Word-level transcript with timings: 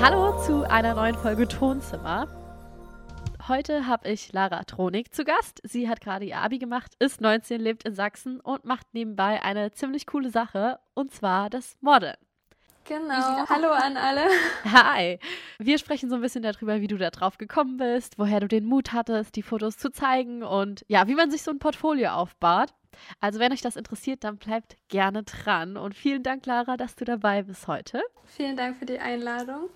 Hallo 0.00 0.40
zu 0.46 0.62
einer 0.70 0.94
neuen 0.94 1.16
Folge 1.16 1.48
Tonzimmer. 1.48 2.28
Heute 3.48 3.86
habe 3.86 4.08
ich 4.08 4.32
Lara 4.32 4.64
Tronik 4.64 5.14
zu 5.14 5.24
Gast. 5.24 5.60
Sie 5.62 5.88
hat 5.88 6.00
gerade 6.00 6.24
ihr 6.24 6.38
Abi 6.38 6.58
gemacht, 6.58 6.92
ist 6.98 7.20
19, 7.20 7.60
lebt 7.60 7.84
in 7.84 7.94
Sachsen 7.94 8.40
und 8.40 8.64
macht 8.64 8.92
nebenbei 8.92 9.40
eine 9.42 9.70
ziemlich 9.70 10.06
coole 10.06 10.30
Sache, 10.30 10.80
und 10.94 11.12
zwar 11.12 11.48
das 11.48 11.76
Modeln. 11.80 12.16
Genau. 12.88 13.48
Hallo 13.48 13.70
an 13.72 13.96
alle. 13.96 14.26
Hi. 14.64 15.18
Wir 15.58 15.78
sprechen 15.78 16.08
so 16.08 16.14
ein 16.14 16.20
bisschen 16.20 16.42
darüber, 16.42 16.80
wie 16.80 16.86
du 16.86 16.96
da 16.96 17.10
drauf 17.10 17.36
gekommen 17.36 17.78
bist, 17.78 18.16
woher 18.16 18.38
du 18.38 18.46
den 18.46 18.64
Mut 18.64 18.92
hattest, 18.92 19.34
die 19.34 19.42
Fotos 19.42 19.76
zu 19.76 19.90
zeigen 19.90 20.44
und 20.44 20.84
ja, 20.86 21.08
wie 21.08 21.16
man 21.16 21.30
sich 21.30 21.42
so 21.42 21.50
ein 21.50 21.58
Portfolio 21.58 22.10
aufbaut. 22.10 22.70
Also, 23.20 23.40
wenn 23.40 23.52
euch 23.52 23.60
das 23.60 23.76
interessiert, 23.76 24.24
dann 24.24 24.38
bleibt 24.38 24.76
gerne 24.88 25.24
dran. 25.24 25.76
Und 25.76 25.94
vielen 25.94 26.22
Dank, 26.22 26.46
Lara, 26.46 26.76
dass 26.76 26.94
du 26.94 27.04
dabei 27.04 27.42
bist 27.42 27.66
heute. 27.66 28.02
Vielen 28.24 28.56
Dank 28.56 28.78
für 28.78 28.86
die 28.86 28.98
Einladung. 28.98 29.68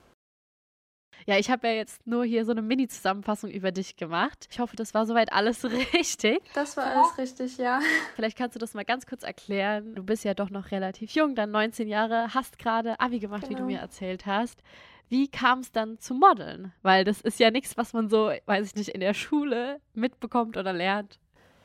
Ja, 1.26 1.38
ich 1.38 1.50
habe 1.50 1.68
ja 1.68 1.74
jetzt 1.74 2.06
nur 2.06 2.24
hier 2.24 2.44
so 2.44 2.52
eine 2.52 2.62
Mini-Zusammenfassung 2.62 3.50
über 3.50 3.72
dich 3.72 3.96
gemacht. 3.96 4.48
Ich 4.50 4.60
hoffe, 4.60 4.76
das 4.76 4.94
war 4.94 5.06
soweit 5.06 5.32
alles 5.32 5.64
richtig. 5.94 6.42
Das 6.54 6.76
war 6.76 6.84
alles 6.86 7.18
richtig, 7.18 7.58
ja. 7.58 7.80
Vielleicht 8.16 8.36
kannst 8.36 8.56
du 8.56 8.58
das 8.58 8.74
mal 8.74 8.84
ganz 8.84 9.06
kurz 9.06 9.22
erklären. 9.22 9.94
Du 9.94 10.02
bist 10.02 10.24
ja 10.24 10.34
doch 10.34 10.50
noch 10.50 10.70
relativ 10.70 11.12
jung, 11.12 11.34
dann 11.34 11.50
19 11.50 11.88
Jahre, 11.88 12.34
hast 12.34 12.58
gerade 12.58 12.98
Abi 13.00 13.18
gemacht, 13.18 13.42
genau. 13.42 13.50
wie 13.50 13.54
du 13.54 13.66
genau. 13.66 13.78
mir 13.78 13.82
erzählt 13.82 14.26
hast. 14.26 14.62
Wie 15.08 15.28
kam 15.28 15.58
es 15.60 15.72
dann 15.72 15.98
zu 15.98 16.14
Modeln? 16.14 16.72
Weil 16.82 17.04
das 17.04 17.20
ist 17.20 17.40
ja 17.40 17.50
nichts, 17.50 17.76
was 17.76 17.92
man 17.92 18.08
so, 18.08 18.30
weiß 18.46 18.66
ich 18.66 18.74
nicht, 18.76 18.90
in 18.90 19.00
der 19.00 19.14
Schule 19.14 19.80
mitbekommt 19.92 20.56
oder 20.56 20.72
lernt. 20.72 21.18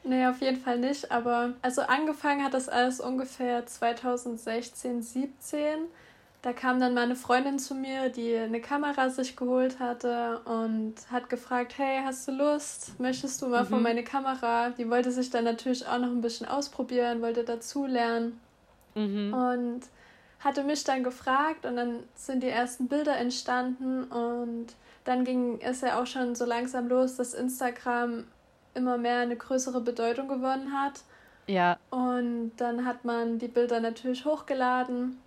Nee, 0.04 0.28
auf 0.28 0.42
jeden 0.42 0.58
Fall 0.58 0.80
nicht. 0.80 1.12
Aber 1.12 1.54
also 1.62 1.82
angefangen 1.82 2.44
hat 2.44 2.54
das 2.54 2.70
alles 2.70 3.00
ungefähr 3.00 3.66
2016, 3.66 5.02
17 5.02 5.80
da 6.46 6.54
kam 6.54 6.80
dann 6.80 6.94
meine 6.94 7.16
Freundin 7.16 7.58
zu 7.58 7.74
mir, 7.74 8.10
die 8.10 8.38
eine 8.38 8.62
Kamera 8.62 9.10
sich 9.10 9.36
geholt 9.36 9.80
hatte 9.80 10.42
und 10.46 10.94
hat 11.10 11.28
gefragt, 11.28 11.74
hey, 11.80 12.02
hast 12.06 12.28
du 12.28 12.34
Lust? 12.34 13.00
Möchtest 13.00 13.42
du 13.42 13.48
mal 13.48 13.64
mhm. 13.64 13.68
vor 13.68 13.80
meine 13.80 14.04
Kamera? 14.04 14.70
Die 14.70 14.88
wollte 14.88 15.12
sich 15.12 15.32
dann 15.32 15.44
natürlich 15.44 15.88
auch 15.88 15.98
noch 15.98 16.10
ein 16.10 16.22
bisschen 16.22 16.48
ausprobieren, 16.48 17.24
wollte 17.24 17.46
dazulernen 17.46 18.40
mhm. 18.94 19.34
und 19.34 19.82
hatte 20.40 20.64
mich 20.64 20.84
dann 20.84 21.04
gefragt 21.04 21.66
und 21.66 21.78
dann 21.78 22.04
sind 22.14 22.44
die 22.44 22.50
ersten 22.50 22.90
Bilder 22.90 23.18
entstanden 23.18 24.04
und 24.04 24.68
dann 25.04 25.24
ging 25.24 25.60
es 25.62 25.82
ja 25.82 26.00
auch 26.00 26.06
schon 26.06 26.36
so 26.36 26.46
langsam 26.46 26.88
los, 26.88 27.16
dass 27.16 27.34
Instagram 27.34 28.24
immer 28.76 29.00
mehr 29.00 29.22
eine 29.22 29.36
größere 29.36 29.82
Bedeutung 29.82 30.28
gewonnen 30.28 30.80
hat. 30.80 31.02
Ja. 31.48 31.80
Und 31.90 32.52
dann 32.58 32.86
hat 32.86 33.04
man 33.04 33.40
die 33.40 33.48
Bilder 33.48 33.80
natürlich 33.80 34.26
hochgeladen 34.26 35.18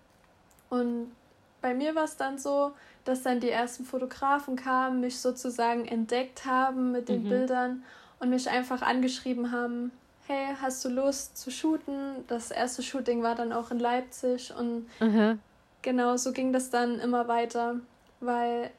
und 0.70 1.12
bei 1.60 1.74
mir 1.74 1.94
war 1.94 2.04
es 2.04 2.16
dann 2.16 2.38
so, 2.38 2.72
dass 3.04 3.22
dann 3.22 3.40
die 3.40 3.50
ersten 3.50 3.84
Fotografen 3.84 4.56
kamen, 4.56 5.00
mich 5.00 5.18
sozusagen 5.18 5.86
entdeckt 5.86 6.44
haben 6.44 6.92
mit 6.92 7.08
den 7.08 7.24
mhm. 7.24 7.28
Bildern 7.28 7.84
und 8.20 8.30
mich 8.30 8.48
einfach 8.48 8.82
angeschrieben 8.82 9.50
haben, 9.50 9.92
hey, 10.26 10.54
hast 10.60 10.84
du 10.84 10.88
Lust 10.90 11.38
zu 11.38 11.50
shooten? 11.50 12.24
Das 12.28 12.50
erste 12.50 12.82
Shooting 12.82 13.22
war 13.22 13.34
dann 13.34 13.52
auch 13.52 13.70
in 13.70 13.78
Leipzig 13.78 14.52
und 14.54 14.86
mhm. 15.00 15.40
genau 15.82 16.16
so 16.16 16.32
ging 16.32 16.52
das 16.52 16.70
dann 16.70 17.00
immer 17.00 17.28
weiter, 17.28 17.76
weil 18.20 18.70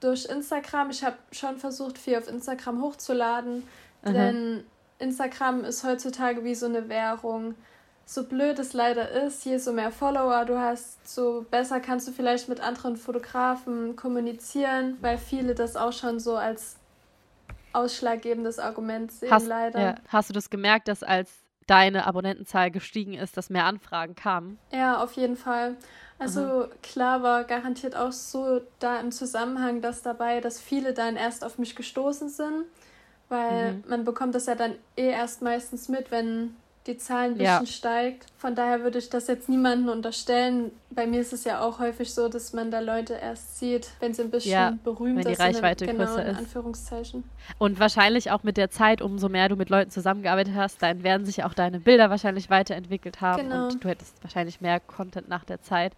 durch 0.00 0.26
Instagram, 0.26 0.90
ich 0.90 1.04
habe 1.04 1.16
schon 1.30 1.58
versucht, 1.58 1.98
viel 1.98 2.16
auf 2.16 2.28
Instagram 2.28 2.82
hochzuladen, 2.82 3.64
mhm. 4.02 4.12
denn 4.12 4.64
Instagram 4.98 5.64
ist 5.64 5.84
heutzutage 5.84 6.42
wie 6.44 6.54
so 6.54 6.66
eine 6.66 6.88
Währung 6.88 7.54
so 8.06 8.24
blöd 8.24 8.58
es 8.58 8.72
leider 8.72 9.10
ist, 9.10 9.44
je 9.44 9.58
so 9.58 9.72
mehr 9.72 9.90
Follower 9.90 10.44
du 10.44 10.58
hast, 10.58 11.08
so 11.08 11.46
besser 11.50 11.80
kannst 11.80 12.06
du 12.06 12.12
vielleicht 12.12 12.48
mit 12.48 12.60
anderen 12.60 12.96
Fotografen 12.96 13.96
kommunizieren, 13.96 14.98
weil 15.00 15.18
viele 15.18 15.54
das 15.54 15.76
auch 15.76 15.92
schon 15.92 16.20
so 16.20 16.36
als 16.36 16.76
ausschlaggebendes 17.72 18.58
Argument 18.58 19.10
sehen, 19.10 19.30
hast, 19.30 19.46
leider. 19.46 19.80
Ja. 19.80 19.94
Hast 20.08 20.28
du 20.28 20.32
das 20.32 20.50
gemerkt, 20.50 20.88
dass 20.88 21.02
als 21.02 21.30
deine 21.66 22.06
Abonnentenzahl 22.06 22.70
gestiegen 22.70 23.14
ist, 23.14 23.36
dass 23.36 23.50
mehr 23.50 23.64
Anfragen 23.64 24.14
kamen? 24.14 24.58
Ja, 24.70 25.02
auf 25.02 25.12
jeden 25.12 25.36
Fall. 25.36 25.76
Also 26.18 26.40
mhm. 26.40 26.66
klar 26.82 27.22
war 27.22 27.44
garantiert 27.44 27.96
auch 27.96 28.12
so 28.12 28.60
da 28.78 29.00
im 29.00 29.12
Zusammenhang 29.12 29.80
das 29.80 30.02
dabei, 30.02 30.40
dass 30.40 30.60
viele 30.60 30.92
dann 30.92 31.16
erst 31.16 31.44
auf 31.44 31.58
mich 31.58 31.74
gestoßen 31.74 32.28
sind, 32.28 32.64
weil 33.28 33.72
mhm. 33.72 33.84
man 33.88 34.04
bekommt 34.04 34.34
das 34.34 34.46
ja 34.46 34.54
dann 34.54 34.74
eh 34.96 35.08
erst 35.08 35.42
meistens 35.42 35.88
mit, 35.88 36.10
wenn 36.10 36.54
die 36.86 36.98
Zahl 36.98 37.26
ein 37.26 37.38
bisschen 37.38 37.44
ja. 37.44 37.66
steigt. 37.66 38.26
Von 38.44 38.54
daher 38.54 38.82
würde 38.82 38.98
ich 38.98 39.08
das 39.08 39.26
jetzt 39.26 39.48
niemandem 39.48 39.88
unterstellen. 39.88 40.70
Bei 40.90 41.06
mir 41.06 41.22
ist 41.22 41.32
es 41.32 41.44
ja 41.44 41.62
auch 41.62 41.78
häufig 41.78 42.12
so, 42.12 42.28
dass 42.28 42.52
man 42.52 42.70
da 42.70 42.80
Leute 42.80 43.14
erst 43.14 43.58
sieht, 43.58 43.88
wenn 44.00 44.12
sie 44.12 44.20
ein 44.20 44.30
bisschen 44.30 44.52
ja, 44.52 44.76
berühmt 44.84 45.24
wenn 45.24 45.32
die 45.32 45.40
Reichweite 45.40 45.86
sind. 45.86 45.96
Genau, 45.96 46.10
größer 46.10 46.26
in 46.26 46.36
Anführungszeichen. 46.36 47.24
Und 47.56 47.80
wahrscheinlich 47.80 48.32
auch 48.32 48.42
mit 48.42 48.58
der 48.58 48.68
Zeit, 48.68 49.00
umso 49.00 49.30
mehr 49.30 49.48
du 49.48 49.56
mit 49.56 49.70
Leuten 49.70 49.90
zusammengearbeitet 49.90 50.54
hast, 50.54 50.82
dann 50.82 51.02
werden 51.02 51.24
sich 51.24 51.42
auch 51.42 51.54
deine 51.54 51.80
Bilder 51.80 52.10
wahrscheinlich 52.10 52.50
weiterentwickelt 52.50 53.22
haben 53.22 53.48
genau. 53.48 53.68
und 53.68 53.82
du 53.82 53.88
hättest 53.88 54.22
wahrscheinlich 54.22 54.60
mehr 54.60 54.78
Content 54.78 55.26
nach 55.26 55.44
der 55.44 55.62
Zeit. 55.62 55.94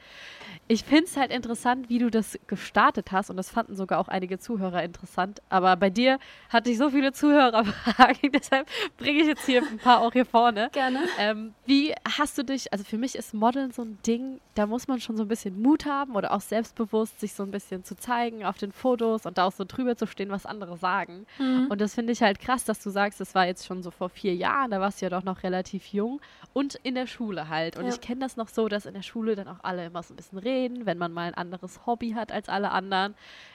Ich 0.68 0.84
finde 0.84 1.06
es 1.06 1.16
halt 1.16 1.32
interessant, 1.32 1.88
wie 1.88 1.98
du 1.98 2.10
das 2.10 2.38
gestartet 2.46 3.10
hast 3.10 3.28
und 3.28 3.36
das 3.36 3.50
fanden 3.50 3.74
sogar 3.74 3.98
auch 3.98 4.08
einige 4.08 4.38
Zuhörer 4.38 4.84
interessant. 4.84 5.42
Aber 5.48 5.74
bei 5.74 5.90
dir 5.90 6.20
hatte 6.48 6.70
ich 6.70 6.78
so 6.78 6.90
viele 6.90 7.12
Zuhörerfragen, 7.12 8.30
deshalb 8.32 8.68
bringe 8.98 9.20
ich 9.20 9.26
jetzt 9.26 9.46
hier 9.46 9.62
ein 9.62 9.78
paar 9.78 10.00
auch 10.00 10.12
hier 10.12 10.26
vorne. 10.26 10.70
Gerne. 10.72 11.00
Ähm, 11.18 11.54
wie 11.66 11.92
hast 12.16 12.35
du 12.38 12.44
dich, 12.44 12.72
also 12.72 12.84
für 12.84 12.98
mich 12.98 13.14
ist 13.14 13.34
Modeln 13.34 13.72
so 13.72 13.82
ein 13.82 13.98
Ding, 14.06 14.41
da 14.54 14.66
muss 14.66 14.88
man 14.88 15.00
schon 15.00 15.16
so 15.16 15.24
ein 15.24 15.28
bisschen 15.28 15.60
Mut 15.60 15.86
haben 15.86 16.14
oder 16.14 16.32
auch 16.32 16.41
selbstbewusst 16.41 17.20
sich 17.20 17.34
so 17.34 17.42
ein 17.42 17.50
bisschen 17.50 17.84
zu 17.84 17.97
zeigen 17.97 18.44
auf 18.44 18.58
den 18.58 18.72
Fotos 18.72 19.26
und 19.26 19.38
da 19.38 19.44
auch 19.44 19.52
so 19.52 19.64
drüber 19.64 19.97
zu 19.97 20.06
stehen, 20.06 20.30
was 20.30 20.46
andere 20.46 20.76
sagen. 20.76 21.26
Mhm. 21.38 21.66
Und 21.69 21.80
das 21.80 21.94
finde 21.94 22.12
ich 22.12 22.22
halt 22.22 22.41
krass, 22.41 22.64
dass 22.64 22.82
du 22.82 22.91
sagst, 22.91 23.20
das 23.20 23.34
war 23.34 23.46
jetzt 23.46 23.66
schon 23.66 23.82
so 23.82 23.91
vor 23.91 24.08
vier 24.08 24.34
Jahren, 24.34 24.70
da 24.70 24.80
warst 24.80 25.00
du 25.00 25.06
ja 25.06 25.10
doch 25.10 25.25
noch 25.25 25.42
relativ 25.42 25.86
jung 25.86 26.20
und 26.52 26.76
in 26.76 26.94
der 26.94 27.06
Schule 27.06 27.48
halt. 27.48 27.76
Und 27.76 27.84
ja. 27.84 27.91
ich 27.91 28.00
kenne 28.00 28.20
das 28.20 28.36
noch 28.36 28.48
so, 28.48 28.69
dass 28.69 28.86
in 28.86 28.94
der 28.94 29.02
Schule 29.02 29.36
dann 29.36 29.48
auch 29.48 29.62
alle 29.62 29.86
immer 29.86 30.02
so 30.02 30.14
ein 30.14 30.16
bisschen 30.16 30.38
reden, 30.38 30.86
wenn 30.86 30.98
man 30.98 31.12
mal 31.12 31.28
ein 31.28 31.34
anderes 31.34 31.86
Hobby 31.86 32.12
hat 32.12 32.32
als 32.32 32.48
alle 32.48 32.70
anderen. 32.70 33.14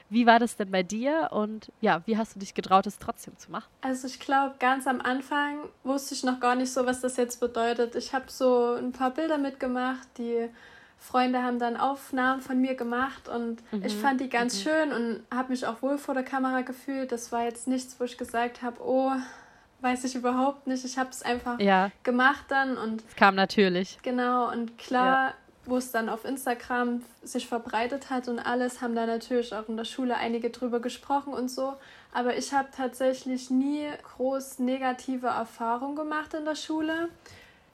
Wie 0.09 0.25
war 0.25 0.39
das 0.39 0.57
denn 0.57 0.71
bei 0.71 0.83
dir 0.83 1.29
und 1.31 1.71
ja, 1.79 2.01
wie 2.05 2.17
hast 2.17 2.35
du 2.35 2.39
dich 2.39 2.53
getraut, 2.53 2.85
es 2.85 2.99
trotzdem 2.99 3.37
zu 3.37 3.49
machen? 3.49 3.69
Also 3.79 4.07
ich 4.07 4.19
glaube, 4.19 4.55
ganz 4.59 4.85
am 4.85 4.99
Anfang 4.99 5.59
wusste 5.83 6.13
ich 6.13 6.23
noch 6.23 6.41
gar 6.41 6.55
nicht 6.55 6.71
so, 6.71 6.85
was 6.85 6.99
das 6.99 7.15
jetzt 7.15 7.39
bedeutet. 7.39 7.95
Ich 7.95 8.13
habe 8.13 8.25
so 8.27 8.70
ein 8.75 8.91
paar 8.91 9.11
Bilder 9.11 9.37
mitgemacht, 9.37 10.07
die 10.17 10.49
Freunde 10.97 11.41
haben 11.41 11.57
dann 11.57 11.77
Aufnahmen 11.77 12.41
von 12.41 12.61
mir 12.61 12.75
gemacht 12.75 13.27
und 13.27 13.61
mhm. 13.71 13.83
ich 13.83 13.95
fand 13.95 14.21
die 14.21 14.29
ganz 14.29 14.59
mhm. 14.59 14.69
schön 14.69 14.93
und 14.93 15.23
habe 15.35 15.49
mich 15.49 15.65
auch 15.65 15.81
wohl 15.81 15.97
vor 15.97 16.13
der 16.13 16.23
Kamera 16.23 16.61
gefühlt. 16.61 17.11
Das 17.11 17.31
war 17.31 17.43
jetzt 17.43 17.67
nichts, 17.67 17.99
wo 17.99 18.03
ich 18.03 18.17
gesagt 18.17 18.61
habe, 18.61 18.77
oh, 18.81 19.11
weiß 19.81 20.03
ich 20.03 20.13
überhaupt 20.13 20.67
nicht. 20.67 20.85
Ich 20.85 20.99
habe 20.99 21.09
es 21.09 21.23
einfach 21.23 21.59
ja. 21.59 21.89
gemacht 22.03 22.45
dann 22.49 22.77
und 22.77 23.03
es 23.07 23.15
kam 23.15 23.33
natürlich. 23.33 23.97
Genau 24.03 24.51
und 24.51 24.77
klar, 24.77 25.29
ja 25.29 25.33
wo 25.65 25.77
es 25.77 25.91
dann 25.91 26.09
auf 26.09 26.25
Instagram 26.25 27.03
sich 27.21 27.47
verbreitet 27.47 28.09
hat 28.09 28.27
und 28.27 28.39
alles, 28.39 28.81
haben 28.81 28.95
da 28.95 29.05
natürlich 29.05 29.53
auch 29.53 29.69
in 29.69 29.77
der 29.77 29.85
Schule 29.85 30.17
einige 30.17 30.49
drüber 30.49 30.79
gesprochen 30.79 31.33
und 31.33 31.49
so. 31.49 31.75
Aber 32.11 32.35
ich 32.35 32.53
habe 32.53 32.69
tatsächlich 32.75 33.49
nie 33.49 33.87
groß 34.15 34.59
negative 34.59 35.27
Erfahrungen 35.27 35.95
gemacht 35.95 36.33
in 36.33 36.45
der 36.45 36.55
Schule. 36.55 37.09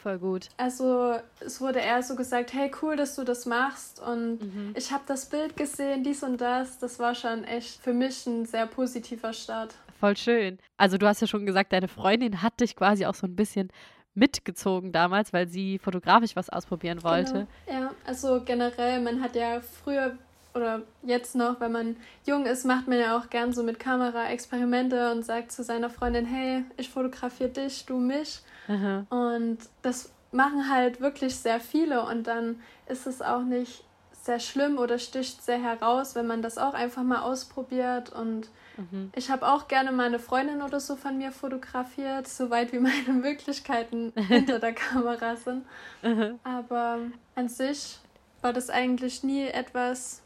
Voll 0.08 0.20
gut. 0.20 0.48
Also 0.56 1.20
es 1.42 1.60
wurde 1.60 1.80
eher 1.80 2.02
so 2.02 2.16
gesagt, 2.16 2.54
hey 2.54 2.72
cool, 2.82 2.96
dass 2.96 3.18
du 3.18 3.26
das 3.26 3.46
machst 3.46 4.00
und 4.00 4.40
mhm. 4.42 4.74
ich 4.74 4.94
habe 4.94 5.04
das 5.06 5.26
Bild 5.26 5.58
gesehen, 5.58 6.02
dies 6.06 6.24
und 6.24 6.40
das. 6.40 6.80
Das 6.80 6.98
war 6.98 7.14
schon 7.14 7.44
echt 7.44 7.82
für 7.82 7.92
mich 7.92 8.26
ein 8.26 8.46
sehr 8.46 8.68
positiver 8.68 9.34
Start. 9.34 9.76
Voll 10.00 10.16
schön. 10.16 10.60
Also 10.78 10.98
du 10.98 11.08
hast 11.08 11.20
ja 11.20 11.28
schon 11.28 11.46
gesagt, 11.46 11.74
deine 11.74 11.90
Freundin 11.90 12.42
hat 12.42 12.58
dich 12.62 12.78
quasi 12.78 13.06
auch 13.06 13.16
so 13.16 13.28
ein 13.28 13.36
bisschen 13.36 13.68
mitgezogen 14.14 14.94
damals, 14.94 15.34
weil 15.34 15.50
sie 15.50 15.78
fotografisch 15.78 16.38
was 16.38 16.50
ausprobieren 16.50 17.04
wollte. 17.04 17.46
Genau. 17.66 17.82
Ja, 17.82 17.92
also 18.06 18.42
generell, 18.46 19.02
man 19.02 19.22
hat 19.22 19.36
ja 19.36 19.60
früher 19.60 20.18
oder 20.54 20.84
jetzt 21.04 21.36
noch, 21.36 21.60
wenn 21.60 21.74
man 21.74 21.98
jung 22.26 22.46
ist, 22.46 22.66
macht 22.66 22.88
man 22.88 22.98
ja 22.98 23.18
auch 23.18 23.30
gern 23.30 23.52
so 23.52 23.62
mit 23.62 23.78
Kamera 23.78 24.30
Experimente 24.30 25.12
und 25.12 25.26
sagt 25.26 25.52
zu 25.52 25.64
seiner 25.64 25.90
Freundin, 25.90 26.26
hey, 26.26 26.64
ich 26.78 26.90
fotografiere 26.90 27.50
dich, 27.50 27.86
du 27.86 27.98
mich. 27.98 28.42
Aha. 28.68 29.06
Und 29.10 29.60
das 29.82 30.12
machen 30.32 30.70
halt 30.70 31.00
wirklich 31.02 31.36
sehr 31.36 31.60
viele 31.60 32.06
und 32.06 32.28
dann 32.28 32.62
ist 32.88 33.08
es 33.08 33.22
auch 33.22 33.44
nicht 33.44 33.84
sehr 34.12 34.40
schlimm 34.40 34.78
oder 34.78 35.00
sticht 35.00 35.42
sehr 35.44 35.62
heraus, 35.62 36.16
wenn 36.16 36.28
man 36.28 36.42
das 36.42 36.58
auch 36.58 36.74
einfach 36.74 37.04
mal 37.04 37.22
ausprobiert 37.22 38.12
und 38.12 38.50
Mhm. 38.78 39.12
Ich 39.16 39.30
habe 39.30 39.48
auch 39.48 39.68
gerne 39.68 39.92
meine 39.92 40.20
Freundin 40.20 40.62
oder 40.62 40.80
so 40.80 40.96
von 40.96 41.18
mir 41.18 41.32
fotografiert, 41.32 42.28
soweit 42.28 42.72
wie 42.72 42.80
meine 42.80 43.14
Möglichkeiten 43.14 44.14
hinter 44.16 44.60
der 44.60 44.74
Kamera 44.74 45.36
sind. 45.36 45.66
Mhm. 46.04 46.40
Aber 46.44 47.00
an 47.36 47.50
sich 47.50 48.00
war 48.42 48.54
das 48.54 48.70
eigentlich 48.70 49.24
nie 49.24 49.48
etwas, 49.48 50.22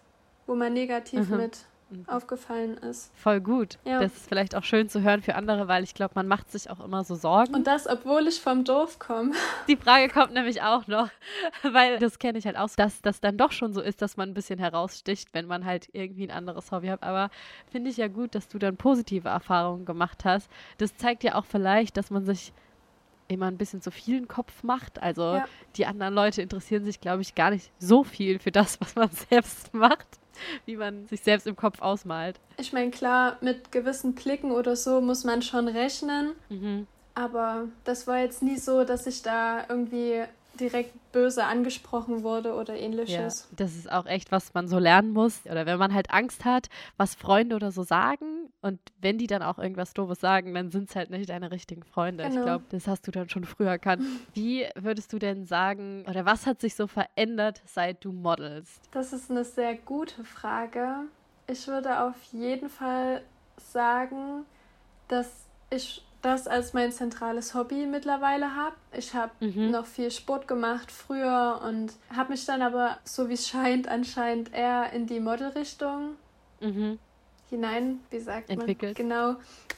wo 0.46 0.56
man 0.56 0.74
negativ 0.74 1.30
mhm. 1.30 1.38
mit 1.38 1.60
mhm. 1.92 2.08
aufgefallen 2.08 2.78
ist. 2.78 3.12
Voll 3.16 3.42
gut. 3.42 3.78
Ja. 3.86 4.00
Das 4.00 4.14
ist 4.16 4.28
vielleicht 4.28 4.56
auch 4.56 4.64
schön 4.64 4.90
zu 4.90 5.02
hören 5.02 5.22
für 5.22 5.36
andere, 5.36 5.68
weil 5.68 5.84
ich 5.84 5.94
glaube, 5.94 6.14
man 6.16 6.28
macht 6.28 6.52
sich 6.52 6.70
auch 6.70 6.80
immer 6.80 7.04
so 7.04 7.16
Sorgen. 7.16 7.54
Und 7.54 7.68
das, 7.68 7.88
obwohl 7.88 8.28
ich 8.28 8.42
vom 8.42 8.64
Dorf 8.64 9.00
komme. 9.00 9.34
Die 9.68 9.78
Frage 9.78 10.10
kommt 10.10 10.34
nämlich 10.34 10.62
auch 10.62 10.88
noch, 10.88 11.10
weil 11.64 12.00
das 12.00 12.20
kenne 12.20 12.40
ich 12.40 12.46
halt 12.46 12.58
auch, 12.58 12.70
dass 12.76 13.02
das 13.02 13.20
dann 13.20 13.38
doch 13.38 13.52
schon 13.52 13.74
so 13.74 13.82
ist, 13.82 14.02
dass 14.02 14.18
man 14.18 14.30
ein 14.30 14.34
bisschen 14.34 14.60
heraussticht, 14.60 15.30
wenn 15.34 15.46
man 15.46 15.66
halt 15.66 15.90
irgendwie 15.94 16.24
ein 16.24 16.32
anderes 16.32 16.72
Hobby 16.72 16.88
hat. 16.88 17.04
Aber 17.04 17.30
finde 17.72 17.90
ich 17.90 17.98
ja 17.98 18.08
gut, 18.08 18.36
dass 18.36 18.48
du 18.48 18.58
dann 18.58 18.78
positive 18.78 19.30
Erfahrungen 19.30 19.86
gemacht 19.86 20.26
hast. 20.26 20.50
Das 20.78 20.96
zeigt 20.96 21.24
ja 21.24 21.36
auch 21.36 21.46
vielleicht, 21.46 21.98
dass 21.98 22.10
man 22.10 22.26
sich 22.26 22.54
immer 23.32 23.48
ein 23.48 23.58
bisschen 23.58 23.82
zu 23.82 23.92
viel 23.92 24.26
Kopf 24.28 24.64
macht. 24.64 25.02
Also 25.02 25.36
ja. 25.36 25.46
die 25.78 25.86
anderen 25.86 26.14
Leute 26.14 26.42
interessieren 26.42 26.84
sich, 26.84 27.00
glaube 27.00 27.22
ich, 27.22 27.34
gar 27.34 27.52
nicht 27.52 27.72
so 27.80 28.04
viel 28.04 28.40
für 28.40 28.52
das, 28.52 28.80
was 28.82 28.96
man 28.96 29.10
selbst 29.30 29.74
macht, 29.74 30.20
wie 30.66 30.76
man 30.76 31.08
sich 31.08 31.22
selbst 31.22 31.48
im 31.48 31.56
Kopf 31.56 31.82
ausmalt. 31.82 32.40
Ich 32.58 32.74
meine, 32.74 32.92
klar, 32.92 33.38
mit 33.42 33.72
gewissen 33.72 34.16
Blicken 34.16 34.52
oder 34.52 34.76
so 34.76 35.02
muss 35.02 35.24
man 35.24 35.42
schon 35.42 35.68
rechnen. 35.68 36.34
Mhm. 36.50 36.88
Aber 37.14 37.68
das 37.84 38.08
war 38.08 38.20
jetzt 38.20 38.42
nie 38.42 38.58
so, 38.58 38.84
dass 38.84 39.06
ich 39.06 39.22
da 39.22 39.66
irgendwie 39.68 40.24
direkt 40.60 40.94
böse 41.12 41.46
angesprochen 41.46 42.24
wurde 42.24 42.54
oder 42.54 42.76
ähnliches. 42.76 43.48
Ja, 43.50 43.56
das 43.58 43.76
ist 43.76 43.92
auch 43.92 44.06
echt, 44.06 44.32
was 44.32 44.54
man 44.54 44.68
so 44.68 44.80
lernen 44.80 45.12
muss. 45.12 45.42
Oder 45.46 45.66
wenn 45.66 45.80
man 45.80 45.94
halt 45.94 46.12
Angst 46.12 46.46
hat, 46.46 46.68
was 46.98 47.16
Freunde 47.16 47.56
oder 47.56 47.72
so 47.72 47.84
sagen 47.84 48.41
und 48.62 48.80
wenn 49.00 49.18
die 49.18 49.28
dann 49.28 49.42
auch 49.42 49.58
irgendwas 49.58 49.94
Doofes 49.94 50.20
sagen, 50.20 50.54
dann 50.54 50.70
sind 50.70 50.90
es 50.90 50.96
halt 50.96 51.10
nicht 51.10 51.30
deine 51.30 51.52
richtigen 51.52 51.84
Freunde. 51.84 52.24
Genau. 52.24 52.40
Ich 52.40 52.46
glaube, 52.46 52.66
das 52.70 52.88
hast 52.88 53.08
du 53.08 53.12
dann 53.12 53.28
schon 53.28 53.44
früher 53.44 53.70
erkannt. 53.70 54.04
Wie 54.34 54.68
würdest 54.76 55.12
du 55.14 55.20
denn 55.20 55.46
sagen, 55.46 56.06
oder 56.08 56.26
was 56.26 56.46
hat 56.46 56.62
sich 56.62 56.76
so 56.76 56.86
verändert, 56.86 57.62
seit 57.66 58.06
du 58.06 58.12
modelst? 58.12 58.82
Das 58.92 59.14
ist 59.14 59.32
eine 59.32 59.44
sehr 59.44 59.76
gute 59.76 60.24
Frage. 60.24 61.06
Ich 61.48 61.68
würde 61.68 62.02
auf 62.02 62.22
jeden 62.32 62.70
Fall 62.70 63.24
sagen, 63.58 64.46
dass 65.08 65.48
ich 65.72 66.06
das 66.22 66.48
als 66.48 66.74
mein 66.74 66.92
zentrales 66.92 67.56
Hobby 67.56 67.88
mittlerweile 67.88 68.56
habe. 68.56 68.76
Ich 68.96 69.16
habe 69.16 69.32
mhm. 69.40 69.72
noch 69.72 69.88
viel 69.88 70.12
Sport 70.12 70.48
gemacht 70.48 70.92
früher 70.92 71.62
und 71.68 71.94
habe 72.16 72.34
mich 72.34 72.46
dann 72.46 72.62
aber, 72.62 73.00
so 73.04 73.28
wie 73.28 73.34
es 73.34 73.48
scheint, 73.48 73.88
anscheinend 73.88 74.54
eher 74.54 74.94
in 74.94 75.08
die 75.08 75.20
Modelrichtung 75.20 76.12
mhm. 76.60 77.00
Hinein, 77.52 78.00
wie 78.10 78.20
sagt 78.20 78.50
Entwickelt. 78.50 78.98
man? 78.98 79.08
Genau. 79.08 79.36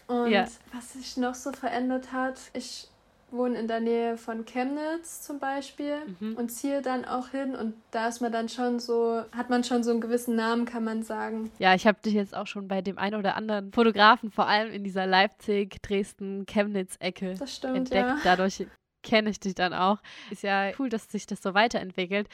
Und 0.08 0.32
ja. 0.32 0.46
was 0.74 0.94
sich 0.94 1.18
noch 1.18 1.36
so 1.36 1.52
verändert 1.52 2.14
hat, 2.14 2.40
ich 2.54 2.88
wohne 3.34 3.58
in 3.58 3.68
der 3.68 3.80
Nähe 3.80 4.16
von 4.16 4.46
Chemnitz 4.46 5.22
zum 5.22 5.40
Beispiel 5.40 5.96
mhm. 6.20 6.36
und 6.36 6.50
ziehe 6.50 6.82
dann 6.82 7.04
auch 7.04 7.30
hin 7.30 7.56
und 7.56 7.74
da 7.92 8.08
ist 8.08 8.22
man 8.22 8.32
dann 8.32 8.48
schon 8.48 8.80
so, 8.80 9.24
hat 9.36 9.50
man 9.50 9.64
schon 9.64 9.84
so 9.84 9.92
einen 9.92 10.02
gewissen 10.02 10.36
Namen, 10.36 10.66
kann 10.66 10.84
man 10.84 11.04
sagen. 11.04 11.52
Ja, 11.58 11.74
ich 11.74 11.88
habe 11.88 11.98
dich 12.06 12.14
jetzt 12.14 12.36
auch 12.36 12.48
schon 12.48 12.68
bei 12.68 12.82
dem 12.82 12.98
einen 12.98 13.16
oder 13.16 13.36
anderen 13.36 13.74
Fotografen, 13.74 14.32
vor 14.32 14.48
allem 14.48 14.72
in 14.72 14.84
dieser 14.84 15.08
Leipzig, 15.08 15.82
Dresden, 15.82 16.46
Chemnitz-Ecke 16.46 17.36
entdeckt. 17.64 17.92
Ja. 17.94 18.18
Dadurch 18.24 18.68
kenne 19.04 19.30
ich 19.30 19.40
dich 19.40 19.56
dann 19.56 19.74
auch. 19.74 20.00
Ist 20.32 20.44
ja 20.44 20.72
cool, 20.80 20.90
dass 20.90 21.12
sich 21.12 21.28
das 21.28 21.42
so 21.42 21.54
weiterentwickelt 21.54 22.28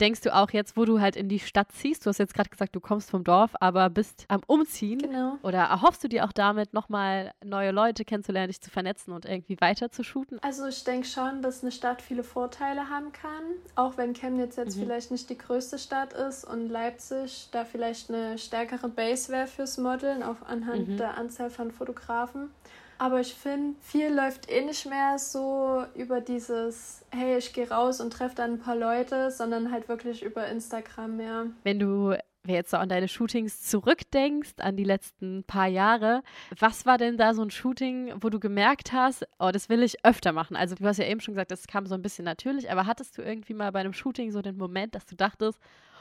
denkst 0.00 0.20
du 0.20 0.34
auch 0.34 0.50
jetzt, 0.50 0.76
wo 0.76 0.84
du 0.84 1.00
halt 1.00 1.16
in 1.16 1.28
die 1.28 1.38
Stadt 1.38 1.72
ziehst, 1.72 2.04
du 2.04 2.10
hast 2.10 2.18
jetzt 2.18 2.34
gerade 2.34 2.50
gesagt, 2.50 2.74
du 2.74 2.80
kommst 2.80 3.10
vom 3.10 3.24
Dorf, 3.24 3.52
aber 3.60 3.90
bist 3.90 4.24
am 4.28 4.40
Umziehen. 4.46 4.98
Genau. 4.98 5.38
Oder 5.42 5.64
erhoffst 5.64 6.04
du 6.04 6.08
dir 6.08 6.24
auch 6.24 6.32
damit, 6.32 6.72
nochmal 6.72 7.32
neue 7.44 7.70
Leute 7.70 8.04
kennenzulernen, 8.04 8.48
dich 8.48 8.60
zu 8.60 8.70
vernetzen 8.70 9.12
und 9.12 9.24
irgendwie 9.24 9.60
weiter 9.60 9.90
zu 9.90 10.04
shooten? 10.04 10.38
Also 10.42 10.66
ich 10.66 10.84
denke 10.84 11.06
schon, 11.06 11.42
dass 11.42 11.62
eine 11.62 11.72
Stadt 11.72 12.02
viele 12.02 12.22
Vorteile 12.22 12.88
haben 12.88 13.12
kann, 13.12 13.42
auch 13.74 13.96
wenn 13.96 14.14
Chemnitz 14.14 14.56
jetzt 14.56 14.76
mhm. 14.76 14.82
vielleicht 14.82 15.10
nicht 15.10 15.28
die 15.30 15.38
größte 15.38 15.78
Stadt 15.78 16.12
ist 16.12 16.44
und 16.44 16.68
Leipzig 16.68 17.48
da 17.50 17.64
vielleicht 17.64 18.10
eine 18.10 18.38
stärkere 18.38 18.88
Base 18.88 19.32
wäre 19.32 19.46
fürs 19.46 19.78
Modeln, 19.78 20.22
auch 20.22 20.42
anhand 20.46 20.88
mhm. 20.88 20.96
der 20.96 21.18
Anzahl 21.18 21.50
von 21.50 21.70
Fotografen. 21.70 22.50
Aber 22.98 23.20
ich 23.20 23.32
finde, 23.32 23.78
viel 23.80 24.12
läuft 24.12 24.50
eh 24.50 24.64
nicht 24.64 24.84
mehr 24.86 25.18
so 25.18 25.84
über 25.94 26.20
dieses, 26.20 27.04
hey, 27.10 27.38
ich 27.38 27.52
gehe 27.52 27.70
raus 27.70 28.00
und 28.00 28.12
treffe 28.12 28.34
dann 28.34 28.54
ein 28.54 28.58
paar 28.58 28.76
Leute, 28.76 29.30
sondern 29.30 29.70
halt 29.70 29.88
wirklich 29.88 30.22
über 30.22 30.48
Instagram 30.48 31.16
mehr. 31.16 31.46
Wenn 31.62 31.78
du 31.78 32.14
jetzt 32.46 32.70
so 32.70 32.76
an 32.76 32.88
deine 32.88 33.08
Shootings 33.08 33.62
zurückdenkst, 33.62 34.54
an 34.58 34.76
die 34.76 34.84
letzten 34.84 35.44
paar 35.44 35.68
Jahre, 35.68 36.22
was 36.58 36.86
war 36.86 36.98
denn 36.98 37.16
da 37.16 37.34
so 37.34 37.42
ein 37.42 37.50
Shooting, 37.50 38.14
wo 38.20 38.30
du 38.30 38.40
gemerkt 38.40 38.92
hast, 38.92 39.26
oh, 39.38 39.50
das 39.52 39.68
will 39.68 39.82
ich 39.82 40.04
öfter 40.04 40.32
machen? 40.32 40.56
Also 40.56 40.74
du 40.74 40.84
hast 40.84 40.98
ja 40.98 41.06
eben 41.06 41.20
schon 41.20 41.34
gesagt, 41.34 41.50
das 41.50 41.66
kam 41.66 41.86
so 41.86 41.94
ein 41.94 42.02
bisschen 42.02 42.24
natürlich, 42.24 42.70
aber 42.70 42.86
hattest 42.86 43.16
du 43.16 43.22
irgendwie 43.22 43.54
mal 43.54 43.70
bei 43.70 43.80
einem 43.80 43.92
Shooting 43.92 44.32
so 44.32 44.42
den 44.42 44.56
Moment, 44.56 44.94
dass 44.94 45.06
du 45.06 45.14
dachtest, 45.14 45.60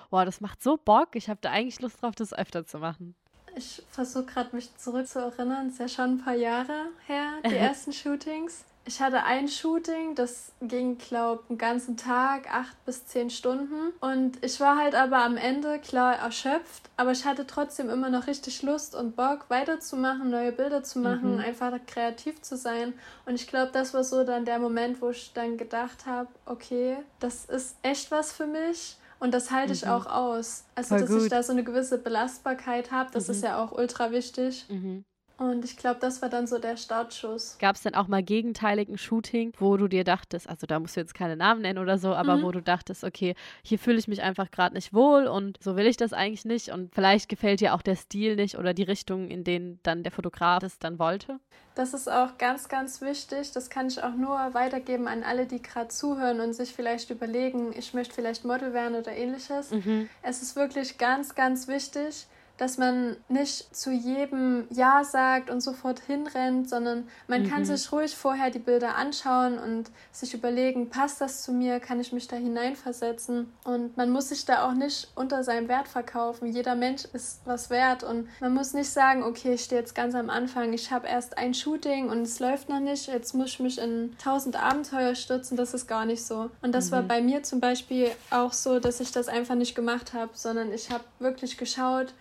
boah, 0.10 0.26
das 0.26 0.42
macht 0.42 0.64
so 0.64 0.78
Bock, 0.78 1.16
ich 1.16 1.30
habe 1.30 1.40
da 1.42 1.52
eigentlich 1.52 1.82
Lust 1.82 2.02
drauf, 2.02 2.16
das 2.16 2.34
öfter 2.34 2.66
zu 2.66 2.80
machen? 2.80 3.16
Ich 3.58 3.82
versuche 3.90 4.26
gerade 4.26 4.56
mich 4.56 4.70
zurückzuerinnern. 4.78 5.68
Es 5.68 5.74
ist 5.74 5.80
ja 5.80 5.88
schon 5.88 6.12
ein 6.12 6.24
paar 6.24 6.36
Jahre 6.36 6.90
her, 7.08 7.34
die 7.44 7.56
ersten 7.56 7.92
Shootings. 7.92 8.64
Ich 8.86 9.02
hatte 9.02 9.24
ein 9.24 9.50
Shooting, 9.50 10.16
das 10.16 10.54
ging, 10.62 10.98
glaube 10.98 11.42
ich, 11.44 11.50
einen 11.50 11.58
ganzen 11.58 11.98
Tag, 11.98 12.50
acht 12.54 12.86
bis 12.86 13.06
zehn 13.06 13.30
Stunden. 13.30 13.92
Und 14.00 14.42
ich 14.46 14.62
war 14.62 14.78
halt 14.78 14.96
aber 14.96 15.18
am 15.18 15.36
Ende 15.36 15.80
klar 15.80 16.16
erschöpft, 16.16 16.84
aber 16.96 17.12
ich 17.12 17.26
hatte 17.26 17.46
trotzdem 17.46 17.90
immer 17.90 18.10
noch 18.10 18.28
richtig 18.28 18.62
Lust 18.62 18.96
und 18.96 19.18
Bock, 19.18 19.46
weiterzumachen, 19.50 20.30
neue 20.30 20.54
Bilder 20.54 20.84
zu 20.84 21.00
machen, 21.00 21.34
mhm. 21.34 21.42
einfach 21.42 21.74
kreativ 21.86 22.42
zu 22.42 22.56
sein. 22.56 22.94
Und 23.26 23.36
ich 23.36 23.48
glaube, 23.48 23.72
das 23.74 23.94
war 23.94 24.06
so 24.06 24.24
dann 24.24 24.46
der 24.46 24.60
Moment, 24.60 25.02
wo 25.02 25.10
ich 25.10 25.34
dann 25.34 25.58
gedacht 25.58 26.06
habe, 26.06 26.30
okay, 26.46 26.98
das 27.20 27.44
ist 27.44 27.76
echt 27.82 28.10
was 28.10 28.32
für 28.32 28.48
mich. 28.48 28.98
Und 29.20 29.34
das 29.34 29.52
halte 29.52 29.74
ich 29.74 29.86
mhm. 29.86 29.92
auch 29.92 30.06
aus. 30.06 30.66
Also, 30.76 30.90
Voll 30.90 31.00
dass 31.00 31.10
gut. 31.10 31.24
ich 31.24 31.30
da 31.30 31.44
so 31.44 31.52
eine 31.52 31.64
gewisse 31.64 31.98
Belastbarkeit 31.98 32.92
habe, 32.92 33.10
das 33.12 33.28
mhm. 33.28 33.34
ist 33.34 33.44
ja 33.44 33.64
auch 33.64 33.72
ultra 33.72 34.12
wichtig. 34.12 34.66
Mhm. 34.70 35.04
Und 35.38 35.64
ich 35.64 35.78
glaube, 35.78 36.00
das 36.00 36.22
war 36.22 36.30
dann 36.30 36.48
so 36.48 36.58
der 36.58 36.78
Startschuss. 36.78 37.58
Gab 37.60 37.76
es 37.76 37.84
denn 37.84 37.94
auch 37.94 38.08
mal 38.08 38.24
gegenteiligen 38.24 38.98
Shooting, 38.98 39.54
wo 39.60 39.78
du 39.78 39.88
dir 39.88 40.04
dachtest, 40.04 40.50
also 40.50 40.66
da 40.66 40.80
musst 40.80 40.96
du 40.96 41.00
jetzt 41.00 41.14
keine 41.14 41.36
Namen 41.36 41.62
nennen 41.62 41.78
oder 41.78 42.00
so, 42.00 42.14
aber 42.14 42.38
mhm. 42.38 42.44
wo 42.44 42.52
du 42.52 42.62
dachtest, 42.62 43.04
okay, 43.04 43.36
hier 43.64 43.78
fühle 43.78 44.00
ich 44.00 44.08
mich 44.08 44.24
einfach 44.24 44.50
gerade 44.50 44.74
nicht 44.74 44.94
wohl 44.94 45.28
und 45.28 45.58
so 45.62 45.76
will 45.76 45.86
ich 45.86 45.98
das 45.98 46.12
eigentlich 46.12 46.46
nicht 46.46 46.70
und 46.70 46.94
vielleicht 46.94 47.30
gefällt 47.30 47.62
dir 47.62 47.76
auch 47.76 47.84
der 47.84 47.96
Stil 47.96 48.36
nicht 48.36 48.58
oder 48.58 48.74
die 48.74 48.84
Richtung, 48.84 49.30
in 49.30 49.44
denen 49.44 49.80
dann 49.84 50.02
der 50.02 50.12
Fotograf 50.12 50.64
es 50.64 50.80
dann 50.80 50.98
wollte? 50.98 51.40
Das 51.76 51.94
ist 51.94 52.10
auch 52.12 52.40
ganz, 52.40 52.70
ganz 52.70 53.02
wichtig. 53.02 53.52
Das 53.52 53.70
kann 53.70 53.88
ich 53.88 54.02
auch 54.02 54.16
nur 54.16 54.36
weitergeben 54.54 55.08
an 55.08 55.22
alle, 55.22 55.46
die 55.46 55.62
gerade 55.62 55.90
zuhören 55.90 56.40
und 56.40 56.54
sich 56.54 56.74
vielleicht 56.74 57.12
überlegen, 57.12 57.72
ich 57.78 57.94
möchte 57.94 58.16
vielleicht 58.16 58.44
Model 58.46 58.74
werden 58.74 58.96
oder 58.96 59.12
ähnliches. 59.12 59.70
Mhm. 59.70 60.10
Es 60.24 60.42
ist 60.42 60.56
wirklich 60.56 60.98
ganz, 60.98 61.36
ganz 61.36 61.68
wichtig, 61.68 62.26
dass 62.58 62.78
man 62.78 63.18
nicht 63.30 63.76
zu 63.76 63.92
jedem 63.92 64.68
Ja 64.72 65.04
sagt 65.04 65.50
und 65.50 65.62
sofort 65.62 66.00
hinrennt, 66.00 66.70
sondern 66.70 67.08
man 67.28 67.44
mhm. 67.44 67.50
kann 67.50 67.66
sich 67.66 67.92
ruhig 67.92 68.16
vorher 68.16 68.50
die 68.50 68.60
Bilder 68.60 68.96
anschauen 68.96 69.60
und 69.60 69.92
sich 70.12 70.34
überlegen, 70.34 70.90
passt 70.90 71.22
das 71.22 71.44
zu 71.44 71.52
mir, 71.52 71.80
kann 71.80 72.00
ich 72.00 72.12
mich 72.12 72.28
da 72.28 72.36
hineinversetzen 72.36 73.54
und 73.64 73.96
man 73.96 74.10
muss 74.10 74.30
sich 74.30 74.46
da 74.46 74.68
auch 74.68 74.74
nicht 74.74 75.10
unter 75.16 75.44
seinem 75.44 75.68
Wert 75.68 75.88
verkaufen. 75.88 76.48
Jeder 76.48 76.76
Mensch 76.76 77.06
ist 77.14 77.42
was 77.46 77.70
wert 77.70 78.04
und 78.04 78.28
man 78.40 78.54
muss 78.54 78.74
nicht 78.74 78.90
sagen, 78.90 79.24
okay, 79.24 79.54
ich 79.54 79.64
stehe 79.64 79.82
jetzt 79.82 79.96
ganz 79.96 80.16
am 80.16 80.30
Anfang, 80.30 80.74
ich 80.74 80.92
habe 80.92 81.08
erst 81.08 81.38
ein 81.38 81.54
Shooting 81.54 82.10
und 82.10 82.24
es 82.24 82.40
läuft 82.40 82.70
noch 82.70 82.80
nicht, 82.80 83.08
jetzt 83.08 83.34
muss 83.34 83.50
ich 83.50 83.60
mich 83.60 83.78
in 83.78 84.16
tausend 84.22 84.62
Abenteuer 84.62 85.16
stürzen, 85.16 85.58
das 85.58 85.74
ist 85.74 85.88
gar 85.88 86.06
nicht 86.06 86.26
so. 86.26 86.50
Und 86.62 86.74
das 86.74 86.88
mhm. 86.88 86.92
war 86.96 87.02
bei 87.04 87.22
mir 87.22 87.44
zum 87.44 87.60
Beispiel 87.60 88.10
auch 88.32 88.54
so, 88.54 88.80
dass 88.80 89.00
ich 89.00 89.12
das 89.12 89.28
einfach 89.28 89.56
nicht 89.56 89.76
gemacht 89.76 90.14
habe, 90.14 90.32
sondern 90.34 90.72
ich 90.72 90.90
habe 90.90 91.04
wirklich 91.20 91.58
geschaut, 91.58 92.14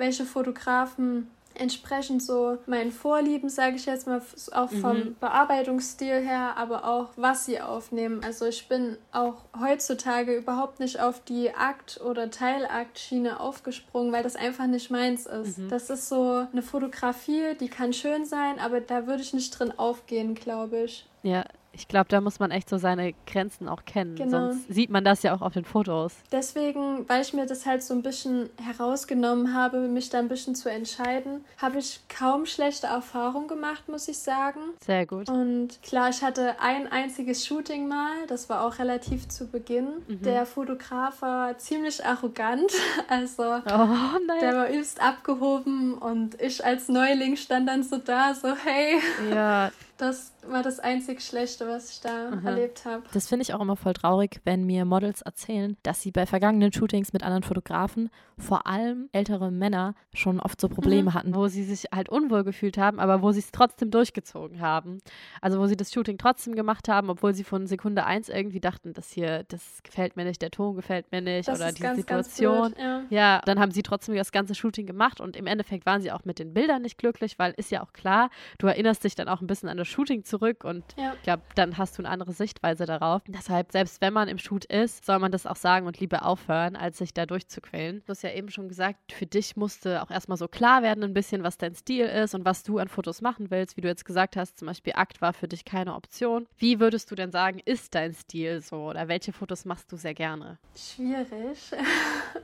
welche 0.00 0.24
Fotografen 0.24 1.28
entsprechend 1.54 2.22
so 2.22 2.58
meinen 2.66 2.90
Vorlieben, 2.90 3.48
sage 3.50 3.76
ich 3.76 3.84
jetzt 3.84 4.06
mal, 4.06 4.22
auch 4.52 4.70
vom 4.70 4.96
mhm. 4.96 5.16
Bearbeitungsstil 5.20 6.20
her, 6.20 6.54
aber 6.56 6.84
auch 6.86 7.08
was 7.16 7.44
sie 7.44 7.60
aufnehmen. 7.60 8.22
Also 8.24 8.46
ich 8.46 8.66
bin 8.68 8.96
auch 9.12 9.44
heutzutage 9.60 10.34
überhaupt 10.34 10.80
nicht 10.80 11.00
auf 11.00 11.22
die 11.24 11.54
Akt- 11.54 12.00
oder 12.00 12.30
Teilakt-Schiene 12.30 13.40
aufgesprungen, 13.40 14.12
weil 14.12 14.22
das 14.22 14.36
einfach 14.36 14.66
nicht 14.66 14.90
meins 14.90 15.26
ist. 15.26 15.58
Mhm. 15.58 15.68
Das 15.68 15.90
ist 15.90 16.08
so 16.08 16.46
eine 16.50 16.62
Fotografie, 16.62 17.54
die 17.60 17.68
kann 17.68 17.92
schön 17.92 18.24
sein, 18.24 18.58
aber 18.58 18.80
da 18.80 19.06
würde 19.06 19.22
ich 19.22 19.34
nicht 19.34 19.50
drin 19.58 19.72
aufgehen, 19.76 20.34
glaube 20.34 20.84
ich. 20.84 21.06
Ja, 21.22 21.44
ich 21.72 21.88
glaube, 21.88 22.06
da 22.08 22.20
muss 22.20 22.38
man 22.38 22.50
echt 22.50 22.68
so 22.68 22.78
seine 22.78 23.14
Grenzen 23.26 23.68
auch 23.68 23.84
kennen. 23.84 24.16
Genau. 24.16 24.50
Sonst 24.50 24.68
sieht 24.68 24.90
man 24.90 25.04
das 25.04 25.22
ja 25.22 25.34
auch 25.34 25.40
auf 25.40 25.52
den 25.52 25.64
Fotos. 25.64 26.14
Deswegen, 26.32 27.08
weil 27.08 27.22
ich 27.22 27.32
mir 27.32 27.46
das 27.46 27.64
halt 27.66 27.82
so 27.82 27.94
ein 27.94 28.02
bisschen 28.02 28.50
herausgenommen 28.62 29.54
habe, 29.54 29.78
mich 29.88 30.10
da 30.10 30.18
ein 30.18 30.28
bisschen 30.28 30.54
zu 30.54 30.70
entscheiden, 30.70 31.44
habe 31.58 31.78
ich 31.78 32.00
kaum 32.08 32.46
schlechte 32.46 32.88
Erfahrungen 32.88 33.48
gemacht, 33.48 33.88
muss 33.88 34.08
ich 34.08 34.18
sagen. 34.18 34.60
Sehr 34.84 35.06
gut. 35.06 35.28
Und 35.28 35.80
klar, 35.82 36.10
ich 36.10 36.22
hatte 36.22 36.60
ein 36.60 36.90
einziges 36.90 37.46
Shooting 37.46 37.88
mal, 37.88 38.26
das 38.26 38.48
war 38.48 38.64
auch 38.64 38.78
relativ 38.78 39.28
zu 39.28 39.46
Beginn. 39.46 39.88
Mhm. 40.08 40.22
Der 40.22 40.46
Fotograf 40.46 41.22
war 41.22 41.56
ziemlich 41.58 42.04
arrogant, 42.04 42.72
also 43.08 43.42
oh, 43.42 44.38
der 44.40 44.56
war 44.56 44.70
übst 44.70 45.00
abgehoben 45.00 45.94
und 45.94 46.40
ich 46.40 46.64
als 46.64 46.88
Neuling 46.88 47.36
stand 47.36 47.68
dann 47.68 47.82
so 47.82 47.98
da, 47.98 48.34
so 48.34 48.54
hey. 48.56 49.00
Ja, 49.30 49.70
Das 50.00 50.32
war 50.48 50.62
das 50.62 50.80
einzig 50.80 51.20
Schlechte, 51.20 51.68
was 51.68 51.90
ich 51.92 52.00
da 52.00 52.30
mhm. 52.30 52.46
erlebt 52.46 52.86
habe. 52.86 53.02
Das 53.12 53.28
finde 53.28 53.42
ich 53.42 53.52
auch 53.52 53.60
immer 53.60 53.76
voll 53.76 53.92
traurig, 53.92 54.40
wenn 54.44 54.64
mir 54.64 54.86
Models 54.86 55.20
erzählen, 55.20 55.76
dass 55.82 56.00
sie 56.00 56.10
bei 56.10 56.24
vergangenen 56.24 56.72
Shootings 56.72 57.12
mit 57.12 57.22
anderen 57.22 57.42
Fotografen, 57.42 58.08
vor 58.38 58.66
allem 58.66 59.10
ältere 59.12 59.50
Männer, 59.50 59.94
schon 60.14 60.40
oft 60.40 60.58
so 60.58 60.70
Probleme 60.70 61.10
mhm. 61.10 61.14
hatten, 61.14 61.34
wo 61.34 61.48
sie 61.48 61.64
sich 61.64 61.88
halt 61.94 62.08
unwohl 62.08 62.44
gefühlt 62.44 62.78
haben, 62.78 62.98
aber 62.98 63.20
wo 63.20 63.30
sie 63.32 63.40
es 63.40 63.52
trotzdem 63.52 63.90
durchgezogen 63.90 64.62
haben. 64.62 65.00
Also 65.42 65.60
wo 65.60 65.66
sie 65.66 65.76
das 65.76 65.92
Shooting 65.92 66.16
trotzdem 66.16 66.54
gemacht 66.54 66.88
haben, 66.88 67.10
obwohl 67.10 67.34
sie 67.34 67.44
von 67.44 67.66
Sekunde 67.66 68.06
eins 68.06 68.30
irgendwie 68.30 68.60
dachten, 68.60 68.94
das 68.94 69.10
hier, 69.10 69.44
das 69.48 69.82
gefällt 69.82 70.16
mir 70.16 70.24
nicht, 70.24 70.40
der 70.40 70.50
Ton 70.50 70.76
gefällt 70.76 71.12
mir 71.12 71.20
nicht 71.20 71.46
das 71.46 71.60
oder 71.60 71.72
die 71.72 71.82
ganz, 71.82 71.98
Situation. 71.98 72.62
Ganz 72.62 72.74
blöd, 72.74 72.86
ja. 72.86 73.04
ja, 73.10 73.42
dann 73.44 73.60
haben 73.60 73.72
sie 73.72 73.82
trotzdem 73.82 74.14
das 74.14 74.32
ganze 74.32 74.54
Shooting 74.54 74.86
gemacht 74.86 75.20
und 75.20 75.36
im 75.36 75.46
Endeffekt 75.46 75.84
waren 75.84 76.00
sie 76.00 76.10
auch 76.10 76.24
mit 76.24 76.38
den 76.38 76.54
Bildern 76.54 76.80
nicht 76.80 76.96
glücklich, 76.96 77.38
weil 77.38 77.52
ist 77.58 77.70
ja 77.70 77.82
auch 77.82 77.92
klar, 77.92 78.30
du 78.56 78.66
erinnerst 78.66 79.04
dich 79.04 79.14
dann 79.14 79.28
auch 79.28 79.42
ein 79.42 79.46
bisschen 79.46 79.68
an 79.68 79.76
das 79.76 79.89
Shooting 79.90 80.24
zurück 80.24 80.64
und 80.64 80.84
ja. 80.96 81.14
ich 81.14 81.22
glaube, 81.22 81.42
dann 81.54 81.78
hast 81.78 81.98
du 81.98 82.02
eine 82.02 82.10
andere 82.10 82.32
Sichtweise 82.32 82.86
darauf. 82.86 83.22
Deshalb, 83.26 83.72
selbst 83.72 84.00
wenn 84.00 84.12
man 84.12 84.28
im 84.28 84.38
Shoot 84.38 84.64
ist, 84.64 85.04
soll 85.04 85.18
man 85.18 85.32
das 85.32 85.46
auch 85.46 85.56
sagen 85.56 85.86
und 85.86 86.00
lieber 86.00 86.24
aufhören, 86.24 86.76
als 86.76 86.98
sich 86.98 87.12
da 87.12 87.26
durchzuquälen. 87.26 88.02
Du 88.06 88.10
hast 88.10 88.22
ja 88.22 88.32
eben 88.32 88.50
schon 88.50 88.68
gesagt, 88.68 89.12
für 89.12 89.26
dich 89.26 89.56
musste 89.56 90.02
auch 90.02 90.10
erstmal 90.10 90.38
so 90.38 90.48
klar 90.48 90.82
werden, 90.82 91.04
ein 91.04 91.14
bisschen, 91.14 91.42
was 91.42 91.58
dein 91.58 91.74
Stil 91.74 92.06
ist 92.06 92.34
und 92.34 92.44
was 92.44 92.62
du 92.62 92.78
an 92.78 92.88
Fotos 92.88 93.20
machen 93.20 93.50
willst. 93.50 93.76
Wie 93.76 93.80
du 93.80 93.88
jetzt 93.88 94.04
gesagt 94.04 94.36
hast, 94.36 94.58
zum 94.58 94.66
Beispiel 94.66 94.92
Akt 94.96 95.20
war 95.20 95.32
für 95.32 95.48
dich 95.48 95.64
keine 95.64 95.94
Option. 95.94 96.46
Wie 96.56 96.80
würdest 96.80 97.10
du 97.10 97.14
denn 97.14 97.32
sagen, 97.32 97.60
ist 97.64 97.94
dein 97.94 98.14
Stil 98.14 98.60
so 98.60 98.88
oder 98.88 99.08
welche 99.08 99.32
Fotos 99.32 99.64
machst 99.64 99.90
du 99.92 99.96
sehr 99.96 100.14
gerne? 100.14 100.58
Schwierig, 100.76 101.72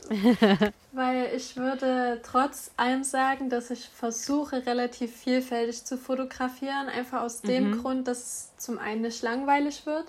weil 0.93 1.31
ich 1.35 1.57
würde 1.57 2.21
trotz 2.23 2.71
allem 2.77 3.05
sagen, 3.05 3.51
dass 3.51 3.71
ich 3.71 3.89
versuche, 3.89 4.67
relativ 4.67 5.15
vielfältig 5.15 5.85
zu 5.85 5.97
fotografieren, 5.97 6.89
einfach 6.89 7.23
aus 7.23 7.36
mhm. 7.45 7.49
dem 7.49 7.81
Grund, 7.81 8.09
dass 8.09 8.19
es 8.19 8.57
zum 8.57 8.79
einen 8.79 9.03
nicht 9.03 9.23
langweilig 9.23 9.87
wird, 9.87 10.07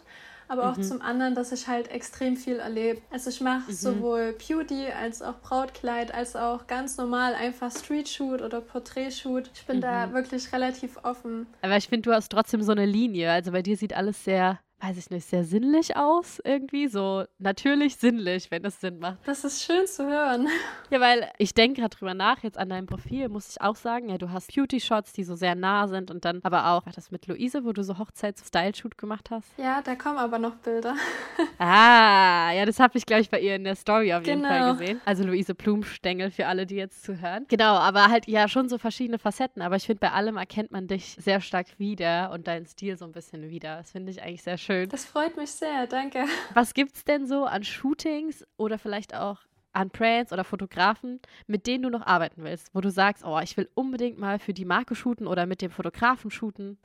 aber 0.47 0.69
auch 0.69 0.77
mhm. 0.77 0.83
zum 0.83 1.01
anderen, 1.01 1.35
dass 1.35 1.51
ich 1.51 1.67
halt 1.67 1.89
extrem 1.89 2.37
viel 2.37 2.57
erlebe. 2.57 3.01
Also 3.11 3.29
ich 3.29 3.41
mache 3.41 3.69
mhm. 3.69 3.75
sowohl 3.75 4.33
Beauty 4.33 4.87
als 4.87 5.21
auch 5.21 5.39
Brautkleid, 5.41 6.13
als 6.13 6.35
auch 6.35 6.67
ganz 6.67 6.97
normal 6.97 7.35
einfach 7.35 7.71
Street-Shoot 7.71 8.41
oder 8.41 8.61
Portrait-Shoot. 8.61 9.49
Ich 9.53 9.65
bin 9.65 9.81
da 9.81 10.07
mhm. 10.07 10.13
wirklich 10.13 10.51
relativ 10.53 10.97
offen. 11.03 11.47
Aber 11.61 11.77
ich 11.77 11.87
finde, 11.87 12.09
du 12.09 12.15
hast 12.15 12.31
trotzdem 12.31 12.61
so 12.61 12.71
eine 12.71 12.85
Linie. 12.85 13.31
Also 13.31 13.51
bei 13.51 13.61
dir 13.61 13.75
sieht 13.75 13.93
alles 13.93 14.23
sehr 14.23 14.59
weiß 14.79 14.97
ich 14.97 15.09
nicht, 15.09 15.27
sehr 15.27 15.43
sinnlich 15.43 15.97
aus 15.97 16.39
irgendwie. 16.43 16.87
So 16.87 17.25
natürlich 17.39 17.95
sinnlich, 17.97 18.51
wenn 18.51 18.63
es 18.63 18.79
Sinn 18.79 18.99
macht. 18.99 19.17
Das 19.25 19.43
ist 19.43 19.63
schön 19.63 19.87
zu 19.87 20.05
hören. 20.05 20.47
Ja, 20.89 21.01
weil 21.01 21.29
ich 21.37 21.53
denke 21.53 21.81
gerade 21.81 21.97
drüber 21.97 22.13
nach, 22.13 22.43
jetzt 22.43 22.57
an 22.57 22.69
deinem 22.69 22.85
Profil 22.85 23.27
muss 23.27 23.49
ich 23.49 23.61
auch 23.61 23.75
sagen, 23.75 24.07
ja, 24.07 24.17
du 24.17 24.31
hast 24.31 24.55
Beauty-Shots, 24.55 25.11
die 25.11 25.25
so 25.25 25.35
sehr 25.35 25.53
nah 25.53 25.85
sind 25.87 26.11
und 26.11 26.23
dann 26.23 26.39
aber 26.43 26.71
auch 26.71 26.83
das 26.95 27.11
mit 27.11 27.27
Luise, 27.27 27.65
wo 27.65 27.73
du 27.73 27.83
so 27.83 27.97
Hochzeits-Style-Shoot 27.97 28.97
gemacht 28.97 29.29
hast. 29.29 29.49
Ja, 29.57 29.81
da 29.81 29.95
kommen 29.95 30.17
aber 30.17 30.39
noch 30.39 30.55
Bilder. 30.55 30.95
ah, 31.57 32.53
ja, 32.53 32.65
das 32.65 32.79
habe 32.79 32.97
ich, 32.97 33.05
glaube 33.05 33.21
ich, 33.21 33.29
bei 33.29 33.41
ihr 33.41 33.57
in 33.57 33.65
der 33.65 33.75
Story 33.75 34.13
auf 34.13 34.25
jeden 34.25 34.43
genau. 34.43 34.49
Fall 34.49 34.77
gesehen. 34.77 35.01
Also 35.03 35.25
Luise 35.25 35.55
Blumstängel 35.55 36.31
für 36.31 36.47
alle, 36.47 36.65
die 36.65 36.75
jetzt 36.75 37.03
zuhören. 37.03 37.45
Genau, 37.49 37.73
aber 37.73 38.07
halt 38.07 38.27
ja 38.27 38.47
schon 38.47 38.69
so 38.69 38.77
verschiedene 38.77 39.19
Facetten. 39.19 39.61
Aber 39.61 39.75
ich 39.75 39.85
finde, 39.85 39.99
bei 39.99 40.11
allem 40.13 40.37
erkennt 40.37 40.71
man 40.71 40.87
dich 40.87 41.17
sehr 41.19 41.41
stark 41.41 41.67
wieder 41.79 42.31
und 42.31 42.47
deinen 42.47 42.65
Stil 42.65 42.97
so 42.97 43.03
ein 43.03 43.11
bisschen 43.11 43.49
wieder. 43.49 43.75
Das 43.75 43.91
finde 43.91 44.11
ich 44.11 44.23
eigentlich 44.23 44.43
sehr 44.43 44.57
schön 44.57 44.66
schön. 44.67 44.89
Das 44.89 45.05
freut 45.05 45.37
mich 45.37 45.51
sehr, 45.51 45.87
danke. 45.87 46.25
Was 46.53 46.73
gibt 46.73 46.95
es 46.95 47.05
denn 47.05 47.25
so 47.25 47.45
an 47.45 47.63
Shootings 47.63 48.45
oder 48.57 48.77
vielleicht 48.77 49.15
auch 49.15 49.39
an 49.73 49.89
Brands 49.89 50.33
oder 50.33 50.43
Fotografen, 50.43 51.19
mit 51.45 51.67
denen 51.67 51.83
du 51.83 51.89
noch 51.89 52.05
arbeiten 52.05 52.43
willst, 52.43 52.69
wo 52.73 52.81
du 52.81 52.89
sagst, 52.89 53.23
oh, 53.25 53.39
ich 53.39 53.57
will 53.57 53.69
unbedingt 53.75 54.17
mal 54.17 54.39
für 54.39 54.53
die 54.53 54.65
Marke 54.65 54.95
shooten 54.95 55.27
oder 55.27 55.45
mit 55.45 55.61
dem 55.61 55.71
Fotografen 55.71 56.31
shooten? 56.31 56.77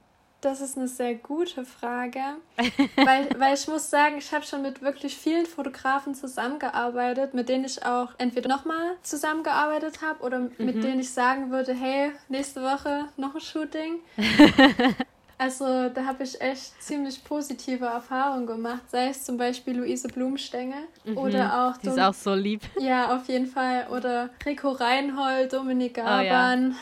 Das 0.42 0.60
ist 0.60 0.76
eine 0.76 0.88
sehr 0.88 1.14
gute 1.14 1.64
Frage, 1.64 2.18
weil, 2.96 3.28
weil 3.38 3.54
ich 3.54 3.68
muss 3.68 3.88
sagen, 3.88 4.18
ich 4.18 4.32
habe 4.32 4.44
schon 4.44 4.62
mit 4.62 4.82
wirklich 4.82 5.16
vielen 5.16 5.46
Fotografen 5.46 6.16
zusammengearbeitet, 6.16 7.32
mit 7.32 7.48
denen 7.48 7.64
ich 7.64 7.86
auch 7.86 8.08
entweder 8.18 8.48
nochmal 8.48 8.96
zusammengearbeitet 9.02 10.02
habe 10.02 10.20
oder 10.24 10.40
mhm. 10.40 10.50
mit 10.58 10.82
denen 10.82 10.98
ich 10.98 11.10
sagen 11.10 11.52
würde, 11.52 11.72
hey, 11.72 12.10
nächste 12.28 12.60
Woche 12.60 13.04
noch 13.16 13.36
ein 13.36 13.40
Shooting. 13.40 14.00
Also 15.38 15.88
da 15.88 16.04
habe 16.06 16.22
ich 16.22 16.40
echt 16.40 16.82
ziemlich 16.82 17.24
positive 17.24 17.86
Erfahrungen 17.86 18.46
gemacht, 18.46 18.82
sei 18.88 19.08
es 19.08 19.24
zum 19.24 19.36
Beispiel 19.36 19.78
Luise 19.78 20.08
Blumstängel 20.08 20.84
mhm. 21.04 21.18
oder 21.18 21.66
auch... 21.68 21.76
Die 21.78 21.88
ist 21.88 21.98
auch 21.98 22.14
so 22.14 22.34
lieb. 22.34 22.62
Ja, 22.78 23.16
auf 23.16 23.28
jeden 23.28 23.46
Fall. 23.46 23.86
Oder 23.90 24.30
Rico 24.46 24.70
Reinhold, 24.70 25.52
Dominik 25.52 25.94
Gaban. 25.94 26.76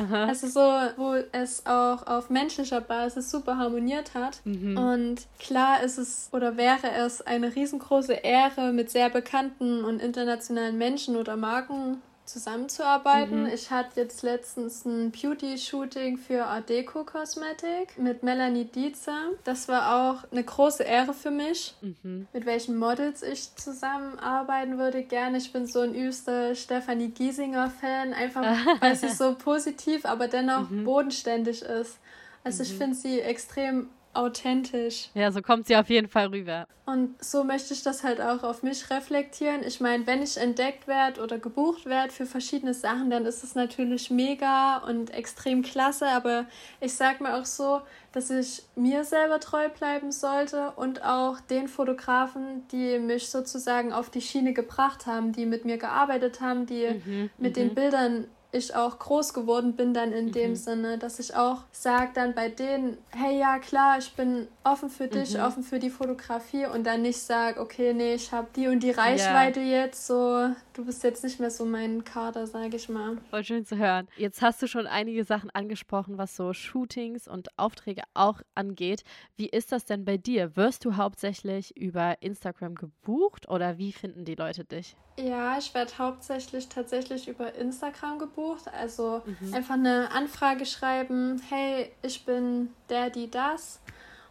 Oh, 0.00 0.04
ja. 0.10 0.24
Also 0.24 0.48
so, 0.48 0.60
wo 0.96 1.14
es 1.32 1.66
auch 1.66 2.06
auf 2.06 2.30
menschlicher 2.30 2.80
Basis 2.80 3.30
super 3.30 3.58
harmoniert 3.58 4.14
hat. 4.14 4.40
Mhm. 4.44 4.78
Und 4.78 5.26
klar 5.38 5.82
ist 5.82 5.98
es 5.98 6.30
oder 6.32 6.56
wäre 6.56 6.90
es 6.92 7.20
eine 7.20 7.54
riesengroße 7.54 8.14
Ehre, 8.14 8.72
mit 8.72 8.90
sehr 8.90 9.10
bekannten 9.10 9.84
und 9.84 10.00
internationalen 10.00 10.78
Menschen 10.78 11.16
oder 11.16 11.36
Marken 11.36 12.00
zusammenzuarbeiten. 12.30 13.42
Mhm. 13.42 13.50
Ich 13.52 13.70
hatte 13.70 14.00
jetzt 14.00 14.22
letztens 14.22 14.84
ein 14.84 15.10
Beauty-Shooting 15.10 16.18
für 16.18 16.46
Adeco 16.46 17.04
Cosmetic 17.04 17.98
mit 17.98 18.22
Melanie 18.22 18.64
Dietzer. 18.64 19.30
Das 19.44 19.68
war 19.68 19.94
auch 19.94 20.30
eine 20.30 20.44
große 20.44 20.82
Ehre 20.82 21.14
für 21.14 21.30
mich, 21.30 21.74
mhm. 21.80 22.26
mit 22.32 22.46
welchen 22.46 22.76
Models 22.76 23.22
ich 23.22 23.54
zusammenarbeiten 23.56 24.78
würde. 24.78 25.02
Gerne. 25.02 25.38
Ich 25.38 25.52
bin 25.52 25.66
so 25.66 25.80
ein 25.80 25.94
übster 25.94 26.54
Stefanie 26.54 27.08
Giesinger-Fan, 27.08 28.14
einfach 28.14 28.42
weil 28.80 28.96
sie 28.96 29.08
so 29.08 29.34
positiv, 29.34 30.04
aber 30.04 30.28
dennoch 30.28 30.70
mhm. 30.70 30.84
bodenständig 30.84 31.62
ist. 31.62 31.98
Also 32.44 32.62
ich 32.62 32.72
mhm. 32.74 32.78
finde 32.78 32.96
sie 32.96 33.20
extrem 33.20 33.88
authentisch. 34.12 35.10
Ja, 35.14 35.30
so 35.30 35.40
kommt 35.40 35.66
sie 35.66 35.76
auf 35.76 35.88
jeden 35.88 36.08
Fall 36.08 36.26
rüber. 36.28 36.66
Und 36.86 37.22
so 37.22 37.44
möchte 37.44 37.72
ich 37.72 37.84
das 37.84 38.02
halt 38.02 38.20
auch 38.20 38.42
auf 38.42 38.64
mich 38.64 38.90
reflektieren. 38.90 39.62
Ich 39.64 39.80
meine, 39.80 40.06
wenn 40.08 40.22
ich 40.22 40.36
entdeckt 40.36 40.88
werde 40.88 41.22
oder 41.22 41.38
gebucht 41.38 41.86
werde 41.86 42.12
für 42.12 42.26
verschiedene 42.26 42.74
Sachen, 42.74 43.10
dann 43.10 43.26
ist 43.26 43.44
es 43.44 43.54
natürlich 43.54 44.10
mega 44.10 44.78
und 44.78 45.14
extrem 45.14 45.62
klasse. 45.62 46.08
Aber 46.08 46.46
ich 46.80 46.94
sag 46.94 47.20
mir 47.20 47.36
auch 47.36 47.44
so, 47.44 47.82
dass 48.12 48.30
ich 48.30 48.64
mir 48.74 49.04
selber 49.04 49.38
treu 49.38 49.68
bleiben 49.68 50.10
sollte 50.10 50.72
und 50.72 51.04
auch 51.04 51.38
den 51.40 51.68
Fotografen, 51.68 52.66
die 52.72 52.98
mich 52.98 53.30
sozusagen 53.30 53.92
auf 53.92 54.10
die 54.10 54.20
Schiene 54.20 54.52
gebracht 54.52 55.06
haben, 55.06 55.32
die 55.32 55.46
mit 55.46 55.64
mir 55.64 55.78
gearbeitet 55.78 56.40
haben, 56.40 56.66
die 56.66 57.00
mhm, 57.04 57.30
mit 57.38 57.56
den 57.56 57.68
mhm. 57.68 57.74
Bildern 57.74 58.26
ich 58.52 58.74
auch 58.74 58.98
groß 58.98 59.34
geworden 59.34 59.74
bin 59.74 59.94
dann 59.94 60.12
in 60.12 60.26
mhm. 60.26 60.32
dem 60.32 60.56
Sinne, 60.56 60.98
dass 60.98 61.18
ich 61.18 61.34
auch 61.34 61.62
sage 61.72 62.10
dann 62.14 62.34
bei 62.34 62.48
denen, 62.48 62.98
hey 63.10 63.38
ja 63.38 63.58
klar, 63.58 63.98
ich 63.98 64.12
bin 64.14 64.48
offen 64.64 64.90
für 64.90 65.08
dich, 65.08 65.34
mhm. 65.34 65.40
offen 65.40 65.62
für 65.62 65.78
die 65.78 65.90
Fotografie 65.90 66.66
und 66.66 66.84
dann 66.84 67.02
nicht 67.02 67.18
sage, 67.18 67.60
okay, 67.60 67.94
nee, 67.94 68.14
ich 68.14 68.32
habe 68.32 68.48
die 68.56 68.68
und 68.68 68.82
die 68.82 68.90
Reichweite 68.90 69.60
ja. 69.60 69.82
jetzt, 69.82 70.06
so 70.06 70.50
du 70.80 70.86
bist 70.86 71.04
jetzt 71.04 71.22
nicht 71.22 71.38
mehr 71.38 71.50
so 71.50 71.64
mein 71.64 72.04
Kader, 72.04 72.46
sage 72.46 72.76
ich 72.76 72.88
mal. 72.88 73.18
Voll 73.28 73.44
schön 73.44 73.64
zu 73.64 73.76
hören. 73.76 74.08
Jetzt 74.16 74.40
hast 74.40 74.62
du 74.62 74.66
schon 74.66 74.86
einige 74.86 75.24
Sachen 75.24 75.50
angesprochen, 75.50 76.18
was 76.18 76.36
so 76.36 76.52
Shootings 76.52 77.28
und 77.28 77.58
Aufträge 77.58 78.02
auch 78.14 78.40
angeht. 78.54 79.04
Wie 79.36 79.48
ist 79.48 79.72
das 79.72 79.84
denn 79.84 80.04
bei 80.04 80.16
dir? 80.16 80.56
Wirst 80.56 80.84
du 80.84 80.96
hauptsächlich 80.96 81.76
über 81.76 82.22
Instagram 82.22 82.74
gebucht 82.74 83.48
oder 83.48 83.78
wie 83.78 83.92
finden 83.92 84.24
die 84.24 84.34
Leute 84.34 84.64
dich? 84.64 84.96
Ja, 85.18 85.58
ich 85.58 85.74
werde 85.74 85.92
hauptsächlich 85.98 86.68
tatsächlich 86.68 87.28
über 87.28 87.54
Instagram 87.54 88.18
gebucht. 88.18 88.39
Also 88.72 89.22
mhm. 89.24 89.54
einfach 89.54 89.74
eine 89.74 90.10
Anfrage 90.12 90.66
schreiben, 90.66 91.40
hey, 91.48 91.90
ich 92.02 92.24
bin 92.24 92.70
der, 92.88 93.10
die 93.10 93.30
das. 93.30 93.80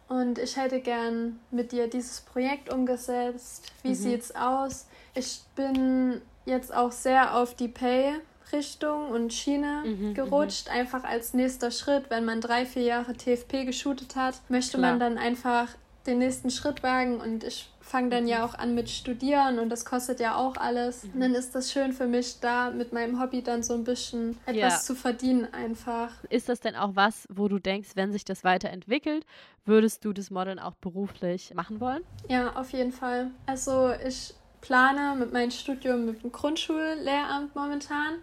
Und 0.08 0.38
ich 0.38 0.56
hätte 0.56 0.80
gern 0.80 1.38
mit 1.50 1.70
dir 1.72 1.88
dieses 1.88 2.20
Projekt 2.22 2.72
umgesetzt. 2.72 3.70
Wie 3.82 3.90
mhm. 3.90 3.94
sieht's 3.94 4.34
aus? 4.34 4.86
Ich 5.14 5.42
bin 5.54 6.20
jetzt 6.46 6.74
auch 6.74 6.90
sehr 6.90 7.36
auf 7.36 7.54
die 7.54 7.68
Pay-Richtung 7.68 9.10
und 9.10 9.32
Schiene 9.32 9.84
mhm, 9.84 10.08
mhm, 10.08 10.14
gerutscht. 10.14 10.68
Einfach 10.68 11.04
als 11.04 11.32
nächster 11.32 11.70
Schritt, 11.70 12.10
wenn 12.10 12.24
man 12.24 12.40
drei, 12.40 12.66
vier 12.66 12.82
Jahre 12.82 13.14
TFP 13.14 13.64
geshootet 13.64 14.16
hat, 14.16 14.40
möchte 14.48 14.78
Klar. 14.78 14.90
man 14.90 15.00
dann 15.00 15.16
einfach 15.16 15.68
den 16.06 16.18
nächsten 16.18 16.50
Schritt 16.50 16.82
wagen 16.82 17.20
und 17.20 17.44
ich 17.44 17.70
fange 17.80 18.10
dann 18.10 18.26
ja 18.28 18.44
auch 18.44 18.54
an 18.54 18.74
mit 18.74 18.88
Studieren 18.88 19.58
und 19.58 19.68
das 19.68 19.84
kostet 19.84 20.20
ja 20.20 20.36
auch 20.36 20.56
alles. 20.56 21.04
Mhm. 21.04 21.12
Und 21.12 21.20
dann 21.20 21.34
ist 21.34 21.54
das 21.54 21.72
schön 21.72 21.92
für 21.92 22.06
mich, 22.06 22.40
da 22.40 22.70
mit 22.70 22.92
meinem 22.92 23.20
Hobby 23.20 23.42
dann 23.42 23.62
so 23.62 23.74
ein 23.74 23.84
bisschen 23.84 24.38
etwas 24.46 24.54
ja. 24.54 24.78
zu 24.78 24.94
verdienen 24.94 25.52
einfach. 25.52 26.10
Ist 26.30 26.48
das 26.48 26.60
denn 26.60 26.76
auch 26.76 26.94
was, 26.94 27.26
wo 27.30 27.48
du 27.48 27.58
denkst, 27.58 27.90
wenn 27.96 28.12
sich 28.12 28.24
das 28.24 28.44
weiterentwickelt, 28.44 29.26
würdest 29.64 30.04
du 30.04 30.12
das 30.12 30.30
Modeln 30.30 30.58
auch 30.58 30.74
beruflich 30.74 31.52
machen 31.54 31.80
wollen? 31.80 32.02
Ja, 32.28 32.54
auf 32.56 32.70
jeden 32.70 32.92
Fall. 32.92 33.30
Also 33.46 33.92
ich 34.06 34.34
plane 34.60 35.18
mit 35.18 35.32
meinem 35.32 35.50
Studium 35.50 36.06
mit 36.06 36.22
dem 36.22 36.32
Grundschullehramt 36.32 37.54
momentan 37.54 38.14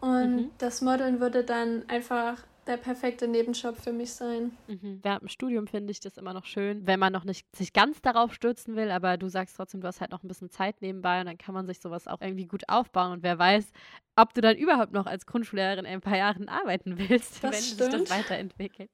und 0.00 0.36
mhm. 0.36 0.50
das 0.58 0.82
Modeln 0.82 1.20
würde 1.20 1.44
dann 1.44 1.84
einfach 1.88 2.38
der 2.66 2.76
perfekte 2.76 3.28
Nebenjob 3.28 3.76
für 3.76 3.92
mich 3.92 4.12
sein. 4.12 4.56
Mhm. 4.66 5.00
Während 5.02 5.22
dem 5.22 5.28
Studium 5.28 5.66
finde 5.66 5.90
ich 5.90 6.00
das 6.00 6.16
immer 6.16 6.32
noch 6.32 6.44
schön, 6.44 6.86
wenn 6.86 6.98
man 7.00 7.12
noch 7.12 7.24
nicht 7.24 7.46
sich 7.54 7.72
ganz 7.72 8.00
darauf 8.02 8.32
stürzen 8.34 8.76
will, 8.76 8.90
aber 8.90 9.16
du 9.16 9.28
sagst 9.28 9.56
trotzdem, 9.56 9.80
du 9.80 9.86
hast 9.86 10.00
halt 10.00 10.10
noch 10.10 10.22
ein 10.22 10.28
bisschen 10.28 10.50
Zeit 10.50 10.80
nebenbei 10.80 11.20
und 11.20 11.26
dann 11.26 11.38
kann 11.38 11.54
man 11.54 11.66
sich 11.66 11.80
sowas 11.80 12.06
auch 12.08 12.20
irgendwie 12.20 12.46
gut 12.46 12.68
aufbauen 12.68 13.12
und 13.12 13.22
wer 13.22 13.38
weiß, 13.38 13.70
ob 14.16 14.32
du 14.32 14.40
dann 14.40 14.56
überhaupt 14.56 14.92
noch 14.92 15.06
als 15.06 15.26
Grundschullehrerin 15.26 15.84
in 15.84 15.92
ein 15.94 16.00
paar 16.00 16.16
Jahren 16.16 16.48
arbeiten 16.48 16.98
willst, 17.08 17.42
das 17.42 17.52
wenn 17.52 17.62
stimmt. 17.62 17.92
sich 17.92 18.08
das 18.08 18.10
weiterentwickelt. 18.10 18.90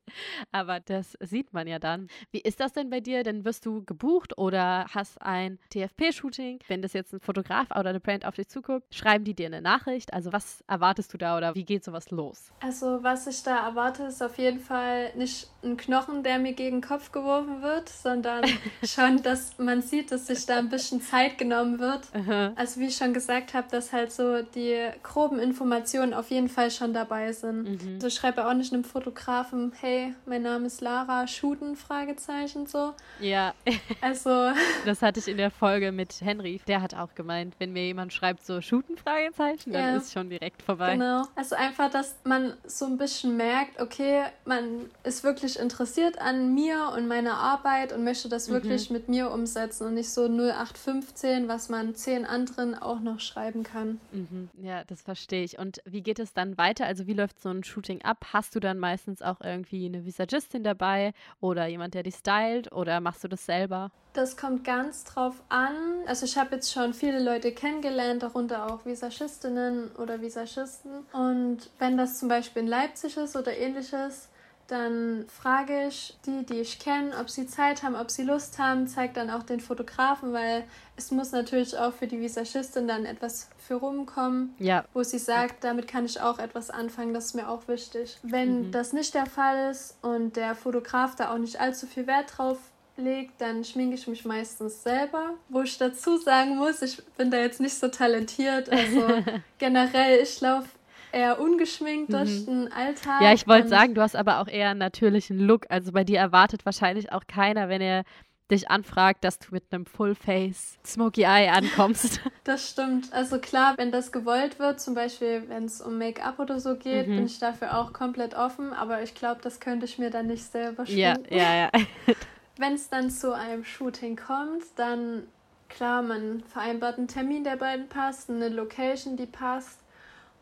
Aber 0.51 0.81
das 0.81 1.17
sieht 1.21 1.53
man 1.53 1.67
ja 1.67 1.79
dann. 1.79 2.09
Wie 2.31 2.41
ist 2.41 2.61
das 2.61 2.73
denn 2.73 2.91
bei 2.91 3.01
dir? 3.01 3.23
Dann 3.23 3.45
wirst 3.45 3.67
du 3.67 3.85
gebucht 3.85 4.39
oder 4.39 4.87
hast 4.89 5.21
ein 5.21 5.59
TFP-Shooting? 5.71 6.61
Wenn 6.69 6.83
das 6.83 6.93
jetzt 6.93 7.13
ein 7.13 7.21
Fotograf 7.21 7.69
oder 7.71 7.91
eine 7.91 8.01
Brand 8.01 8.25
auf 8.25 8.35
dich 8.35 8.49
zuguckt, 8.49 8.95
schreiben 8.95 9.25
die 9.25 9.35
dir 9.35 9.47
eine 9.47 9.61
Nachricht? 9.61 10.13
Also 10.15 10.33
was 10.33 10.65
erwartest 10.67 11.13
du 11.13 11.19
da 11.19 11.37
oder 11.37 11.55
wie 11.55 11.65
geht 11.65 11.85
sowas 11.85 12.11
los? 12.11 12.53
Also 12.61 13.03
was 13.03 13.27
ich 13.27 13.43
da 13.43 13.60
erwarte, 13.67 14.05
ist 14.05 14.23
auf 14.23 14.39
jeden 14.39 14.61
Fall 14.61 15.13
nicht 15.15 15.49
ein 15.63 15.77
Knochen, 15.77 16.23
der 16.23 16.39
mir 16.39 16.55
gegen 16.55 16.81
den 16.81 16.89
Kopf 16.89 17.13
geworfen 17.13 17.61
wird, 17.63 17.89
sondern 17.89 18.45
schon, 18.83 19.23
dass 19.23 19.59
man 19.59 19.83
sieht, 19.83 20.11
dass 20.11 20.27
sich 20.27 20.47
da 20.47 20.59
ein 20.59 20.71
bisschen 20.71 21.03
Zeit 21.03 21.37
genommen 21.37 21.79
wird. 21.79 22.09
Also 22.57 22.81
wie 22.81 22.87
ich 22.87 22.97
schon 22.97 23.13
gesagt 23.13 23.53
habe, 23.53 23.69
dass 23.71 23.93
halt 23.93 24.13
so 24.13 24.43
die 24.43 24.89
groben 25.03 25.39
Informationen 25.39 26.15
auf 26.15 26.31
jeden 26.31 26.49
Fall 26.49 26.71
schon 26.71 26.95
dabei 26.95 27.33
sind. 27.33 27.65
Mhm. 27.65 27.95
Also 27.95 28.07
ich 28.07 28.15
schreibe 28.15 28.47
auch 28.47 28.55
nicht 28.55 28.73
einem 28.73 28.85
Fotografen, 28.85 29.73
hey, 29.81 30.15
mein 30.25 30.43
Name 30.43 30.67
ist 30.67 30.81
Lara, 30.81 31.27
shooten, 31.27 31.77
Fragezeichen 31.77 32.67
so. 32.67 32.95
Ja. 33.21 33.55
Also. 34.03 34.53
das 34.87 35.03
hatte 35.03 35.21
ich 35.21 35.29
in 35.29 35.37
der 35.37 35.51
Folge 35.51 35.93
mit 35.93 36.21
Henry, 36.21 36.61
der 36.67 36.81
hat 36.81 36.95
auch 36.95 37.15
gemeint, 37.15 37.55
wenn 37.59 37.73
mir 37.73 37.85
jemand 37.85 38.13
schreibt 38.13 38.45
so 38.45 38.61
shooten, 38.61 38.97
Fragezeichen, 38.97 39.73
dann 39.73 39.83
ja. 39.83 39.97
ist 39.97 40.13
schon 40.13 40.31
direkt 40.31 40.63
vorbei. 40.63 40.95
Genau. 40.95 41.25
Also 41.35 41.57
einfach, 41.57 41.91
dass 41.91 42.17
man 42.25 42.55
so 42.65 42.87
ein 42.87 42.97
bisschen 42.97 43.37
merkt, 43.51 43.81
okay, 43.81 44.23
man 44.45 44.91
ist 45.03 45.25
wirklich 45.25 45.59
interessiert 45.59 46.21
an 46.21 46.55
mir 46.55 46.93
und 46.97 47.09
meiner 47.09 47.35
Arbeit 47.35 47.93
und 47.93 48.05
möchte 48.05 48.29
das 48.29 48.47
mhm. 48.47 48.53
wirklich 48.53 48.91
mit 48.91 49.09
mir 49.09 49.33
umsetzen 49.33 49.89
und 49.89 49.95
nicht 49.95 50.11
so 50.11 50.27
0815, 50.27 51.49
was 51.49 51.69
man 51.69 51.97
zehn 51.97 52.25
anderen 52.25 52.77
auch 52.77 53.01
noch 53.01 53.19
schreiben 53.19 53.65
kann. 53.65 54.01
Mhm. 54.13 54.51
Ja, 54.63 54.85
das 54.85 55.03
verstehe 55.03 55.43
ich. 55.43 55.59
Und 55.59 55.83
wie 55.85 56.01
geht 56.01 56.21
es 56.21 56.33
dann 56.33 56.59
weiter? 56.59 56.87
Also 56.87 57.09
wie 57.09 57.15
läuft 57.15 57.41
so 57.41 57.49
ein 57.49 57.65
Shooting 57.65 58.03
ab? 58.03 58.25
Hast 58.33 58.55
du 58.55 58.61
dann 58.61 58.79
meistens 58.79 59.21
auch 59.21 59.41
irgendwie 59.41 59.87
eine 59.87 60.05
Visagistin 60.05 60.63
dabei 60.63 61.13
oder 61.41 61.67
jemand, 61.67 61.95
der 61.95 62.05
dich 62.05 62.15
stylt 62.15 62.71
oder 62.71 63.01
machst 63.01 63.25
du 63.25 63.29
das 63.29 63.45
selber? 63.45 63.91
Das 64.13 64.37
kommt 64.37 64.65
ganz 64.65 65.05
drauf 65.05 65.37
an. 65.49 65.75
Also 66.07 66.27
ich 66.27 66.37
habe 66.37 66.57
jetzt 66.57 66.73
schon 66.73 66.95
viele 66.95 67.21
Leute 67.21 67.53
kennengelernt, 67.53 68.23
darunter 68.23 68.67
auch 68.67 68.85
Visagistinnen 68.85 69.91
oder 69.97 70.21
Visagisten. 70.21 70.91
Und 71.13 71.71
wenn 71.79 71.97
das 71.97 72.19
zum 72.19 72.29
Beispiel 72.29 72.63
in 72.63 72.69
Leipzig 72.69 73.17
ist 73.17 73.37
oder 73.37 73.57
ähnliches, 73.57 74.29
dann 74.71 75.25
frage 75.27 75.89
ich 75.89 76.17
die, 76.27 76.45
die 76.47 76.61
ich 76.61 76.79
kenne, 76.79 77.17
ob 77.19 77.29
sie 77.29 77.47
Zeit 77.47 77.83
haben, 77.83 77.97
ob 77.97 78.11
sie 78.11 78.23
Lust 78.23 78.59
haben, 78.59 78.87
zeige 78.87 79.13
dann 79.13 79.29
auch 79.29 79.43
den 79.43 79.59
Fotografen, 79.59 80.33
weil 80.33 80.65
es 80.97 81.11
muss 81.11 81.33
natürlich 81.33 81.77
auch 81.77 81.93
für 81.93 82.07
die 82.07 82.21
Visagistin 82.21 82.87
dann 82.87 83.05
etwas 83.05 83.49
für 83.59 83.75
rumkommen, 83.75 84.55
ja. 84.59 84.85
wo 84.95 85.03
sie 85.03 85.19
sagt, 85.19 85.65
damit 85.65 85.89
kann 85.89 86.05
ich 86.05 86.21
auch 86.21 86.39
etwas 86.39 86.71
anfangen, 86.71 87.15
das 87.15 87.27
ist 87.27 87.35
mir 87.35 87.49
auch 87.49 87.67
wichtig. 87.67 88.19
Wenn 88.23 88.69
mhm. 88.69 88.73
das 88.73 88.93
nicht 88.93 89.15
der 89.15 89.27
Fall 89.27 89.71
ist 89.71 89.97
und 90.03 90.37
der 90.37 90.55
Fotograf 90.55 91.17
da 91.17 91.33
auch 91.33 91.39
nicht 91.39 91.61
allzu 91.61 91.87
viel 91.87 92.07
Wert 92.07 92.33
drauf 92.37 92.59
legt, 93.01 93.41
dann 93.41 93.65
schminke 93.65 93.95
ich 93.95 94.07
mich 94.07 94.25
meistens 94.25 94.83
selber. 94.83 95.35
Wo 95.49 95.63
ich 95.63 95.77
dazu 95.79 96.17
sagen 96.19 96.57
muss, 96.57 96.83
ich 96.83 97.03
bin 97.17 97.31
da 97.31 97.39
jetzt 97.39 97.61
nicht 97.61 97.75
so 97.75 97.89
talentiert. 97.89 98.71
Also 98.71 99.23
generell, 99.59 100.21
ich 100.23 100.41
laufe 100.41 100.69
eher 101.13 101.41
ungeschminkt 101.41 102.11
mhm. 102.11 102.13
durch 102.13 102.45
den 102.45 102.73
Alltag. 102.73 103.21
Ja, 103.21 103.33
ich 103.33 103.47
wollte 103.47 103.69
sagen, 103.69 103.95
du 103.95 104.03
hast 104.03 104.17
aber 104.17 104.41
auch 104.41 104.49
eher 104.49 104.71
einen 104.71 104.79
natürlichen 104.79 105.39
Look. 105.39 105.67
Also 105.69 105.93
bei 105.93 106.05
dir 106.05 106.19
erwartet 106.19 106.65
wahrscheinlich 106.65 107.13
auch 107.13 107.27
keiner, 107.27 107.69
wenn 107.69 107.81
er 107.81 108.05
dich 108.51 108.69
anfragt, 108.71 109.25
dass 109.25 109.39
du 109.39 109.49
mit 109.53 109.65
einem 109.71 109.87
Full-Face 109.87 110.79
Smoky 110.85 111.23
Eye 111.23 111.49
ankommst. 111.51 112.21
Das 112.45 112.69
stimmt. 112.69 113.13
Also 113.13 113.39
klar, 113.39 113.75
wenn 113.77 113.93
das 113.93 114.11
gewollt 114.11 114.59
wird, 114.59 114.81
zum 114.81 114.95
Beispiel 114.95 115.45
wenn 115.49 115.67
es 115.67 115.81
um 115.81 115.99
Make-up 115.99 116.41
oder 116.41 116.59
so 116.59 116.75
geht, 116.75 117.07
mhm. 117.07 117.17
bin 117.17 117.27
ich 117.27 117.39
dafür 117.39 117.79
auch 117.79 117.93
komplett 117.93 118.35
offen. 118.35 118.73
Aber 118.73 119.03
ich 119.03 119.15
glaube, 119.15 119.41
das 119.43 119.61
könnte 119.61 119.85
ich 119.85 119.99
mir 119.99 120.11
dann 120.11 120.27
nicht 120.27 120.43
selber 120.43 120.85
schminken. 120.85 121.27
Ja, 121.31 121.37
ja, 121.37 121.71
ja. 121.77 122.15
Wenn 122.61 122.75
es 122.75 122.91
dann 122.91 123.11
zu 123.11 123.35
einem 123.35 123.65
Shooting 123.65 124.17
kommt, 124.17 124.65
dann 124.77 125.27
klar, 125.71 126.03
man 126.03 126.43
vereinbart 126.45 126.99
einen 126.99 127.09
Termin, 127.09 127.43
der 127.43 127.57
beiden 127.57 127.89
passt, 127.89 128.29
eine 128.29 128.51
Location, 128.51 129.17
die 129.17 129.27
passt. 129.27 129.81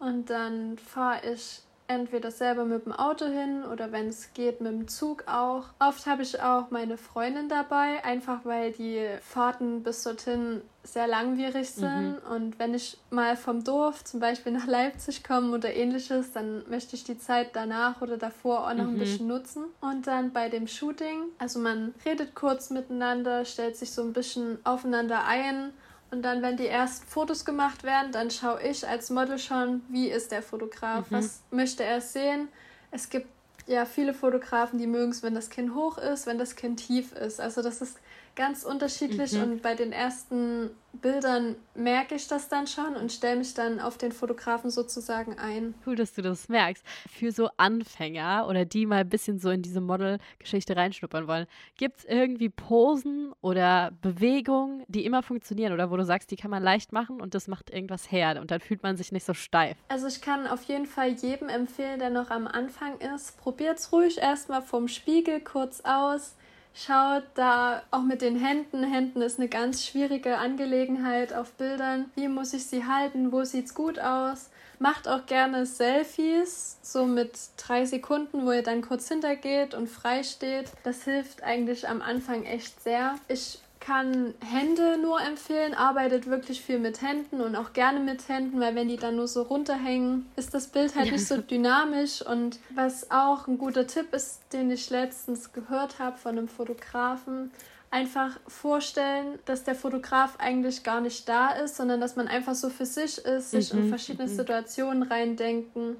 Und 0.00 0.28
dann 0.28 0.78
fahre 0.78 1.32
ich 1.32 1.60
entweder 1.88 2.30
selber 2.30 2.64
mit 2.64 2.84
dem 2.84 2.92
Auto 2.92 3.26
hin 3.26 3.64
oder 3.64 3.90
wenn 3.92 4.08
es 4.08 4.32
geht 4.34 4.60
mit 4.60 4.72
dem 4.72 4.88
Zug 4.88 5.24
auch. 5.26 5.64
Oft 5.78 6.06
habe 6.06 6.22
ich 6.22 6.40
auch 6.40 6.70
meine 6.70 6.98
Freundin 6.98 7.48
dabei, 7.48 8.04
einfach 8.04 8.44
weil 8.44 8.72
die 8.72 9.06
Fahrten 9.22 9.82
bis 9.82 10.02
dorthin 10.02 10.60
sehr 10.84 11.06
langwierig 11.06 11.70
sind. 11.70 12.18
Mhm. 12.24 12.32
Und 12.34 12.58
wenn 12.58 12.74
ich 12.74 12.98
mal 13.10 13.36
vom 13.36 13.64
Dorf 13.64 14.04
zum 14.04 14.20
Beispiel 14.20 14.52
nach 14.52 14.66
Leipzig 14.66 15.24
komme 15.24 15.54
oder 15.54 15.74
ähnliches, 15.74 16.32
dann 16.32 16.62
möchte 16.68 16.94
ich 16.94 17.04
die 17.04 17.18
Zeit 17.18 17.50
danach 17.54 18.00
oder 18.00 18.16
davor 18.16 18.66
auch 18.66 18.74
noch 18.74 18.84
mhm. 18.84 18.90
ein 18.90 18.98
bisschen 18.98 19.26
nutzen. 19.26 19.64
Und 19.80 20.06
dann 20.06 20.32
bei 20.32 20.48
dem 20.48 20.66
Shooting, 20.66 21.24
also 21.38 21.58
man 21.58 21.94
redet 22.04 22.34
kurz 22.34 22.70
miteinander, 22.70 23.44
stellt 23.44 23.76
sich 23.76 23.92
so 23.92 24.02
ein 24.02 24.12
bisschen 24.12 24.58
aufeinander 24.64 25.24
ein 25.26 25.72
und 26.10 26.22
dann, 26.22 26.42
wenn 26.42 26.56
die 26.56 26.66
ersten 26.66 27.06
Fotos 27.06 27.44
gemacht 27.44 27.84
werden, 27.84 28.12
dann 28.12 28.30
schaue 28.30 28.62
ich 28.62 28.86
als 28.86 29.10
Model 29.10 29.38
schon, 29.38 29.82
wie 29.88 30.08
ist 30.08 30.32
der 30.32 30.42
Fotograf, 30.42 31.10
mhm. 31.10 31.16
was 31.16 31.42
möchte 31.50 31.84
er 31.84 32.00
sehen. 32.00 32.48
Es 32.90 33.10
gibt 33.10 33.28
ja 33.66 33.84
viele 33.84 34.14
Fotografen, 34.14 34.78
die 34.78 34.86
mögen 34.86 35.10
es, 35.10 35.22
wenn 35.22 35.34
das 35.34 35.50
Kinn 35.50 35.74
hoch 35.74 35.98
ist, 35.98 36.26
wenn 36.26 36.38
das 36.38 36.56
Kinn 36.56 36.76
tief 36.76 37.12
ist. 37.12 37.40
Also 37.40 37.60
das 37.60 37.82
ist 37.82 37.98
ganz 38.36 38.64
unterschiedlich 38.64 39.32
mhm. 39.32 39.42
und 39.42 39.62
bei 39.62 39.74
den 39.74 39.92
ersten 39.92 40.70
Bildern 40.92 41.54
merke 41.74 42.14
ich 42.14 42.26
das 42.28 42.48
dann 42.48 42.66
schon 42.66 42.96
und 42.96 43.12
stelle 43.12 43.36
mich 43.36 43.54
dann 43.54 43.78
auf 43.78 43.98
den 43.98 44.10
Fotografen 44.10 44.70
sozusagen 44.70 45.38
ein. 45.38 45.74
Cool, 45.86 45.96
dass 45.96 46.14
du 46.14 46.22
das 46.22 46.48
merkst. 46.48 46.82
Für 47.10 47.30
so 47.30 47.50
Anfänger 47.56 48.46
oder 48.48 48.64
die 48.64 48.86
mal 48.86 49.00
ein 49.00 49.08
bisschen 49.08 49.38
so 49.38 49.50
in 49.50 49.62
diese 49.62 49.80
Model-Geschichte 49.80 50.76
reinschnuppern 50.76 51.28
wollen, 51.28 51.46
gibt 51.76 51.98
es 51.98 52.04
irgendwie 52.04 52.48
Posen 52.48 53.32
oder 53.40 53.92
Bewegungen, 54.00 54.82
die 54.88 55.04
immer 55.04 55.22
funktionieren 55.22 55.72
oder 55.72 55.90
wo 55.90 55.96
du 55.96 56.04
sagst, 56.04 56.30
die 56.30 56.36
kann 56.36 56.50
man 56.50 56.62
leicht 56.62 56.92
machen 56.92 57.20
und 57.20 57.34
das 57.34 57.48
macht 57.48 57.70
irgendwas 57.70 58.10
her 58.10 58.38
und 58.40 58.50
dann 58.50 58.60
fühlt 58.60 58.82
man 58.82 58.96
sich 58.96 59.12
nicht 59.12 59.26
so 59.26 59.34
steif? 59.34 59.76
Also 59.88 60.06
ich 60.06 60.20
kann 60.20 60.46
auf 60.46 60.64
jeden 60.64 60.86
Fall 60.86 61.10
jedem 61.10 61.48
empfehlen, 61.48 61.98
der 61.98 62.10
noch 62.10 62.30
am 62.30 62.46
Anfang 62.46 62.98
ist, 63.14 63.38
probiert 63.38 63.78
es 63.78 63.92
ruhig 63.92 64.18
erstmal 64.18 64.62
vom 64.62 64.88
Spiegel 64.88 65.40
kurz 65.40 65.82
aus 65.82 66.34
schaut 66.78 67.24
da 67.34 67.82
auch 67.90 68.02
mit 68.02 68.22
den 68.22 68.36
Händen. 68.36 68.84
Händen 68.84 69.20
ist 69.20 69.38
eine 69.38 69.48
ganz 69.48 69.84
schwierige 69.84 70.38
Angelegenheit 70.38 71.32
auf 71.32 71.52
Bildern. 71.52 72.06
Wie 72.14 72.28
muss 72.28 72.52
ich 72.52 72.66
sie 72.66 72.84
halten? 72.84 73.32
Wo 73.32 73.44
sieht's 73.44 73.74
gut 73.74 73.98
aus? 73.98 74.50
Macht 74.78 75.08
auch 75.08 75.26
gerne 75.26 75.66
Selfies, 75.66 76.78
so 76.82 77.04
mit 77.04 77.36
drei 77.56 77.84
Sekunden, 77.84 78.46
wo 78.46 78.52
ihr 78.52 78.62
dann 78.62 78.80
kurz 78.80 79.08
hintergeht 79.08 79.74
und 79.74 79.88
frei 79.88 80.22
steht. 80.22 80.70
Das 80.84 81.02
hilft 81.02 81.42
eigentlich 81.42 81.88
am 81.88 82.00
Anfang 82.00 82.44
echt 82.44 82.80
sehr. 82.80 83.16
Ich 83.26 83.58
kann 83.88 84.34
Hände 84.40 84.98
nur 85.00 85.18
empfehlen, 85.22 85.72
arbeitet 85.72 86.26
wirklich 86.26 86.60
viel 86.60 86.78
mit 86.78 87.00
Händen 87.00 87.40
und 87.40 87.56
auch 87.56 87.72
gerne 87.72 88.00
mit 88.00 88.28
Händen, 88.28 88.60
weil 88.60 88.74
wenn 88.74 88.88
die 88.88 88.98
dann 88.98 89.16
nur 89.16 89.26
so 89.26 89.42
runterhängen, 89.42 90.26
ist 90.36 90.52
das 90.52 90.66
Bild 90.66 90.94
halt 90.94 91.10
nicht 91.10 91.26
so 91.26 91.38
dynamisch. 91.38 92.20
Und 92.20 92.58
was 92.74 93.10
auch 93.10 93.48
ein 93.48 93.56
guter 93.56 93.86
Tipp 93.86 94.12
ist, 94.12 94.40
den 94.52 94.70
ich 94.70 94.90
letztens 94.90 95.54
gehört 95.54 95.98
habe 95.98 96.18
von 96.18 96.36
einem 96.36 96.48
Fotografen, 96.48 97.50
einfach 97.90 98.38
vorstellen, 98.46 99.38
dass 99.46 99.64
der 99.64 99.74
Fotograf 99.74 100.34
eigentlich 100.38 100.82
gar 100.82 101.00
nicht 101.00 101.26
da 101.26 101.52
ist, 101.52 101.76
sondern 101.76 101.98
dass 101.98 102.14
man 102.14 102.28
einfach 102.28 102.54
so 102.54 102.68
für 102.68 102.84
sich 102.84 103.16
ist, 103.16 103.52
sich 103.52 103.72
mhm. 103.72 103.84
in 103.84 103.88
verschiedene 103.88 104.28
mhm. 104.28 104.36
Situationen 104.36 105.02
reindenken. 105.02 105.96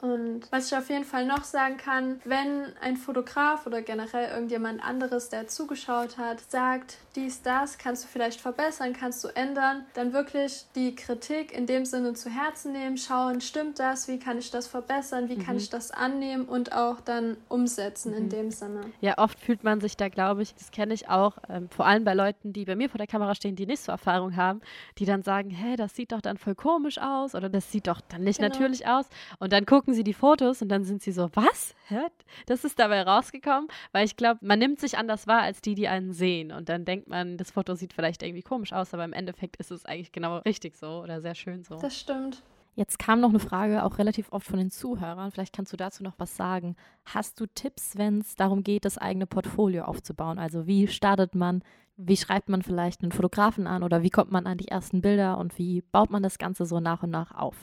Und 0.00 0.42
was 0.50 0.70
ich 0.70 0.76
auf 0.76 0.88
jeden 0.90 1.04
Fall 1.04 1.26
noch 1.26 1.44
sagen 1.44 1.76
kann, 1.76 2.20
wenn 2.24 2.76
ein 2.80 2.96
Fotograf 2.96 3.66
oder 3.66 3.82
generell 3.82 4.30
irgendjemand 4.30 4.84
anderes, 4.84 5.28
der 5.28 5.48
zugeschaut 5.48 6.18
hat, 6.18 6.40
sagt, 6.50 6.98
dies, 7.16 7.42
das 7.42 7.78
kannst 7.78 8.04
du 8.04 8.08
vielleicht 8.08 8.40
verbessern, 8.40 8.92
kannst 8.92 9.24
du 9.24 9.28
ändern, 9.28 9.86
dann 9.94 10.12
wirklich 10.12 10.66
die 10.74 10.94
Kritik 10.94 11.52
in 11.56 11.66
dem 11.66 11.84
Sinne 11.84 12.12
zu 12.12 12.30
Herzen 12.30 12.72
nehmen, 12.72 12.98
schauen, 12.98 13.40
stimmt 13.40 13.78
das, 13.78 14.06
wie 14.06 14.18
kann 14.18 14.38
ich 14.38 14.50
das 14.50 14.66
verbessern, 14.66 15.28
wie 15.28 15.36
mhm. 15.36 15.44
kann 15.44 15.56
ich 15.56 15.70
das 15.70 15.90
annehmen 15.90 16.44
und 16.44 16.72
auch 16.72 17.00
dann 17.00 17.36
umsetzen 17.48 18.12
mhm. 18.12 18.18
in 18.18 18.28
dem 18.28 18.50
Sinne. 18.50 18.80
Ja, 19.00 19.18
oft 19.18 19.40
fühlt 19.40 19.64
man 19.64 19.80
sich 19.80 19.96
da, 19.96 20.08
glaube 20.08 20.42
ich, 20.42 20.54
das 20.54 20.70
kenne 20.70 20.92
ich 20.94 21.08
auch, 21.08 21.38
ähm, 21.48 21.68
vor 21.70 21.86
allem 21.86 22.04
bei 22.04 22.14
Leuten, 22.14 22.52
die 22.52 22.64
bei 22.64 22.76
mir 22.76 22.90
vor 22.90 22.98
der 22.98 23.06
Kamera 23.06 23.34
stehen, 23.34 23.56
die 23.56 23.66
nicht 23.66 23.82
so 23.82 23.92
Erfahrung 23.92 24.36
haben, 24.36 24.60
die 24.98 25.06
dann 25.06 25.22
sagen, 25.22 25.50
hä, 25.50 25.76
das 25.76 25.94
sieht 25.96 26.12
doch 26.12 26.20
dann 26.20 26.36
voll 26.36 26.54
komisch 26.54 26.98
aus 26.98 27.34
oder 27.34 27.48
das 27.48 27.72
sieht 27.72 27.86
doch 27.86 28.00
dann 28.08 28.22
nicht 28.22 28.38
genau. 28.38 28.50
natürlich 28.50 28.86
aus 28.86 29.06
und 29.38 29.52
dann 29.52 29.64
gucken 29.64 29.85
sie 29.94 30.04
die 30.04 30.14
Fotos 30.14 30.62
und 30.62 30.68
dann 30.68 30.84
sind 30.84 31.02
sie 31.02 31.12
so, 31.12 31.30
was? 31.34 31.74
Hä? 31.88 32.00
Das 32.46 32.64
ist 32.64 32.78
dabei 32.78 33.02
rausgekommen, 33.02 33.68
weil 33.92 34.04
ich 34.04 34.16
glaube, 34.16 34.40
man 34.42 34.58
nimmt 34.58 34.80
sich 34.80 34.98
anders 34.98 35.26
wahr 35.26 35.42
als 35.42 35.60
die, 35.60 35.74
die 35.74 35.88
einen 35.88 36.12
sehen 36.12 36.52
und 36.52 36.68
dann 36.68 36.84
denkt 36.84 37.08
man, 37.08 37.36
das 37.36 37.50
Foto 37.50 37.74
sieht 37.74 37.92
vielleicht 37.92 38.22
irgendwie 38.22 38.42
komisch 38.42 38.72
aus, 38.72 38.94
aber 38.94 39.04
im 39.04 39.12
Endeffekt 39.12 39.56
ist 39.56 39.70
es 39.70 39.84
eigentlich 39.84 40.12
genau 40.12 40.38
richtig 40.38 40.76
so 40.76 41.02
oder 41.02 41.20
sehr 41.20 41.34
schön 41.34 41.62
so. 41.62 41.76
Das 41.76 41.98
stimmt. 41.98 42.42
Jetzt 42.76 42.98
kam 42.98 43.20
noch 43.20 43.30
eine 43.30 43.38
Frage 43.38 43.84
auch 43.84 43.96
relativ 43.96 44.30
oft 44.32 44.46
von 44.46 44.58
den 44.58 44.70
Zuhörern. 44.70 45.30
Vielleicht 45.30 45.54
kannst 45.54 45.72
du 45.72 45.78
dazu 45.78 46.02
noch 46.02 46.12
was 46.18 46.36
sagen. 46.36 46.76
Hast 47.06 47.40
du 47.40 47.46
Tipps, 47.46 47.96
wenn 47.96 48.20
es 48.20 48.34
darum 48.34 48.62
geht, 48.62 48.84
das 48.84 48.98
eigene 48.98 49.26
Portfolio 49.26 49.84
aufzubauen? 49.84 50.38
Also 50.38 50.66
wie 50.66 50.86
startet 50.86 51.34
man? 51.34 51.64
Wie 51.96 52.18
schreibt 52.18 52.50
man 52.50 52.60
vielleicht 52.60 53.00
einen 53.02 53.12
Fotografen 53.12 53.66
an 53.66 53.82
oder 53.82 54.02
wie 54.02 54.10
kommt 54.10 54.30
man 54.30 54.46
an 54.46 54.58
die 54.58 54.68
ersten 54.68 55.00
Bilder 55.00 55.38
und 55.38 55.56
wie 55.56 55.80
baut 55.80 56.10
man 56.10 56.22
das 56.22 56.36
Ganze 56.36 56.66
so 56.66 56.78
nach 56.78 57.02
und 57.02 57.08
nach 57.08 57.34
auf? 57.34 57.56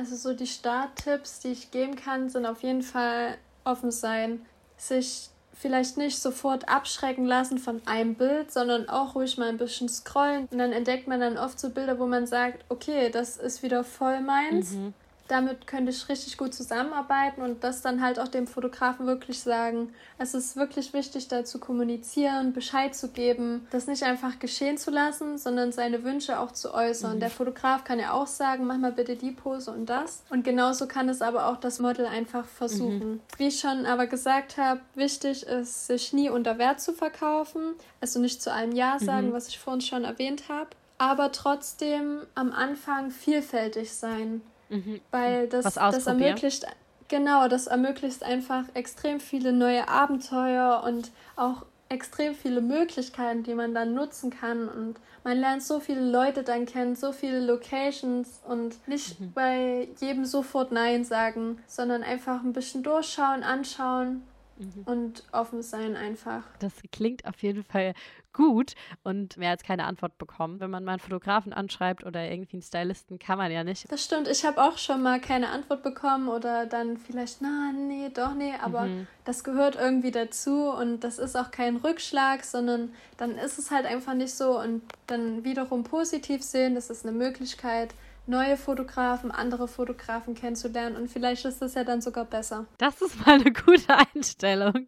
Also 0.00 0.16
so 0.16 0.32
die 0.32 0.46
Starttipps, 0.46 1.40
die 1.40 1.48
ich 1.48 1.70
geben 1.70 1.94
kann, 1.94 2.30
sind 2.30 2.46
auf 2.46 2.62
jeden 2.62 2.80
Fall 2.80 3.36
offen 3.64 3.90
sein, 3.90 4.40
sich 4.78 5.28
vielleicht 5.52 5.98
nicht 5.98 6.18
sofort 6.18 6.70
abschrecken 6.70 7.26
lassen 7.26 7.58
von 7.58 7.82
einem 7.84 8.14
Bild, 8.14 8.50
sondern 8.50 8.88
auch 8.88 9.14
ruhig 9.14 9.36
mal 9.36 9.50
ein 9.50 9.58
bisschen 9.58 9.90
scrollen. 9.90 10.48
Und 10.50 10.56
dann 10.56 10.72
entdeckt 10.72 11.06
man 11.06 11.20
dann 11.20 11.36
oft 11.36 11.60
so 11.60 11.68
Bilder, 11.68 11.98
wo 11.98 12.06
man 12.06 12.26
sagt, 12.26 12.64
okay, 12.70 13.10
das 13.10 13.36
ist 13.36 13.62
wieder 13.62 13.84
voll 13.84 14.22
meins. 14.22 14.70
Mhm 14.70 14.94
damit 15.30 15.66
könnte 15.66 15.90
ich 15.90 16.08
richtig 16.08 16.36
gut 16.36 16.52
zusammenarbeiten 16.54 17.42
und 17.42 17.62
das 17.62 17.82
dann 17.82 18.02
halt 18.02 18.18
auch 18.18 18.28
dem 18.28 18.46
Fotografen 18.46 19.06
wirklich 19.06 19.40
sagen. 19.40 19.94
Es 20.18 20.34
ist 20.34 20.56
wirklich 20.56 20.92
wichtig, 20.92 21.28
da 21.28 21.44
zu 21.44 21.60
kommunizieren, 21.60 22.52
Bescheid 22.52 22.94
zu 22.94 23.08
geben, 23.08 23.66
das 23.70 23.86
nicht 23.86 24.02
einfach 24.02 24.38
geschehen 24.38 24.76
zu 24.76 24.90
lassen, 24.90 25.38
sondern 25.38 25.72
seine 25.72 26.02
Wünsche 26.02 26.40
auch 26.40 26.52
zu 26.52 26.74
äußern. 26.74 27.16
Mhm. 27.16 27.20
Der 27.20 27.30
Fotograf 27.30 27.84
kann 27.84 28.00
ja 28.00 28.12
auch 28.12 28.26
sagen, 28.26 28.66
mach 28.66 28.78
mal 28.78 28.92
bitte 28.92 29.16
die 29.16 29.30
Pose 29.30 29.70
und 29.70 29.86
das. 29.86 30.24
Und 30.30 30.44
genauso 30.44 30.86
kann 30.86 31.08
es 31.08 31.22
aber 31.22 31.46
auch 31.46 31.58
das 31.58 31.78
Model 31.78 32.06
einfach 32.06 32.44
versuchen. 32.44 33.12
Mhm. 33.12 33.20
Wie 33.36 33.48
ich 33.48 33.60
schon 33.60 33.86
aber 33.86 34.06
gesagt 34.06 34.56
habe, 34.56 34.80
wichtig 34.94 35.44
ist, 35.44 35.86
sich 35.86 36.12
nie 36.12 36.28
unter 36.28 36.58
Wert 36.58 36.80
zu 36.80 36.92
verkaufen, 36.92 37.74
also 38.00 38.18
nicht 38.18 38.42
zu 38.42 38.52
allem 38.52 38.72
Ja 38.72 38.98
sagen, 38.98 39.28
mhm. 39.28 39.32
was 39.32 39.48
ich 39.48 39.58
vorhin 39.58 39.80
schon 39.80 40.04
erwähnt 40.04 40.48
habe 40.48 40.70
aber 41.00 41.32
trotzdem 41.32 42.26
am 42.34 42.52
Anfang 42.52 43.10
vielfältig 43.10 43.90
sein. 43.90 44.42
Mhm. 44.70 45.00
Weil 45.10 45.48
das, 45.48 45.74
das 45.74 46.06
ermöglicht, 46.06 46.66
genau, 47.08 47.48
das 47.48 47.66
ermöglicht 47.66 48.22
einfach 48.22 48.64
extrem 48.74 49.20
viele 49.20 49.52
neue 49.52 49.88
Abenteuer 49.88 50.82
und 50.86 51.10
auch 51.36 51.66
extrem 51.90 52.34
viele 52.34 52.60
Möglichkeiten, 52.60 53.42
die 53.42 53.54
man 53.54 53.74
dann 53.74 53.94
nutzen 53.94 54.30
kann. 54.30 54.68
Und 54.68 54.96
man 55.24 55.38
lernt 55.38 55.62
so 55.62 55.80
viele 55.80 56.08
Leute 56.08 56.44
dann 56.44 56.64
kennen, 56.64 56.94
so 56.94 57.12
viele 57.12 57.40
Locations 57.40 58.40
und 58.46 58.88
nicht 58.88 59.20
mhm. 59.20 59.32
bei 59.32 59.88
jedem 60.00 60.24
sofort 60.24 60.72
Nein 60.72 61.04
sagen, 61.04 61.58
sondern 61.66 62.02
einfach 62.02 62.42
ein 62.42 62.52
bisschen 62.52 62.82
durchschauen, 62.82 63.42
anschauen 63.42 64.22
mhm. 64.60 64.82
und 64.84 65.24
offen 65.32 65.62
sein 65.62 65.96
einfach. 65.96 66.42
Das 66.58 66.74
klingt 66.92 67.24
auf 67.26 67.42
jeden 67.42 67.64
Fall 67.64 67.94
gut 68.32 68.74
und 69.02 69.36
mehr 69.36 69.50
als 69.50 69.62
keine 69.62 69.84
Antwort 69.84 70.16
bekommen. 70.18 70.60
Wenn 70.60 70.70
man 70.70 70.84
mal 70.84 70.92
einen 70.92 71.00
Fotografen 71.00 71.52
anschreibt 71.52 72.04
oder 72.04 72.30
irgendwie 72.30 72.54
einen 72.54 72.62
Stylisten, 72.62 73.18
kann 73.18 73.38
man 73.38 73.50
ja 73.50 73.64
nicht. 73.64 73.90
Das 73.90 74.04
stimmt. 74.04 74.28
Ich 74.28 74.44
habe 74.44 74.62
auch 74.62 74.78
schon 74.78 75.02
mal 75.02 75.20
keine 75.20 75.48
Antwort 75.48 75.82
bekommen 75.82 76.28
oder 76.28 76.66
dann 76.66 76.96
vielleicht, 76.96 77.40
na, 77.40 77.72
nee, 77.72 78.08
doch, 78.12 78.34
nee, 78.34 78.52
aber 78.62 78.82
mhm. 78.82 79.06
das 79.24 79.42
gehört 79.42 79.76
irgendwie 79.76 80.12
dazu 80.12 80.70
und 80.70 81.00
das 81.00 81.18
ist 81.18 81.36
auch 81.36 81.50
kein 81.50 81.76
Rückschlag, 81.76 82.44
sondern 82.44 82.92
dann 83.16 83.36
ist 83.36 83.58
es 83.58 83.70
halt 83.70 83.86
einfach 83.86 84.14
nicht 84.14 84.34
so 84.34 84.60
und 84.60 84.82
dann 85.06 85.44
wiederum 85.44 85.82
positiv 85.82 86.42
sehen, 86.42 86.74
das 86.74 86.90
ist 86.90 87.04
eine 87.04 87.16
Möglichkeit 87.16 87.94
neue 88.30 88.56
Fotografen, 88.56 89.30
andere 89.30 89.68
Fotografen 89.68 90.34
kennenzulernen 90.34 90.96
und 90.96 91.08
vielleicht 91.08 91.44
ist 91.44 91.60
das 91.60 91.74
ja 91.74 91.84
dann 91.84 92.00
sogar 92.00 92.24
besser. 92.24 92.66
Das 92.78 93.02
ist 93.02 93.26
mal 93.26 93.34
eine 93.40 93.52
gute 93.52 93.94
Einstellung. 94.14 94.86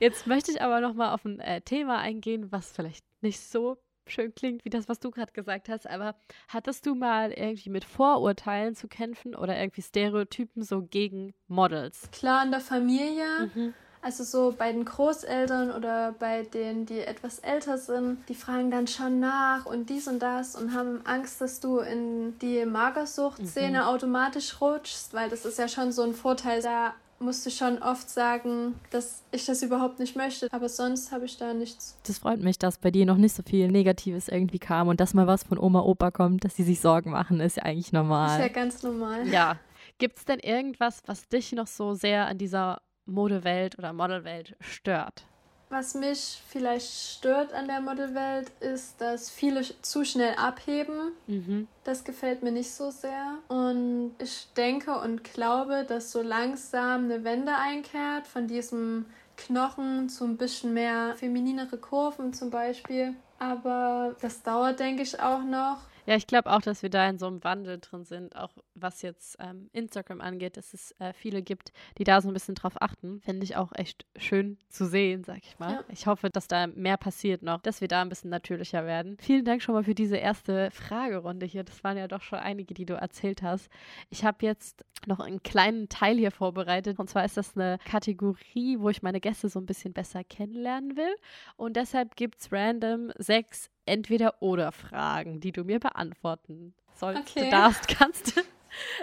Jetzt 0.00 0.26
möchte 0.26 0.50
ich 0.50 0.60
aber 0.60 0.80
noch 0.80 0.94
mal 0.94 1.14
auf 1.14 1.24
ein 1.24 1.40
äh, 1.40 1.60
Thema 1.62 1.98
eingehen, 1.98 2.50
was 2.50 2.72
vielleicht 2.72 3.04
nicht 3.22 3.40
so 3.40 3.78
schön 4.06 4.34
klingt 4.34 4.64
wie 4.64 4.70
das, 4.70 4.88
was 4.88 4.98
du 4.98 5.10
gerade 5.10 5.32
gesagt 5.32 5.68
hast, 5.68 5.88
aber 5.88 6.16
hattest 6.48 6.86
du 6.86 6.94
mal 6.96 7.32
irgendwie 7.32 7.70
mit 7.70 7.84
Vorurteilen 7.84 8.74
zu 8.74 8.88
kämpfen 8.88 9.34
oder 9.34 9.58
irgendwie 9.58 9.82
Stereotypen 9.82 10.62
so 10.62 10.82
gegen 10.82 11.34
Models? 11.46 12.08
Klar, 12.10 12.44
in 12.44 12.50
der 12.50 12.60
Familie. 12.60 13.50
Mhm. 13.54 13.74
Also 14.02 14.24
so 14.24 14.52
bei 14.56 14.72
den 14.72 14.84
Großeltern 14.84 15.70
oder 15.70 16.12
bei 16.18 16.42
denen, 16.42 16.86
die 16.86 16.98
etwas 16.98 17.38
älter 17.38 17.78
sind, 17.78 18.18
die 18.28 18.34
fragen 18.34 18.72
dann 18.72 18.88
schon 18.88 19.20
nach 19.20 19.64
und 19.64 19.88
dies 19.90 20.08
und 20.08 20.18
das 20.18 20.56
und 20.56 20.74
haben 20.74 21.00
Angst, 21.04 21.40
dass 21.40 21.60
du 21.60 21.78
in 21.78 22.36
die 22.40 22.66
Magersucht-Szene 22.66 23.78
mhm. 23.78 23.84
automatisch 23.84 24.60
rutschst, 24.60 25.14
weil 25.14 25.30
das 25.30 25.44
ist 25.44 25.58
ja 25.58 25.68
schon 25.68 25.92
so 25.92 26.02
ein 26.02 26.14
Vorteil. 26.14 26.60
Da 26.62 26.94
musste 27.20 27.52
schon 27.52 27.80
oft 27.80 28.10
sagen, 28.10 28.74
dass 28.90 29.22
ich 29.30 29.46
das 29.46 29.62
überhaupt 29.62 30.00
nicht 30.00 30.16
möchte. 30.16 30.48
Aber 30.50 30.68
sonst 30.68 31.12
habe 31.12 31.24
ich 31.26 31.36
da 31.36 31.54
nichts. 31.54 31.96
Das 32.04 32.18
freut 32.18 32.40
mich, 32.40 32.58
dass 32.58 32.78
bei 32.78 32.90
dir 32.90 33.06
noch 33.06 33.16
nicht 33.16 33.36
so 33.36 33.44
viel 33.44 33.68
Negatives 33.70 34.26
irgendwie 34.26 34.58
kam 34.58 34.88
und 34.88 35.00
dass 35.00 35.14
mal 35.14 35.28
was 35.28 35.44
von 35.44 35.58
Oma, 35.58 35.80
Opa 35.80 36.10
kommt, 36.10 36.44
dass 36.44 36.56
sie 36.56 36.64
sich 36.64 36.80
Sorgen 36.80 37.12
machen, 37.12 37.40
ist 37.40 37.58
ja 37.58 37.62
eigentlich 37.62 37.92
normal. 37.92 38.40
Ist 38.40 38.46
ja 38.46 38.52
ganz 38.52 38.82
normal. 38.82 39.28
Ja. 39.28 39.56
Gibt 39.98 40.18
es 40.18 40.24
denn 40.24 40.40
irgendwas, 40.40 41.02
was 41.06 41.28
dich 41.28 41.52
noch 41.52 41.68
so 41.68 41.94
sehr 41.94 42.26
an 42.26 42.38
dieser 42.38 42.82
Modewelt 43.06 43.78
oder 43.78 43.92
Modelwelt 43.92 44.56
stört? 44.60 45.24
Was 45.70 45.94
mich 45.94 46.42
vielleicht 46.48 47.16
stört 47.16 47.54
an 47.54 47.66
der 47.66 47.80
Modelwelt 47.80 48.50
ist, 48.60 49.00
dass 49.00 49.30
viele 49.30 49.62
zu 49.80 50.04
schnell 50.04 50.34
abheben. 50.34 51.12
Mhm. 51.26 51.66
Das 51.82 52.04
gefällt 52.04 52.42
mir 52.42 52.52
nicht 52.52 52.70
so 52.70 52.90
sehr. 52.90 53.38
Und 53.48 54.14
ich 54.18 54.48
denke 54.54 54.98
und 55.00 55.24
glaube, 55.24 55.86
dass 55.88 56.12
so 56.12 56.20
langsam 56.20 57.04
eine 57.04 57.24
Wende 57.24 57.56
einkehrt 57.56 58.26
von 58.26 58.46
diesem 58.46 59.06
Knochen 59.38 60.10
zu 60.10 60.24
ein 60.24 60.36
bisschen 60.36 60.74
mehr 60.74 61.14
femininere 61.16 61.78
Kurven 61.78 62.34
zum 62.34 62.50
Beispiel. 62.50 63.14
Aber 63.38 64.14
das 64.20 64.42
dauert, 64.42 64.78
denke 64.78 65.02
ich, 65.02 65.18
auch 65.20 65.42
noch. 65.42 65.78
Ja, 66.04 66.16
ich 66.16 66.26
glaube 66.26 66.52
auch, 66.52 66.60
dass 66.60 66.82
wir 66.82 66.90
da 66.90 67.08
in 67.08 67.18
so 67.18 67.26
einem 67.26 67.42
Wandel 67.44 67.78
drin 67.80 68.04
sind, 68.04 68.36
auch 68.36 68.52
was 68.74 69.02
jetzt 69.02 69.36
ähm, 69.40 69.68
Instagram 69.72 70.20
angeht, 70.20 70.56
dass 70.56 70.74
es 70.74 70.92
äh, 70.98 71.12
viele 71.12 71.42
gibt, 71.42 71.72
die 71.98 72.04
da 72.04 72.20
so 72.20 72.28
ein 72.28 72.34
bisschen 72.34 72.54
drauf 72.54 72.74
achten. 72.80 73.20
Finde 73.20 73.44
ich 73.44 73.56
auch 73.56 73.72
echt 73.74 74.06
schön 74.16 74.58
zu 74.68 74.86
sehen, 74.86 75.24
sag 75.24 75.38
ich 75.38 75.58
mal. 75.58 75.72
Ja. 75.72 75.84
Ich 75.88 76.06
hoffe, 76.06 76.30
dass 76.30 76.48
da 76.48 76.66
mehr 76.66 76.96
passiert 76.96 77.42
noch, 77.42 77.60
dass 77.60 77.80
wir 77.80 77.88
da 77.88 78.02
ein 78.02 78.08
bisschen 78.08 78.30
natürlicher 78.30 78.86
werden. 78.86 79.16
Vielen 79.20 79.44
Dank 79.44 79.62
schon 79.62 79.74
mal 79.74 79.84
für 79.84 79.94
diese 79.94 80.16
erste 80.16 80.70
Fragerunde 80.70 81.46
hier. 81.46 81.64
Das 81.64 81.82
waren 81.84 81.96
ja 81.96 82.08
doch 82.08 82.22
schon 82.22 82.38
einige, 82.38 82.74
die 82.74 82.86
du 82.86 82.94
erzählt 82.94 83.42
hast. 83.42 83.68
Ich 84.10 84.24
habe 84.24 84.44
jetzt 84.44 84.84
noch 85.06 85.20
einen 85.20 85.42
kleinen 85.42 85.88
Teil 85.88 86.16
hier 86.16 86.30
vorbereitet. 86.30 86.98
Und 86.98 87.10
zwar 87.10 87.24
ist 87.24 87.36
das 87.36 87.56
eine 87.56 87.78
Kategorie, 87.84 88.78
wo 88.78 88.88
ich 88.88 89.02
meine 89.02 89.20
Gäste 89.20 89.48
so 89.48 89.58
ein 89.58 89.66
bisschen 89.66 89.92
besser 89.92 90.24
kennenlernen 90.24 90.96
will. 90.96 91.14
Und 91.56 91.76
deshalb 91.76 92.16
gibt 92.16 92.40
es 92.40 92.52
random 92.52 93.12
sechs 93.18 93.70
Entweder-Oder-Fragen, 93.84 95.40
die 95.40 95.50
du 95.50 95.64
mir 95.64 95.80
beantworten 95.80 96.74
sollst. 96.94 97.30
Okay. 97.30 97.44
Du 97.44 97.50
darfst, 97.50 97.88
kannst. 97.98 98.42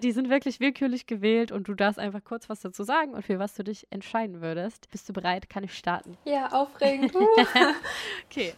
Die 0.02 0.12
sind 0.12 0.30
wirklich 0.30 0.60
willkürlich 0.60 1.06
gewählt 1.06 1.52
und 1.52 1.68
du 1.68 1.74
darfst 1.74 2.00
einfach 2.00 2.24
kurz 2.24 2.50
was 2.50 2.62
dazu 2.62 2.84
sagen 2.84 3.14
und 3.14 3.24
für 3.24 3.40
was 3.40 3.54
du 3.54 3.64
dich 3.64 3.88
entscheiden 3.92 4.42
würdest. 4.42 4.90
Bist 4.90 5.08
du 5.08 5.14
bereit? 5.14 5.50
Kann 5.50 5.64
ich 5.64 5.78
starten? 5.78 6.18
Ja, 6.26 6.52
aufregend. 6.52 7.14
okay. 8.26 8.54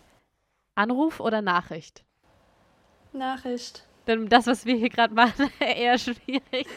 Anruf 0.76 1.20
oder 1.20 1.42
Nachricht? 1.42 2.04
Nachricht. 3.12 3.86
Denn 4.08 4.30
das, 4.30 4.48
was 4.48 4.66
wir 4.66 4.76
hier 4.76 4.90
gerade 4.90 5.14
machen, 5.14 5.52
eher 5.60 5.98
schwierig. 5.98 6.68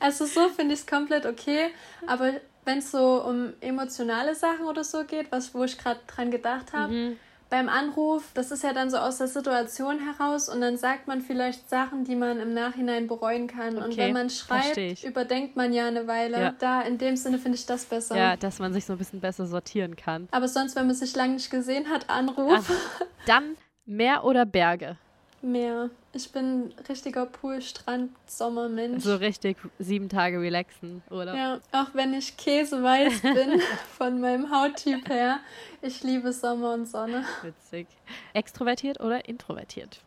Also 0.00 0.26
so 0.26 0.48
finde 0.48 0.74
ich 0.74 0.80
es 0.80 0.86
komplett 0.86 1.24
okay, 1.24 1.70
aber 2.06 2.32
wenn 2.64 2.78
es 2.78 2.90
so 2.90 3.22
um 3.22 3.52
emotionale 3.60 4.34
Sachen 4.34 4.66
oder 4.66 4.82
so 4.82 5.04
geht, 5.04 5.30
was 5.30 5.54
wo 5.54 5.64
ich 5.64 5.78
gerade 5.78 6.00
dran 6.06 6.30
gedacht 6.30 6.72
habe, 6.72 6.92
mhm 6.92 7.16
beim 7.50 7.68
Anruf, 7.68 8.24
das 8.34 8.50
ist 8.50 8.64
ja 8.64 8.72
dann 8.72 8.90
so 8.90 8.96
aus 8.96 9.18
der 9.18 9.28
Situation 9.28 9.98
heraus 10.00 10.48
und 10.48 10.60
dann 10.60 10.76
sagt 10.76 11.06
man 11.06 11.20
vielleicht 11.20 11.68
Sachen, 11.68 12.04
die 12.04 12.16
man 12.16 12.40
im 12.40 12.52
Nachhinein 12.52 13.06
bereuen 13.06 13.46
kann. 13.46 13.76
Okay, 13.76 13.84
und 13.84 13.96
wenn 13.96 14.12
man 14.12 14.30
schreibt, 14.30 15.04
überdenkt 15.04 15.56
man 15.56 15.72
ja 15.72 15.86
eine 15.86 16.06
Weile. 16.06 16.40
Ja. 16.40 16.54
Da 16.58 16.82
in 16.82 16.98
dem 16.98 17.16
Sinne 17.16 17.38
finde 17.38 17.56
ich 17.56 17.66
das 17.66 17.84
besser. 17.84 18.16
Ja, 18.16 18.36
dass 18.36 18.58
man 18.58 18.72
sich 18.72 18.84
so 18.84 18.94
ein 18.94 18.98
bisschen 18.98 19.20
besser 19.20 19.46
sortieren 19.46 19.94
kann. 19.96 20.28
Aber 20.32 20.48
sonst, 20.48 20.74
wenn 20.74 20.86
man 20.86 20.96
sich 20.96 21.14
lange 21.14 21.34
nicht 21.34 21.50
gesehen 21.50 21.88
hat, 21.88 22.10
Anruf. 22.10 22.70
Ach, 22.70 23.06
dann 23.26 23.56
Meer 23.86 24.24
oder 24.24 24.46
Berge? 24.46 24.96
Meer. 25.42 25.90
Ich 26.14 26.30
bin 26.30 26.72
richtiger 26.88 27.26
Pool, 27.26 27.60
Strand, 27.60 28.12
Sommermensch. 28.26 29.02
So 29.02 29.16
richtig 29.16 29.56
sieben 29.80 30.08
Tage 30.08 30.40
relaxen, 30.40 31.02
oder? 31.10 31.34
Ja, 31.34 31.60
auch 31.72 31.88
wenn 31.92 32.14
ich 32.14 32.36
käseweiß 32.36 33.20
bin 33.22 33.60
von 33.98 34.20
meinem 34.20 34.48
Hauttyp 34.48 35.08
her. 35.08 35.40
Ich 35.82 36.04
liebe 36.04 36.32
Sommer 36.32 36.74
und 36.74 36.86
Sonne. 36.86 37.24
Witzig. 37.42 37.88
Extrovertiert 38.32 39.00
oder 39.00 39.28
introvertiert? 39.28 39.98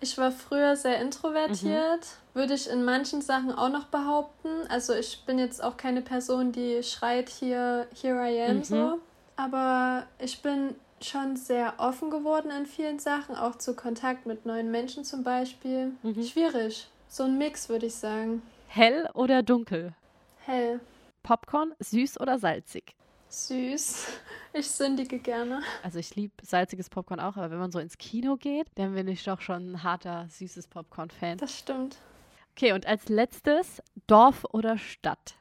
Ich 0.00 0.16
war 0.16 0.32
früher 0.32 0.74
sehr 0.74 1.00
introvertiert, 1.00 2.00
mhm. 2.00 2.38
würde 2.38 2.54
ich 2.54 2.70
in 2.70 2.84
manchen 2.84 3.20
Sachen 3.20 3.52
auch 3.52 3.70
noch 3.70 3.86
behaupten. 3.86 4.48
Also 4.70 4.94
ich 4.94 5.22
bin 5.26 5.38
jetzt 5.38 5.62
auch 5.62 5.76
keine 5.76 6.00
Person, 6.00 6.52
die 6.52 6.82
schreit 6.82 7.28
hier, 7.28 7.86
here 7.94 8.26
I 8.26 8.42
am 8.42 8.56
mhm. 8.58 8.64
so. 8.64 8.98
Aber 9.36 10.06
ich 10.18 10.40
bin 10.40 10.74
schon 11.00 11.36
sehr 11.36 11.74
offen 11.78 12.10
geworden 12.10 12.50
in 12.50 12.66
vielen 12.66 12.98
Sachen, 12.98 13.36
auch 13.36 13.56
zu 13.56 13.74
Kontakt 13.74 14.26
mit 14.26 14.46
neuen 14.46 14.70
Menschen 14.70 15.04
zum 15.04 15.22
Beispiel. 15.24 15.92
Mhm. 16.02 16.22
Schwierig. 16.22 16.88
So 17.08 17.24
ein 17.24 17.38
Mix, 17.38 17.68
würde 17.68 17.86
ich 17.86 17.94
sagen. 17.94 18.42
Hell 18.68 19.08
oder 19.14 19.42
dunkel? 19.42 19.94
Hell. 20.44 20.80
Popcorn, 21.22 21.74
süß 21.80 22.20
oder 22.20 22.38
salzig? 22.38 22.94
Süß. 23.28 24.06
Ich 24.52 24.70
sündige 24.70 25.18
gerne. 25.18 25.60
Also 25.82 25.98
ich 25.98 26.16
liebe 26.16 26.32
salziges 26.42 26.88
Popcorn 26.88 27.20
auch, 27.20 27.36
aber 27.36 27.50
wenn 27.50 27.58
man 27.58 27.70
so 27.70 27.78
ins 27.78 27.98
Kino 27.98 28.38
geht, 28.38 28.68
dann 28.76 28.94
bin 28.94 29.06
ich 29.06 29.22
doch 29.22 29.42
schon 29.42 29.72
ein 29.72 29.82
harter, 29.82 30.26
süßes 30.30 30.68
Popcorn-Fan. 30.68 31.36
Das 31.36 31.58
stimmt. 31.58 31.98
Okay, 32.52 32.72
und 32.72 32.86
als 32.86 33.10
letztes 33.10 33.82
Dorf 34.06 34.46
oder 34.50 34.78
Stadt? 34.78 35.34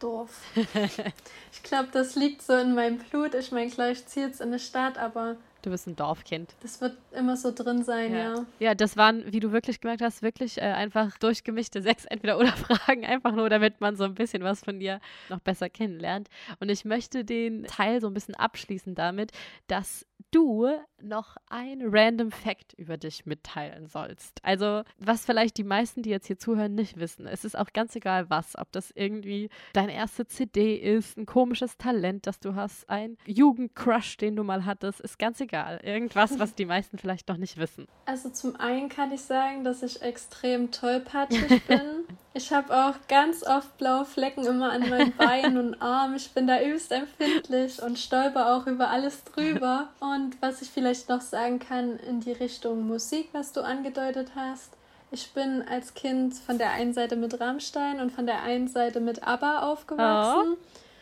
Dorf. 0.00 0.42
ich 0.54 1.62
glaube, 1.62 1.88
das 1.92 2.16
liegt 2.16 2.42
so 2.42 2.54
in 2.54 2.74
meinem 2.74 2.98
Blut. 2.98 3.34
Ich 3.34 3.52
meine, 3.52 3.70
klar, 3.70 3.90
ich 3.90 4.04
ziehe 4.06 4.26
jetzt 4.26 4.40
in 4.40 4.48
eine 4.48 4.58
Stadt, 4.58 4.98
aber 4.98 5.36
Du 5.62 5.70
bist 5.70 5.86
ein 5.86 5.96
Dorfkind. 5.96 6.54
Das 6.62 6.80
wird 6.80 6.96
immer 7.12 7.36
so 7.36 7.52
drin 7.52 7.82
sein, 7.84 8.12
ja. 8.12 8.18
Ja, 8.34 8.46
ja 8.58 8.74
das 8.74 8.96
waren, 8.96 9.30
wie 9.30 9.40
du 9.40 9.52
wirklich 9.52 9.80
gemerkt 9.80 10.00
hast, 10.00 10.22
wirklich 10.22 10.56
äh, 10.56 10.62
einfach 10.62 11.18
durchgemischte 11.18 11.82
sechs 11.82 12.06
Entweder-Oder-Fragen, 12.06 13.04
einfach 13.04 13.32
nur, 13.32 13.50
damit 13.50 13.80
man 13.80 13.96
so 13.96 14.04
ein 14.04 14.14
bisschen 14.14 14.42
was 14.42 14.60
von 14.60 14.80
dir 14.80 15.00
noch 15.28 15.40
besser 15.40 15.68
kennenlernt. 15.68 16.28
Und 16.60 16.70
ich 16.70 16.84
möchte 16.86 17.24
den 17.24 17.64
Teil 17.64 18.00
so 18.00 18.06
ein 18.06 18.14
bisschen 18.14 18.34
abschließen 18.34 18.94
damit, 18.94 19.32
dass 19.66 20.06
du 20.30 20.68
noch 21.02 21.36
ein 21.48 21.82
random 21.82 22.30
Fact 22.30 22.74
über 22.74 22.96
dich 22.96 23.26
mitteilen 23.26 23.86
sollst. 23.86 24.38
Also, 24.42 24.82
was 24.98 25.24
vielleicht 25.24 25.56
die 25.56 25.64
meisten, 25.64 26.02
die 26.02 26.10
jetzt 26.10 26.26
hier 26.26 26.38
zuhören, 26.38 26.74
nicht 26.74 26.98
wissen. 26.98 27.26
Es 27.26 27.44
ist 27.44 27.56
auch 27.56 27.72
ganz 27.72 27.96
egal, 27.96 28.28
was. 28.30 28.56
Ob 28.58 28.70
das 28.72 28.90
irgendwie 28.94 29.48
deine 29.72 29.94
erste 29.94 30.26
CD 30.26 30.76
ist, 30.76 31.16
ein 31.16 31.26
komisches 31.26 31.78
Talent, 31.78 32.26
das 32.26 32.40
du 32.40 32.54
hast, 32.54 32.88
ein 32.88 33.16
Jugendcrush, 33.26 34.16
den 34.18 34.36
du 34.36 34.44
mal 34.44 34.64
hattest, 34.64 35.00
ist 35.00 35.18
ganz 35.18 35.40
egal. 35.40 35.80
Irgendwas, 35.82 36.38
was 36.38 36.54
die 36.54 36.66
meisten 36.66 36.98
vielleicht 36.98 37.28
noch 37.28 37.36
nicht 37.36 37.56
wissen. 37.56 37.86
Also, 38.06 38.30
zum 38.30 38.56
einen 38.56 38.88
kann 38.88 39.12
ich 39.12 39.22
sagen, 39.22 39.64
dass 39.64 39.82
ich 39.82 40.02
extrem 40.02 40.70
tollpatschig 40.70 41.62
bin. 41.66 42.06
Ich 42.32 42.52
habe 42.52 42.72
auch 42.72 42.94
ganz 43.08 43.42
oft 43.42 43.76
blaue 43.78 44.04
Flecken 44.04 44.46
immer 44.46 44.70
an 44.70 44.88
meinen 44.88 45.16
Beinen 45.16 45.58
und 45.58 45.82
Armen. 45.82 46.14
Ich 46.14 46.30
bin 46.30 46.46
da 46.46 46.62
übelst 46.62 46.92
empfindlich 46.92 47.82
und 47.82 47.98
stolper 47.98 48.54
auch 48.54 48.66
über 48.66 48.88
alles 48.90 49.24
drüber. 49.24 49.88
Und 49.98 50.09
was 50.40 50.62
ich 50.62 50.70
vielleicht 50.70 51.08
noch 51.08 51.20
sagen 51.20 51.58
kann 51.58 51.98
in 51.98 52.20
die 52.20 52.32
Richtung 52.32 52.86
Musik, 52.86 53.28
was 53.32 53.52
du 53.52 53.62
angedeutet 53.62 54.32
hast. 54.34 54.76
Ich 55.12 55.32
bin 55.32 55.62
als 55.68 55.94
Kind 55.94 56.34
von 56.34 56.58
der 56.58 56.70
einen 56.70 56.94
Seite 56.94 57.16
mit 57.16 57.40
Rammstein 57.40 58.00
und 58.00 58.12
von 58.12 58.26
der 58.26 58.42
einen 58.42 58.68
Seite 58.68 59.00
mit 59.00 59.26
ABBA 59.26 59.60
aufgewachsen. 59.60 60.56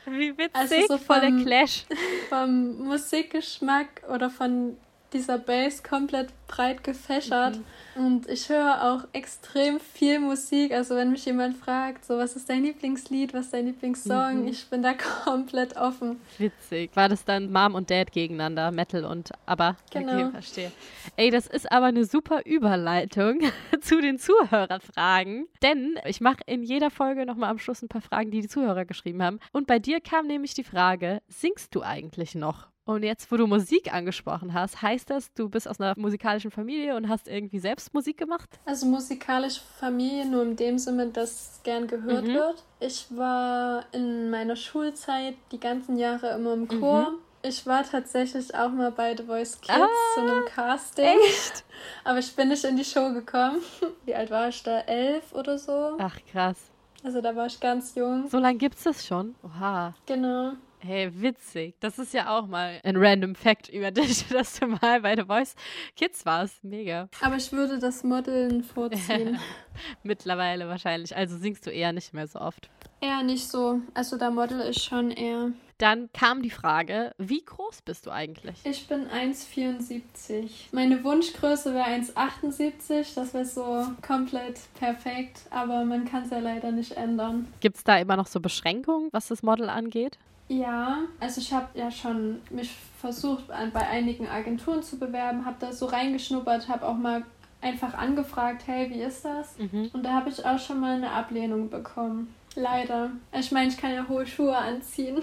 Oh, 0.06 0.10
wie 0.10 0.36
witzig, 0.38 0.54
also 0.54 0.74
so 0.88 0.96
vom, 0.96 1.06
voll 1.06 1.20
der 1.20 1.44
Clash. 1.44 1.84
Vom 2.30 2.84
Musikgeschmack 2.84 4.02
oder 4.12 4.30
von 4.30 4.78
dieser 5.12 5.38
Bass 5.38 5.82
komplett 5.82 6.28
breit 6.48 6.82
gefächert. 6.84 7.58
Mhm. 7.94 8.06
Und 8.06 8.28
ich 8.28 8.48
höre 8.48 8.82
auch 8.82 9.08
extrem 9.12 9.80
viel 9.80 10.18
Musik. 10.18 10.72
Also 10.72 10.96
wenn 10.96 11.10
mich 11.10 11.24
jemand 11.24 11.56
fragt, 11.56 12.04
so 12.04 12.18
was 12.18 12.36
ist 12.36 12.48
dein 12.48 12.62
Lieblingslied, 12.62 13.34
was 13.34 13.46
ist 13.46 13.54
dein 13.54 13.66
Lieblingssong, 13.66 14.42
mhm. 14.42 14.48
ich 14.48 14.66
bin 14.68 14.82
da 14.82 14.94
komplett 15.24 15.76
offen. 15.76 16.20
Witzig. 16.38 16.90
War 16.94 17.08
das 17.08 17.24
dann 17.24 17.52
Mom 17.52 17.74
und 17.74 17.90
Dad 17.90 18.12
gegeneinander, 18.12 18.70
Metal 18.70 19.04
und 19.04 19.30
aber 19.46 19.76
genau. 19.92 20.14
Okay, 20.14 20.30
verstehe. 20.30 20.72
Ey, 21.16 21.30
das 21.30 21.46
ist 21.46 21.70
aber 21.70 21.86
eine 21.86 22.04
super 22.04 22.44
Überleitung 22.44 23.40
zu 23.80 24.00
den 24.00 24.18
Zuhörerfragen. 24.18 25.46
Denn 25.62 25.98
ich 26.04 26.20
mache 26.20 26.40
in 26.46 26.62
jeder 26.62 26.90
Folge 26.90 27.26
nochmal 27.26 27.50
am 27.50 27.58
Schluss 27.58 27.82
ein 27.82 27.88
paar 27.88 28.02
Fragen, 28.02 28.30
die 28.30 28.40
die 28.40 28.48
Zuhörer 28.48 28.84
geschrieben 28.84 29.22
haben. 29.22 29.40
Und 29.52 29.66
bei 29.66 29.78
dir 29.78 30.00
kam 30.00 30.26
nämlich 30.26 30.54
die 30.54 30.64
Frage, 30.64 31.20
singst 31.28 31.74
du 31.74 31.82
eigentlich 31.82 32.34
noch? 32.34 32.68
Und 32.88 33.02
jetzt, 33.02 33.30
wo 33.30 33.36
du 33.36 33.46
Musik 33.46 33.92
angesprochen 33.92 34.54
hast, 34.54 34.80
heißt 34.80 35.10
das, 35.10 35.30
du 35.34 35.50
bist 35.50 35.68
aus 35.68 35.78
einer 35.78 35.92
musikalischen 35.98 36.50
Familie 36.50 36.96
und 36.96 37.10
hast 37.10 37.28
irgendwie 37.28 37.58
selbst 37.58 37.92
Musik 37.92 38.16
gemacht? 38.16 38.48
Also 38.64 38.86
musikalische 38.86 39.60
Familie 39.78 40.24
nur 40.24 40.42
in 40.42 40.56
dem 40.56 40.78
Sinne, 40.78 41.08
dass 41.08 41.60
gern 41.64 41.86
gehört 41.86 42.24
mhm. 42.24 42.32
wird. 42.32 42.64
Ich 42.80 43.04
war 43.10 43.84
in 43.92 44.30
meiner 44.30 44.56
Schulzeit 44.56 45.34
die 45.52 45.60
ganzen 45.60 45.98
Jahre 45.98 46.30
immer 46.30 46.54
im 46.54 46.66
Chor. 46.66 47.10
Mhm. 47.10 47.18
Ich 47.42 47.66
war 47.66 47.84
tatsächlich 47.84 48.54
auch 48.54 48.70
mal 48.70 48.90
bei 48.90 49.14
The 49.14 49.24
Voice 49.24 49.60
Kids 49.60 49.78
ah, 49.78 50.14
zu 50.14 50.20
einem 50.22 50.46
Casting. 50.46 51.04
Echt? 51.04 51.64
Aber 52.04 52.20
ich 52.20 52.34
bin 52.34 52.48
nicht 52.48 52.64
in 52.64 52.78
die 52.78 52.86
Show 52.86 53.12
gekommen. 53.12 53.60
Wie 54.06 54.14
alt 54.14 54.30
war 54.30 54.48
ich 54.48 54.62
da? 54.62 54.80
Elf 54.80 55.34
oder 55.34 55.58
so? 55.58 55.98
Ach, 55.98 56.16
krass. 56.32 56.56
Also 57.04 57.20
da 57.20 57.36
war 57.36 57.44
ich 57.44 57.60
ganz 57.60 57.94
jung. 57.96 58.30
So 58.30 58.38
lange 58.38 58.56
gibt 58.56 58.76
es 58.76 58.84
das 58.84 59.06
schon? 59.06 59.34
Oha. 59.42 59.92
Genau. 60.06 60.54
Hey, 60.80 61.10
witzig. 61.20 61.74
Das 61.80 61.98
ist 61.98 62.14
ja 62.14 62.38
auch 62.38 62.46
mal 62.46 62.80
ein 62.84 62.96
random 62.96 63.34
Fact 63.34 63.68
über 63.68 63.90
dich, 63.92 64.26
dass 64.28 64.60
du 64.60 64.66
mal 64.66 65.00
bei 65.00 65.16
The 65.16 65.24
Voice 65.24 65.56
Kids 65.96 66.24
warst. 66.24 66.62
Mega. 66.62 67.08
Aber 67.20 67.36
ich 67.36 67.50
würde 67.50 67.78
das 67.78 68.04
Modeln 68.04 68.62
vorziehen. 68.62 69.38
Mittlerweile 70.04 70.68
wahrscheinlich. 70.68 71.16
Also 71.16 71.36
singst 71.36 71.66
du 71.66 71.70
eher 71.70 71.92
nicht 71.92 72.14
mehr 72.14 72.28
so 72.28 72.40
oft. 72.40 72.70
Eher 73.00 73.22
nicht 73.22 73.48
so. 73.48 73.80
Also 73.94 74.16
der 74.16 74.30
Model 74.30 74.60
ist 74.60 74.84
schon 74.84 75.10
eher. 75.10 75.50
Dann 75.78 76.10
kam 76.12 76.42
die 76.42 76.50
Frage, 76.50 77.12
wie 77.18 77.44
groß 77.44 77.82
bist 77.82 78.06
du 78.06 78.10
eigentlich? 78.10 78.56
Ich 78.64 78.88
bin 78.88 79.06
1,74. 79.08 80.48
Meine 80.72 81.04
Wunschgröße 81.04 81.72
wäre 81.72 81.86
1,78. 81.86 83.14
Das 83.14 83.32
wäre 83.32 83.44
so 83.44 83.86
komplett 84.04 84.60
perfekt, 84.74 85.42
aber 85.50 85.84
man 85.84 86.04
kann 86.04 86.24
es 86.24 86.30
ja 86.30 86.40
leider 86.40 86.72
nicht 86.72 86.92
ändern. 86.92 87.46
Gibt 87.60 87.76
es 87.76 87.84
da 87.84 87.96
immer 87.98 88.16
noch 88.16 88.26
so 88.26 88.40
Beschränkungen, 88.40 89.08
was 89.12 89.28
das 89.28 89.44
Model 89.44 89.68
angeht? 89.68 90.18
Ja, 90.48 91.00
also 91.20 91.40
ich 91.40 91.52
habe 91.52 91.66
ja 91.74 91.90
schon 91.90 92.40
mich 92.50 92.74
versucht, 92.98 93.48
bei 93.48 93.86
einigen 93.86 94.26
Agenturen 94.26 94.82
zu 94.82 94.98
bewerben, 94.98 95.44
habe 95.44 95.56
da 95.60 95.72
so 95.72 95.86
reingeschnuppert, 95.86 96.68
habe 96.68 96.86
auch 96.86 96.96
mal 96.96 97.22
einfach 97.60 97.94
angefragt, 97.94 98.62
hey, 98.66 98.88
wie 98.90 99.02
ist 99.02 99.24
das? 99.24 99.58
Mhm. 99.58 99.90
Und 99.92 100.04
da 100.04 100.12
habe 100.12 100.30
ich 100.30 100.44
auch 100.44 100.58
schon 100.58 100.80
mal 100.80 100.96
eine 100.96 101.10
Ablehnung 101.10 101.68
bekommen. 101.68 102.34
Leider. 102.54 103.10
Ich 103.32 103.52
meine, 103.52 103.68
ich 103.68 103.76
kann 103.76 103.94
ja 103.94 104.06
hohe 104.08 104.26
Schuhe 104.26 104.56
anziehen. 104.56 105.22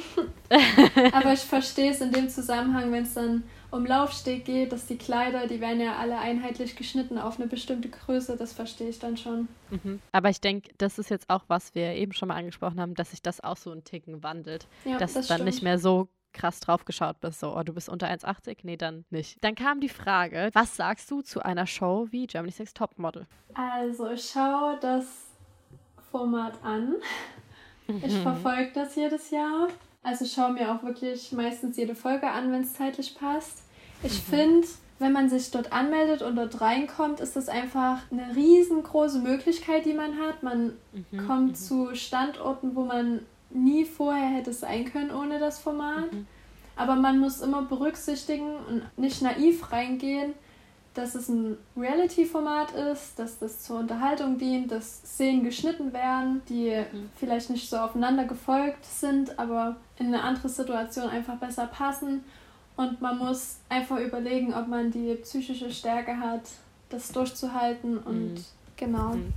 Aber 1.11 1.33
ich 1.33 1.41
verstehe 1.41 1.91
es 1.91 2.01
in 2.01 2.11
dem 2.11 2.29
Zusammenhang, 2.29 2.91
wenn 2.91 3.03
es 3.03 3.13
dann 3.13 3.43
um 3.71 3.85
Laufsteg 3.85 4.45
geht, 4.45 4.71
dass 4.71 4.85
die 4.85 4.97
Kleider, 4.97 5.47
die 5.47 5.59
werden 5.61 5.81
ja 5.81 5.97
alle 5.97 6.17
einheitlich 6.17 6.75
geschnitten 6.75 7.17
auf 7.17 7.39
eine 7.39 7.47
bestimmte 7.47 7.89
Größe, 7.89 8.37
das 8.37 8.53
verstehe 8.53 8.89
ich 8.89 8.99
dann 8.99 9.17
schon. 9.17 9.47
Mhm. 9.69 10.01
Aber 10.11 10.29
ich 10.29 10.41
denke, 10.41 10.71
das 10.77 10.99
ist 10.99 11.09
jetzt 11.09 11.29
auch, 11.29 11.43
was 11.47 11.75
wir 11.75 11.93
eben 11.93 12.13
schon 12.13 12.27
mal 12.29 12.35
angesprochen 12.35 12.79
haben, 12.79 12.95
dass 12.95 13.11
sich 13.11 13.21
das 13.21 13.43
auch 13.43 13.57
so 13.57 13.71
ein 13.71 13.83
Ticken 13.83 14.23
wandelt. 14.23 14.67
Ja, 14.85 14.97
dass 14.97 15.13
das 15.13 15.27
dann 15.27 15.37
stimmt. 15.37 15.49
nicht 15.49 15.63
mehr 15.63 15.79
so 15.79 16.07
krass 16.35 16.59
drauf 16.59 16.85
geschaut 16.85 17.19
bist, 17.21 17.39
so, 17.39 17.55
oh, 17.55 17.63
du 17.63 17.73
bist 17.73 17.89
unter 17.89 18.07
1,80? 18.07 18.57
Nee, 18.63 18.77
dann 18.77 19.05
nicht. 19.09 19.43
Dann 19.43 19.55
kam 19.55 19.79
die 19.79 19.89
Frage, 19.89 20.49
was 20.53 20.75
sagst 20.75 21.09
du 21.09 21.21
zu 21.21 21.41
einer 21.43 21.65
Show 21.65 22.07
wie 22.11 22.27
Germany's 22.27 22.59
Next 22.59 22.77
Topmodel? 22.77 23.25
Also, 23.53 24.11
ich 24.11 24.29
schaue 24.29 24.77
das 24.81 25.05
Format 26.11 26.61
an. 26.63 26.95
Ich 28.01 28.17
verfolge 28.17 28.71
das 28.73 28.95
jedes 28.95 29.29
Jahr. 29.29 29.67
Also 30.05 30.23
schaue 30.25 30.53
mir 30.53 30.71
auch 30.71 30.83
wirklich 30.83 31.31
meistens 31.31 31.77
jede 31.77 31.95
Folge 31.95 32.29
an, 32.29 32.51
wenn 32.51 32.61
es 32.61 32.73
zeitlich 32.73 33.15
passt. 33.15 33.63
Ich 34.03 34.13
mhm. 34.13 34.35
finde, 34.35 34.67
wenn 34.99 35.11
man 35.11 35.29
sich 35.29 35.49
dort 35.49 35.73
anmeldet 35.73 36.21
und 36.21 36.35
dort 36.35 36.61
reinkommt, 36.61 37.19
ist 37.19 37.35
das 37.35 37.49
einfach 37.49 38.03
eine 38.11 38.35
riesengroße 38.35 39.17
Möglichkeit, 39.17 39.83
die 39.83 39.93
man 39.93 40.19
hat. 40.19 40.43
Man 40.43 40.73
mhm. 40.93 41.25
kommt 41.25 41.49
mhm. 41.49 41.55
zu 41.55 41.95
Standorten, 41.95 42.75
wo 42.75 42.85
man 42.85 43.21
nie 43.49 43.83
vorher 43.83 44.27
hätte 44.27 44.53
sein 44.53 44.85
können 44.85 45.09
ohne 45.09 45.39
das 45.39 45.57
Format. 45.57 46.13
Mhm. 46.13 46.27
Aber 46.75 46.95
man 46.95 47.17
muss 47.17 47.41
immer 47.41 47.63
berücksichtigen 47.63 48.57
und 48.67 48.83
nicht 48.97 49.23
naiv 49.23 49.71
reingehen, 49.71 50.33
dass 50.93 51.15
es 51.15 51.29
ein 51.29 51.57
Reality-Format 51.75 52.73
ist, 52.73 53.17
dass 53.17 53.39
das 53.39 53.63
zur 53.63 53.79
Unterhaltung 53.79 54.37
dient, 54.37 54.71
dass 54.71 55.01
Szenen 55.01 55.43
geschnitten 55.43 55.93
werden, 55.93 56.43
die 56.47 56.69
mhm. 56.69 57.09
vielleicht 57.15 57.49
nicht 57.49 57.67
so 57.67 57.77
aufeinander 57.77 58.25
gefolgt 58.25 58.85
sind, 58.85 59.39
aber 59.39 59.77
in 59.97 60.07
eine 60.07 60.21
andere 60.21 60.49
Situation 60.49 61.09
einfach 61.09 61.35
besser 61.35 61.67
passen 61.67 62.23
und 62.75 63.01
man 63.01 63.17
muss 63.17 63.57
einfach 63.69 63.99
überlegen, 63.99 64.53
ob 64.53 64.67
man 64.67 64.91
die 64.91 65.15
psychische 65.15 65.71
Stärke 65.71 66.19
hat, 66.19 66.41
das 66.89 67.11
durchzuhalten 67.11 67.97
und 67.99 68.33
mhm. 68.33 68.45
genau. 68.75 69.15
Mhm. 69.15 69.33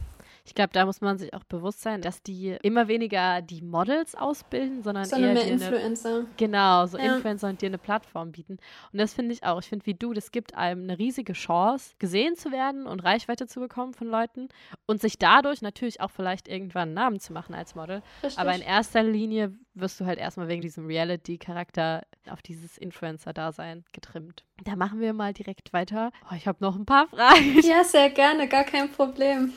Ich 0.49 0.55
glaube, 0.55 0.71
da 0.73 0.87
muss 0.87 1.03
man 1.03 1.19
sich 1.19 1.35
auch 1.35 1.45
bewusst 1.45 1.83
sein, 1.83 2.01
dass 2.01 2.23
die 2.23 2.57
immer 2.63 2.89
weniger 2.89 3.43
die 3.43 3.61
Models 3.61 4.15
ausbilden, 4.15 4.83
sondern, 4.83 5.05
sondern 5.05 5.37
eher 5.37 5.45
mehr 5.45 5.53
Influencer. 5.53 6.15
Eine, 6.21 6.27
genau, 6.39 6.87
so 6.87 6.97
ja. 6.97 7.17
Influencer 7.17 7.51
und 7.51 7.61
dir 7.61 7.67
eine 7.67 7.77
Plattform 7.77 8.33
bieten. 8.33 8.57
Und 8.91 8.99
das 8.99 9.13
finde 9.13 9.35
ich 9.35 9.45
auch. 9.45 9.61
Ich 9.61 9.69
finde, 9.69 9.85
wie 9.85 9.93
du, 9.93 10.15
das 10.15 10.31
gibt 10.33 10.55
einem 10.55 10.85
eine 10.85 10.99
riesige 10.99 11.35
Chance, 11.35 11.97
gesehen 11.99 12.35
zu 12.35 12.51
werden 12.51 12.87
und 12.87 13.05
Reichweite 13.05 13.47
zu 13.47 13.61
bekommen 13.61 13.93
von 13.93 14.09
Leuten 14.09 14.49
und 14.87 15.03
sich 15.03 15.19
dadurch 15.19 15.61
natürlich 15.61 16.01
auch 16.01 16.11
vielleicht 16.11 16.49
irgendwann 16.49 16.89
einen 16.89 16.95
Namen 16.95 17.21
zu 17.21 17.35
machen 17.35 17.55
als 17.55 17.75
Model. 17.75 18.01
Richtig. 18.23 18.39
Aber 18.39 18.55
in 18.55 18.63
erster 18.63 19.03
Linie 19.03 19.53
wirst 19.75 20.01
du 20.01 20.07
halt 20.07 20.19
erstmal 20.19 20.49
wegen 20.49 20.63
diesem 20.63 20.87
Reality-Charakter 20.87 22.07
auf 22.31 22.41
dieses 22.41 22.79
Influencer-Dasein 22.79 23.85
getrimmt. 23.93 24.45
Da 24.65 24.77
machen 24.77 25.01
wir 25.01 25.13
mal 25.13 25.33
direkt 25.33 25.73
weiter. 25.73 26.11
Oh, 26.31 26.35
ich 26.35 26.47
habe 26.47 26.59
noch 26.61 26.77
ein 26.77 26.85
paar 26.85 27.07
Fragen. 27.09 27.61
Ja, 27.63 27.85
sehr 27.85 28.11
gerne, 28.11 28.49
gar 28.49 28.65
kein 28.65 28.91
Problem. 28.91 29.53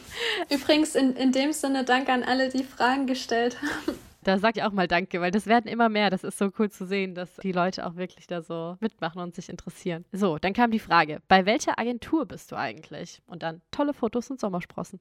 Übrigens, 0.50 0.96
in, 0.96 1.16
in 1.16 1.32
dem 1.32 1.54
Sinne, 1.54 1.84
danke 1.84 2.12
an 2.12 2.24
alle, 2.24 2.50
die 2.50 2.64
Fragen 2.64 3.08
gestellt 3.08 3.58
haben. 3.62 3.98
Da 4.24 4.38
sag 4.38 4.56
ich 4.56 4.64
auch 4.64 4.72
mal 4.72 4.88
Danke, 4.88 5.20
weil 5.20 5.32
das 5.32 5.48
werden 5.48 5.68
immer 5.68 5.90
mehr. 5.90 6.12
Das 6.12 6.24
ist 6.24 6.38
so 6.38 6.52
cool 6.60 6.70
zu 6.70 6.86
sehen, 6.86 7.16
dass 7.16 7.38
die 7.38 7.52
Leute 7.52 7.88
auch 7.88 7.96
wirklich 7.96 8.28
da 8.28 8.44
so 8.44 8.78
mitmachen 8.80 9.20
und 9.20 9.34
sich 9.34 9.50
interessieren. 9.50 10.06
So, 10.12 10.38
dann 10.38 10.54
kam 10.54 10.70
die 10.70 10.80
Frage: 10.80 11.22
Bei 11.28 11.46
welcher 11.48 11.80
Agentur 11.80 12.28
bist 12.28 12.52
du 12.52 12.56
eigentlich? 12.56 13.22
Und 13.26 13.42
dann 13.42 13.62
tolle 13.72 13.94
Fotos 13.94 14.30
und 14.30 14.40
Sommersprossen. 14.40 15.00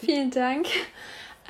Vielen 0.00 0.30
Dank. 0.30 0.66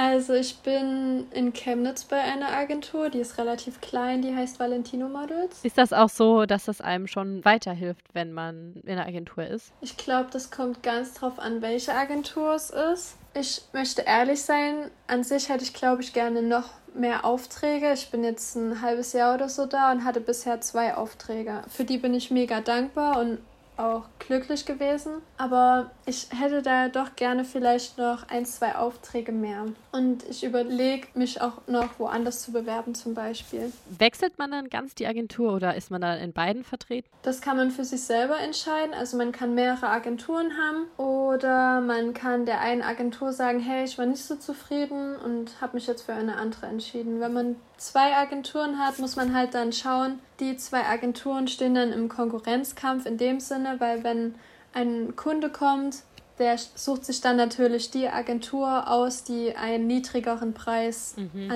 Also 0.00 0.32
ich 0.34 0.58
bin 0.60 1.26
in 1.32 1.52
Chemnitz 1.52 2.04
bei 2.04 2.20
einer 2.20 2.50
Agentur, 2.50 3.10
die 3.10 3.18
ist 3.18 3.36
relativ 3.36 3.80
klein, 3.80 4.22
die 4.22 4.32
heißt 4.32 4.60
Valentino 4.60 5.08
Models. 5.08 5.64
Ist 5.64 5.76
das 5.76 5.92
auch 5.92 6.08
so, 6.08 6.46
dass 6.46 6.66
das 6.66 6.80
einem 6.80 7.08
schon 7.08 7.44
weiterhilft, 7.44 8.06
wenn 8.12 8.32
man 8.32 8.74
in 8.84 8.92
einer 8.92 9.06
Agentur 9.06 9.44
ist? 9.44 9.72
Ich 9.80 9.96
glaube, 9.96 10.28
das 10.32 10.52
kommt 10.52 10.84
ganz 10.84 11.14
drauf 11.14 11.40
an, 11.40 11.62
welche 11.62 11.92
Agentur 11.92 12.54
es 12.54 12.70
ist. 12.70 13.16
Ich 13.34 13.62
möchte 13.72 14.02
ehrlich 14.02 14.40
sein, 14.40 14.88
an 15.08 15.24
sich 15.24 15.48
hätte 15.48 15.64
ich, 15.64 15.74
glaube 15.74 16.02
ich, 16.02 16.12
gerne 16.12 16.42
noch 16.42 16.70
mehr 16.94 17.24
Aufträge. 17.24 17.92
Ich 17.92 18.10
bin 18.12 18.22
jetzt 18.22 18.54
ein 18.54 18.80
halbes 18.80 19.12
Jahr 19.12 19.34
oder 19.34 19.48
so 19.48 19.66
da 19.66 19.90
und 19.90 20.04
hatte 20.04 20.20
bisher 20.20 20.60
zwei 20.60 20.94
Aufträge. 20.94 21.62
Für 21.68 21.84
die 21.84 21.98
bin 21.98 22.14
ich 22.14 22.30
mega 22.30 22.60
dankbar 22.60 23.18
und 23.20 23.38
auch 23.78 24.04
glücklich 24.18 24.66
gewesen. 24.66 25.22
Aber 25.36 25.90
ich 26.06 26.28
hätte 26.36 26.62
da 26.62 26.88
doch 26.88 27.16
gerne 27.16 27.44
vielleicht 27.44 27.98
noch 27.98 28.28
ein, 28.28 28.44
zwei 28.44 28.74
Aufträge 28.76 29.32
mehr. 29.32 29.66
Und 29.92 30.24
ich 30.28 30.44
überlege, 30.44 31.08
mich 31.14 31.40
auch 31.40 31.66
noch 31.66 31.98
woanders 31.98 32.42
zu 32.42 32.52
bewerben 32.52 32.94
zum 32.94 33.14
Beispiel. 33.14 33.72
Wechselt 33.98 34.38
man 34.38 34.50
dann 34.50 34.68
ganz 34.68 34.94
die 34.94 35.06
Agentur 35.06 35.54
oder 35.54 35.74
ist 35.76 35.90
man 35.90 36.00
dann 36.00 36.18
in 36.18 36.32
beiden 36.32 36.64
vertreten? 36.64 37.08
Das 37.22 37.40
kann 37.40 37.56
man 37.56 37.70
für 37.70 37.84
sich 37.84 38.02
selber 38.02 38.38
entscheiden. 38.38 38.94
Also 38.94 39.16
man 39.16 39.32
kann 39.32 39.54
mehrere 39.54 39.88
Agenturen 39.88 40.52
haben 40.56 40.86
oder 40.96 41.80
man 41.80 42.14
kann 42.14 42.46
der 42.46 42.60
einen 42.60 42.82
Agentur 42.82 43.32
sagen, 43.32 43.60
hey, 43.60 43.84
ich 43.84 43.98
war 43.98 44.06
nicht 44.06 44.24
so 44.24 44.36
zufrieden 44.36 45.16
und 45.16 45.60
habe 45.60 45.76
mich 45.76 45.86
jetzt 45.86 46.02
für 46.02 46.12
eine 46.12 46.36
andere 46.36 46.66
entschieden. 46.66 47.20
Wenn 47.20 47.32
man 47.32 47.56
zwei 47.78 48.14
Agenturen 48.16 48.78
hat, 48.78 48.98
muss 48.98 49.16
man 49.16 49.34
halt 49.34 49.54
dann 49.54 49.72
schauen, 49.72 50.18
die 50.40 50.56
zwei 50.56 50.84
Agenturen 50.84 51.48
stehen 51.48 51.74
dann 51.74 51.92
im 51.92 52.08
Konkurrenzkampf 52.08 53.06
in 53.06 53.16
dem 53.16 53.40
Sinne, 53.40 53.76
weil 53.78 54.04
wenn 54.04 54.34
ein 54.74 55.16
Kunde 55.16 55.50
kommt, 55.50 56.02
der 56.38 56.56
sucht 56.74 57.04
sich 57.04 57.20
dann 57.20 57.36
natürlich 57.36 57.90
die 57.90 58.08
Agentur 58.08 58.88
aus, 58.88 59.24
die 59.24 59.56
einen 59.56 59.86
niedrigeren 59.86 60.54
Preis 60.54 61.14
mhm, 61.16 61.46
mhm. 61.46 61.50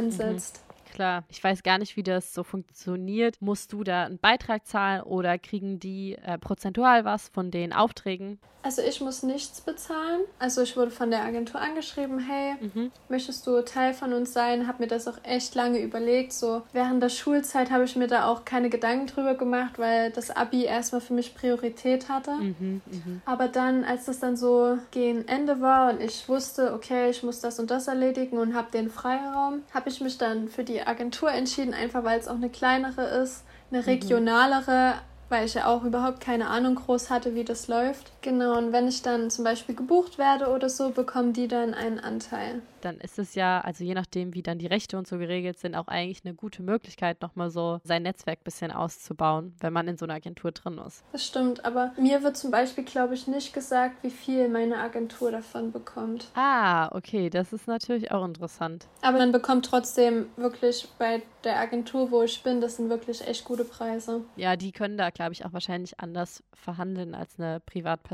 Klar, 0.92 1.24
ich 1.28 1.42
weiß 1.42 1.62
gar 1.62 1.78
nicht, 1.78 1.96
wie 1.96 2.02
das 2.02 2.34
so 2.34 2.44
funktioniert. 2.44 3.40
Musst 3.40 3.72
du 3.72 3.82
da 3.82 4.04
einen 4.04 4.18
Beitrag 4.18 4.66
zahlen 4.66 5.02
oder 5.02 5.38
kriegen 5.38 5.80
die 5.80 6.16
äh, 6.16 6.36
prozentual 6.36 7.06
was 7.06 7.30
von 7.30 7.50
den 7.50 7.72
Aufträgen? 7.72 8.38
Also 8.62 8.80
ich 8.82 9.00
muss 9.00 9.22
nichts 9.22 9.60
bezahlen. 9.60 10.20
Also 10.38 10.62
ich 10.62 10.76
wurde 10.76 10.92
von 10.92 11.10
der 11.10 11.24
Agentur 11.24 11.60
angeschrieben, 11.60 12.20
hey, 12.20 12.54
mhm. 12.60 12.92
möchtest 13.08 13.46
du 13.46 13.60
Teil 13.62 13.92
von 13.92 14.12
uns 14.12 14.32
sein? 14.32 14.68
Hab 14.68 14.78
mir 14.78 14.86
das 14.86 15.08
auch 15.08 15.18
echt 15.24 15.54
lange 15.54 15.80
überlegt. 15.80 16.32
So 16.32 16.62
während 16.72 17.02
der 17.02 17.08
Schulzeit 17.08 17.70
habe 17.70 17.84
ich 17.84 17.96
mir 17.96 18.06
da 18.06 18.26
auch 18.28 18.44
keine 18.44 18.70
Gedanken 18.70 19.08
drüber 19.08 19.34
gemacht, 19.34 19.78
weil 19.78 20.10
das 20.12 20.30
Abi 20.30 20.64
erstmal 20.64 21.00
für 21.00 21.14
mich 21.14 21.34
Priorität 21.34 22.08
hatte. 22.08 22.32
Mhm, 22.32 22.82
mh. 22.86 23.20
Aber 23.24 23.48
dann, 23.48 23.84
als 23.84 24.04
das 24.04 24.20
dann 24.20 24.36
so 24.36 24.78
gegen 24.92 25.26
Ende 25.26 25.60
war 25.60 25.92
und 25.92 26.00
ich 26.00 26.28
wusste, 26.28 26.72
okay, 26.72 27.10
ich 27.10 27.22
muss 27.22 27.40
das 27.40 27.58
und 27.58 27.70
das 27.70 27.88
erledigen 27.88 28.38
und 28.38 28.54
habe 28.54 28.70
den 28.70 28.90
Freiraum, 28.90 29.62
habe 29.74 29.88
ich 29.88 30.00
mich 30.00 30.18
dann 30.18 30.48
für 30.48 30.62
die 30.62 30.81
Agentur 30.86 31.30
entschieden, 31.30 31.74
einfach 31.74 32.04
weil 32.04 32.18
es 32.18 32.28
auch 32.28 32.36
eine 32.36 32.50
kleinere 32.50 33.02
ist, 33.02 33.44
eine 33.70 33.80
mhm. 33.80 33.86
regionalere, 33.86 34.94
weil 35.28 35.46
ich 35.46 35.54
ja 35.54 35.66
auch 35.66 35.84
überhaupt 35.84 36.20
keine 36.20 36.48
Ahnung 36.48 36.74
groß 36.76 37.10
hatte, 37.10 37.34
wie 37.34 37.44
das 37.44 37.68
läuft. 37.68 38.11
Genau, 38.22 38.56
und 38.56 38.72
wenn 38.72 38.88
ich 38.88 39.02
dann 39.02 39.30
zum 39.30 39.44
Beispiel 39.44 39.74
gebucht 39.74 40.16
werde 40.16 40.48
oder 40.48 40.68
so, 40.68 40.90
bekommen 40.90 41.32
die 41.32 41.48
dann 41.48 41.74
einen 41.74 41.98
Anteil 41.98 42.62
dann 42.84 42.98
ist 42.98 43.18
es 43.18 43.34
ja, 43.34 43.60
also 43.60 43.84
je 43.84 43.94
nachdem, 43.94 44.34
wie 44.34 44.42
dann 44.42 44.58
die 44.58 44.66
Rechte 44.66 44.98
und 44.98 45.06
so 45.06 45.18
geregelt 45.18 45.58
sind, 45.58 45.74
auch 45.74 45.88
eigentlich 45.88 46.24
eine 46.24 46.34
gute 46.34 46.62
Möglichkeit, 46.62 47.22
nochmal 47.22 47.50
so 47.50 47.80
sein 47.84 48.02
Netzwerk 48.02 48.40
ein 48.40 48.44
bisschen 48.44 48.70
auszubauen, 48.70 49.54
wenn 49.60 49.72
man 49.72 49.88
in 49.88 49.96
so 49.96 50.04
einer 50.04 50.14
Agentur 50.14 50.52
drin 50.52 50.80
ist. 50.86 51.04
Das 51.12 51.24
stimmt, 51.24 51.64
aber 51.64 51.92
mir 51.96 52.22
wird 52.22 52.36
zum 52.36 52.50
Beispiel, 52.50 52.84
glaube 52.84 53.14
ich, 53.14 53.26
nicht 53.26 53.52
gesagt, 53.52 54.02
wie 54.02 54.10
viel 54.10 54.48
meine 54.48 54.78
Agentur 54.78 55.30
davon 55.30 55.72
bekommt. 55.72 56.28
Ah, 56.34 56.88
okay, 56.94 57.30
das 57.30 57.52
ist 57.52 57.66
natürlich 57.66 58.10
auch 58.10 58.24
interessant. 58.24 58.86
Aber 59.00 59.18
man 59.18 59.32
bekommt 59.32 59.66
trotzdem 59.66 60.26
wirklich 60.36 60.88
bei 60.98 61.22
der 61.44 61.58
Agentur, 61.58 62.10
wo 62.10 62.22
ich 62.22 62.42
bin, 62.42 62.60
das 62.60 62.76
sind 62.76 62.88
wirklich 62.88 63.26
echt 63.26 63.44
gute 63.44 63.64
Preise. 63.64 64.22
Ja, 64.36 64.56
die 64.56 64.72
können 64.72 64.96
da, 64.96 65.10
glaube 65.10 65.32
ich, 65.32 65.44
auch 65.44 65.52
wahrscheinlich 65.52 65.98
anders 65.98 66.42
verhandeln 66.52 67.14
als 67.14 67.38
eine 67.38 67.60
Privatperson. 67.60 68.11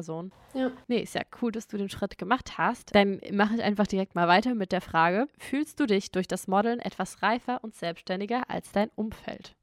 Ja. 0.55 0.71
Nee, 0.87 1.01
ist 1.01 1.15
ja 1.15 1.23
cool, 1.41 1.53
dass 1.53 1.67
du 1.69 1.77
den 1.77 1.89
Schritt 1.89 2.19
gemacht 2.19 2.59
hast. 2.59 2.95
Dann 2.95 3.21
mache 3.33 3.55
ich 3.55 3.63
einfach 3.63 3.87
direkt 3.87 4.15
mal 4.15 4.29
weiter 4.29 4.55
mit 4.55 4.73
der 4.73 4.81
Frage, 4.81 5.29
fühlst 5.39 5.81
du 5.81 5.87
dich 5.87 6.11
durch 6.11 6.29
das 6.29 6.49
Modeln 6.49 6.81
etwas 6.81 7.23
reifer 7.23 7.61
und 7.63 7.75
selbstständiger 7.75 8.43
als 8.49 8.73
dein 8.73 8.91
Umfeld? 8.95 9.55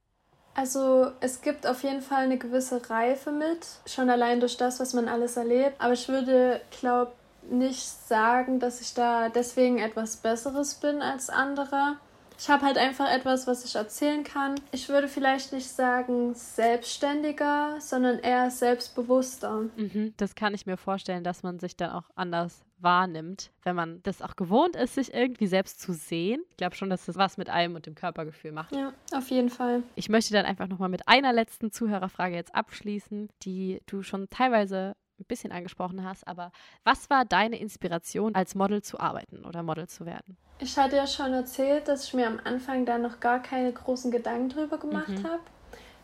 Also 0.56 1.12
es 1.20 1.42
gibt 1.42 1.68
auf 1.68 1.84
jeden 1.84 2.02
Fall 2.02 2.24
eine 2.24 2.38
gewisse 2.38 2.90
Reife 2.90 3.32
mit, 3.32 3.68
schon 3.86 4.10
allein 4.10 4.40
durch 4.40 4.56
das, 4.56 4.80
was 4.80 4.94
man 4.94 5.10
alles 5.10 5.36
erlebt. 5.36 5.76
Aber 5.80 5.94
ich 5.94 6.08
würde, 6.08 6.62
glaube 6.80 7.12
nicht 7.50 7.84
sagen, 8.08 8.60
dass 8.60 8.82
ich 8.82 8.94
da 8.94 9.30
deswegen 9.30 9.80
etwas 9.80 10.18
Besseres 10.18 10.76
bin 10.76 11.02
als 11.02 11.30
andere. 11.30 11.98
Ich 12.38 12.50
habe 12.50 12.66
halt 12.66 12.78
einfach 12.78 13.12
etwas, 13.12 13.48
was 13.48 13.66
ich 13.66 13.76
erzählen 13.76 14.24
kann. 14.24 14.56
Ich 14.72 14.90
würde 14.90 15.08
vielleicht 15.08 15.54
nicht 15.54 15.68
sagen 15.68 16.34
selbstständiger, 16.34 17.76
sondern 17.80 18.20
eher 18.20 18.52
selbstbewusster. 18.52 19.66
Mhm, 19.76 20.14
das 20.18 20.36
kann 20.36 20.54
ich 20.54 20.66
mir 20.66 20.78
vorstellen, 20.78 21.24
dass 21.24 21.44
man 21.44 21.60
sich 21.60 21.78
dann 21.78 21.92
auch 21.92 22.10
anders 22.16 22.66
wahrnimmt, 22.78 23.52
wenn 23.64 23.76
man 23.76 24.04
das 24.04 24.22
auch 24.22 24.36
gewohnt 24.36 24.76
ist, 24.76 24.96
sich 24.96 25.14
irgendwie 25.14 25.48
selbst 25.48 25.80
zu 25.80 25.94
sehen. 25.94 26.42
Ich 26.52 26.58
glaube 26.58 26.76
schon, 26.76 26.90
dass 26.90 27.06
das 27.06 27.16
was 27.16 27.38
mit 27.38 27.50
einem 27.50 27.76
und 27.76 27.86
dem 27.86 27.96
Körpergefühl 27.96 28.52
macht. 28.52 28.76
Ja, 28.76 28.94
auf 29.14 29.30
jeden 29.30 29.50
Fall. 29.50 29.84
Ich 29.96 30.10
möchte 30.10 30.34
dann 30.34 30.46
einfach 30.46 30.68
nochmal 30.68 30.90
mit 30.90 31.08
einer 31.08 31.34
letzten 31.34 31.72
Zuhörerfrage 31.72 32.36
jetzt 32.36 32.54
abschließen, 32.54 33.30
die 33.44 33.82
du 33.86 34.04
schon 34.04 34.30
teilweise 34.30 34.96
ein 35.20 35.26
bisschen 35.26 35.52
angesprochen 35.52 36.04
hast, 36.04 36.28
aber 36.28 36.52
was 36.84 37.10
war 37.10 37.26
deine 37.26 37.60
Inspiration, 37.60 38.36
als 38.36 38.56
Model 38.56 38.82
zu 38.82 39.00
arbeiten 39.00 39.46
oder 39.46 39.64
Model 39.64 39.88
zu 39.88 40.06
werden? 40.06 40.38
Ich 40.60 40.78
hatte 40.78 40.96
ja 40.96 41.08
schon 41.08 41.34
erzählt, 41.34 41.88
dass 41.88 42.06
ich 42.06 42.14
mir 42.14 42.28
am 42.28 42.40
Anfang 42.44 42.86
da 42.86 42.98
noch 42.98 43.20
gar 43.20 43.42
keine 43.42 43.72
großen 43.72 44.12
Gedanken 44.12 44.50
drüber 44.50 44.78
gemacht 44.78 45.10
mhm. 45.10 45.24
habe. 45.24 45.40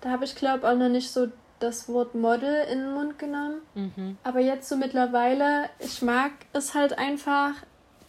Da 0.02 0.10
habe 0.10 0.26
ich, 0.26 0.36
glaube 0.36 0.70
auch 0.70 0.76
noch 0.76 0.90
nicht 0.90 1.12
so 1.12 1.28
das 1.60 1.88
Wort 1.88 2.16
Model 2.16 2.66
in 2.72 2.80
den 2.80 2.94
Mund 2.94 3.20
genommen. 3.20 3.62
Mhm. 3.76 4.18
Aber 4.24 4.40
jetzt 4.40 4.68
so 4.68 4.76
mittlerweile, 4.76 5.70
ich 5.80 6.02
mag 6.02 6.32
es 6.54 6.74
halt 6.74 6.98
einfach, 6.98 7.54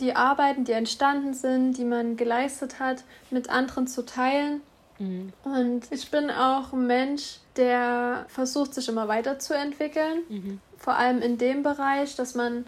die 0.00 0.16
Arbeiten, 0.16 0.64
die 0.64 0.72
entstanden 0.72 1.34
sind, 1.34 1.74
die 1.74 1.84
man 1.84 2.16
geleistet 2.16 2.80
hat, 2.80 3.04
mit 3.30 3.50
anderen 3.50 3.86
zu 3.86 4.04
teilen. 4.04 4.62
Mhm. 4.98 5.32
Und 5.44 5.82
ich 5.90 6.10
bin 6.10 6.30
auch 6.30 6.72
ein 6.72 6.86
Mensch, 6.86 7.38
der 7.56 8.24
versucht, 8.28 8.74
sich 8.74 8.88
immer 8.88 9.08
weiterzuentwickeln. 9.08 10.22
Mhm. 10.28 10.60
Vor 10.82 10.96
allem 10.96 11.22
in 11.22 11.38
dem 11.38 11.62
Bereich, 11.62 12.16
dass 12.16 12.34
man 12.34 12.66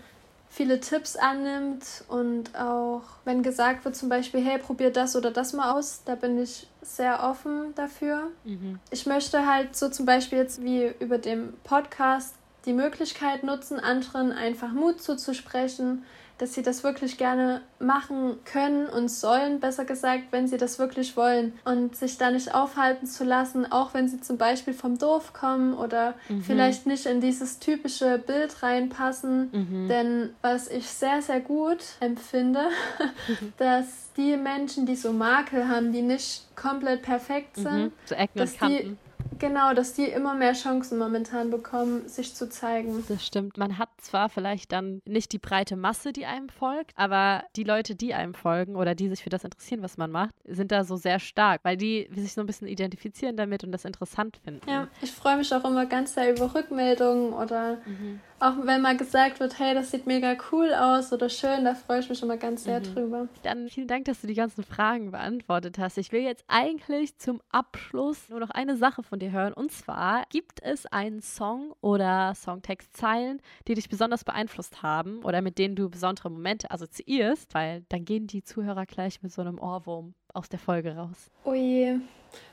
viele 0.49 0.79
Tipps 0.79 1.17
annimmt 1.17 2.05
und 2.07 2.55
auch 2.55 3.03
wenn 3.25 3.43
gesagt 3.43 3.85
wird 3.85 3.97
zum 3.97 4.09
Beispiel, 4.09 4.41
hey, 4.41 4.59
probier 4.59 4.93
das 4.93 5.17
oder 5.17 5.33
das 5.33 5.53
mal 5.53 5.73
aus, 5.73 6.03
da 6.05 6.15
bin 6.15 6.41
ich 6.41 6.69
sehr 6.81 7.25
offen 7.25 7.75
dafür. 7.75 8.31
Mhm. 8.45 8.79
Ich 8.93 9.05
möchte 9.07 9.49
halt 9.49 9.75
so 9.75 9.89
zum 9.89 10.07
Beispiel 10.07 10.39
jetzt 10.39 10.63
wie 10.63 10.95
über 11.01 11.19
den 11.19 11.55
Podcast 11.65 12.37
die 12.67 12.73
Möglichkeit 12.73 13.43
nutzen, 13.43 13.81
anderen 13.81 14.31
einfach 14.31 14.71
Mut 14.71 15.03
zuzusprechen, 15.03 16.05
dass 16.39 16.55
sie 16.55 16.63
das 16.63 16.83
wirklich 16.83 17.17
gerne 17.17 17.61
machen 17.79 18.39
können 18.45 18.87
und 18.87 19.09
sollen, 19.09 19.61
besser 19.61 19.85
gesagt, 19.85 20.25
wenn 20.33 20.49
sie 20.49 20.57
das 20.57 20.79
wirklich 20.79 21.17
wollen 21.17 21.53
und 21.65 21.95
sich 21.95 22.19
da 22.19 22.31
nicht 22.31 22.55
aufhalten 22.55 23.07
zu 23.07 23.25
lassen, 23.25 23.71
auch 23.71 23.95
wenn 23.95 24.09
sie 24.09 24.21
zum 24.21 24.37
Beispiel 24.37 24.75
vom 24.75 24.99
Dorf 24.99 25.33
kommen 25.33 25.75
oder 25.75 26.15
mhm. 26.29 26.43
vielleicht 26.43 26.87
nicht 26.87 27.07
in 27.07 27.21
dieses 27.21 27.61
typische 27.61 28.19
Bild 28.19 28.63
reinpassen. 28.63 29.51
Mhm. 29.53 29.89
Denn 29.89 30.31
was 30.43 30.69
ich 30.69 30.87
sehr, 30.87 31.23
sehr 31.23 31.41
gut 31.41 31.85
empfinde, 32.01 32.65
dass 33.59 34.13
die 34.17 34.37
Menschen, 34.37 34.87
die 34.87 34.97
so 34.97 35.13
Makel 35.13 35.69
haben, 35.69 35.93
die 35.93 36.03
nicht 36.03 36.45
komplett 36.57 37.03
perfekt 37.03 37.59
mhm. 37.59 37.63
sind, 37.63 37.85
mhm. 37.85 37.93
so 38.07 38.15
Ecken 38.17 38.39
dass 38.39 38.53
und 38.53 38.59
Kanten. 38.59 38.99
Genau, 39.45 39.75
dass 39.75 39.93
die 39.93 40.07
immer 40.07 40.33
mehr 40.35 40.55
Chancen 40.55 40.99
momentan 40.99 41.51
bekommen, 41.51 42.09
sich 42.09 42.35
zu 42.35 42.49
zeigen. 42.49 43.05
Das 43.09 43.27
stimmt. 43.27 43.59
Man 43.59 43.77
hat 43.77 43.91
zwar 43.99 44.31
vielleicht 44.31 44.73
dann 44.73 45.03
nicht 45.05 45.33
die 45.33 45.39
breite 45.39 45.77
Masse, 45.77 46.15
die 46.15 46.25
einem 46.25 46.49
folgt, 46.49 46.93
aber 46.97 47.45
die 47.55 47.65
Leute, 47.65 47.95
die 47.95 48.15
einem 48.15 48.33
folgen 48.33 48.75
oder 48.75 48.95
die 48.95 49.11
sich 49.11 49.23
für 49.23 49.29
das 49.29 49.45
interessieren, 49.45 49.83
was 49.83 49.99
man 49.99 50.11
macht, 50.11 50.35
sind 50.47 50.73
da 50.73 50.83
so 50.83 50.97
sehr 50.97 51.19
stark, 51.19 51.61
weil 51.63 51.77
die 51.77 52.09
sich 52.15 52.33
so 52.33 52.41
ein 52.41 52.47
bisschen 52.47 52.69
identifizieren 52.69 53.37
damit 53.37 53.65
und 53.65 53.73
das 53.73 53.85
interessant 53.85 54.39
finden. 54.43 54.67
Ja, 54.67 54.89
ich 55.03 55.13
freue 55.13 55.37
mich 55.37 55.55
auch 55.55 55.65
immer 55.67 55.85
ganz 55.85 56.15
sehr 56.15 56.35
über 56.35 56.55
Rückmeldungen 56.55 57.35
oder 57.35 57.77
mhm. 57.85 58.21
Auch 58.41 58.55
wenn 58.65 58.83
mal 58.83 58.97
gesagt 58.97 59.41
wird, 59.41 59.59
hey, 59.59 59.75
das 59.75 59.91
sieht 59.91 60.07
mega 60.07 60.37
cool 60.53 60.75
aus 60.75 61.13
oder 61.13 61.29
schön, 61.29 61.65
da 61.65 61.75
freue 61.75 62.01
ich 62.01 62.09
mich 62.09 62.23
immer 62.23 62.37
ganz 62.37 62.65
sehr 62.65 62.81
mhm. 62.81 62.85
drüber. 62.85 63.29
Dann 63.43 63.69
vielen 63.69 63.89
Dank, 63.89 64.05
dass 64.07 64.21
du 64.21 64.27
die 64.27 64.35
ganzen 64.35 64.65
Fragen 64.65 65.13
beantwortet 65.13 65.79
hast. 65.79 65.99
Ich 65.99 66.13
will 66.13 66.23
jetzt 66.23 66.45
eigentlich 66.49 67.17
zum 67.19 67.41
Abschluss 67.51 68.29
nur 68.29 68.41
noch 68.41 68.51
eine 68.51 68.77
Sache 68.77 69.03
von 69.03 69.19
dir 69.19 69.31
hören. 69.31 69.53
Und 69.53 69.73
zwar, 69.73 70.25
gibt 70.31 70.63
es 70.63 70.87
einen 70.87 71.23
Song 71.23 71.75
oder 71.81 72.35
Songtextzeilen, 72.35 73.41
die 73.69 73.75
dich 73.75 73.89
besonders 73.89 74.25
beeinflusst 74.25 74.83
haben 74.83 75.23
oder 75.23 75.41
mit 75.41 75.59
denen 75.59 75.77
du 75.77 75.89
besondere 75.89 76.31
Momente 76.31 76.71
assoziierst? 76.71 77.55
Weil 77.55 77.85
dann 77.89 78.05
gehen 78.05 78.27
die 78.27 78.43
Zuhörer 78.43 78.85
gleich 78.85 79.23
mit 79.23 79.33
so 79.33 79.41
einem 79.41 79.59
Ohrwurm 79.59 80.15
aus 80.33 80.49
der 80.49 80.59
Folge 80.59 80.97
raus. 80.97 81.31
Oh 81.45 81.55
je. 81.55 81.99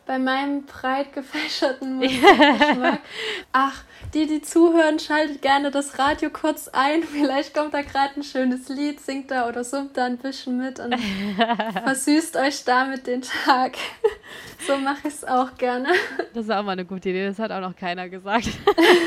Bei 0.06 0.20
meinem 0.20 0.66
breit 0.66 1.14
gefächerten 1.14 1.96
Musikgeschmack. 1.96 3.00
Ach, 3.54 3.84
die, 4.14 4.28
die 4.28 4.42
zuhören, 4.42 5.00
schaltet 5.00 5.42
gerne 5.42 5.72
das 5.72 6.00
Radio 6.00 6.30
kurz 6.30 6.68
ein. 6.68 7.04
Vielleicht 7.04 7.54
kommt 7.54 7.74
da 7.74 7.82
gerade 7.82 8.18
ein 8.18 8.24
schönes 8.24 8.68
Lied, 8.68 9.00
singt 9.00 9.32
da 9.32 9.48
oder 9.48 9.64
summt 9.64 9.96
da 9.96 10.06
ein 10.06 10.18
bisschen 10.18 10.58
mit 10.58 10.80
und 10.80 10.96
versüßt 11.84 12.36
euch 12.36 12.66
damit 12.66 13.08
den 13.08 13.22
Tag. 13.22 13.78
so 14.68 14.78
mache 14.78 15.08
ich 15.08 15.14
es 15.14 15.24
auch 15.24 15.56
gerne. 15.56 15.90
Das 16.34 16.46
ist 16.46 16.52
auch 16.52 16.64
mal 16.64 16.74
eine 16.74 16.86
gute 16.86 17.10
Idee, 17.10 17.28
das 17.28 17.40
hat 17.40 17.52
auch 17.52 17.62
noch 17.62 17.76
keiner 17.76 18.10
gesagt. 18.10 18.50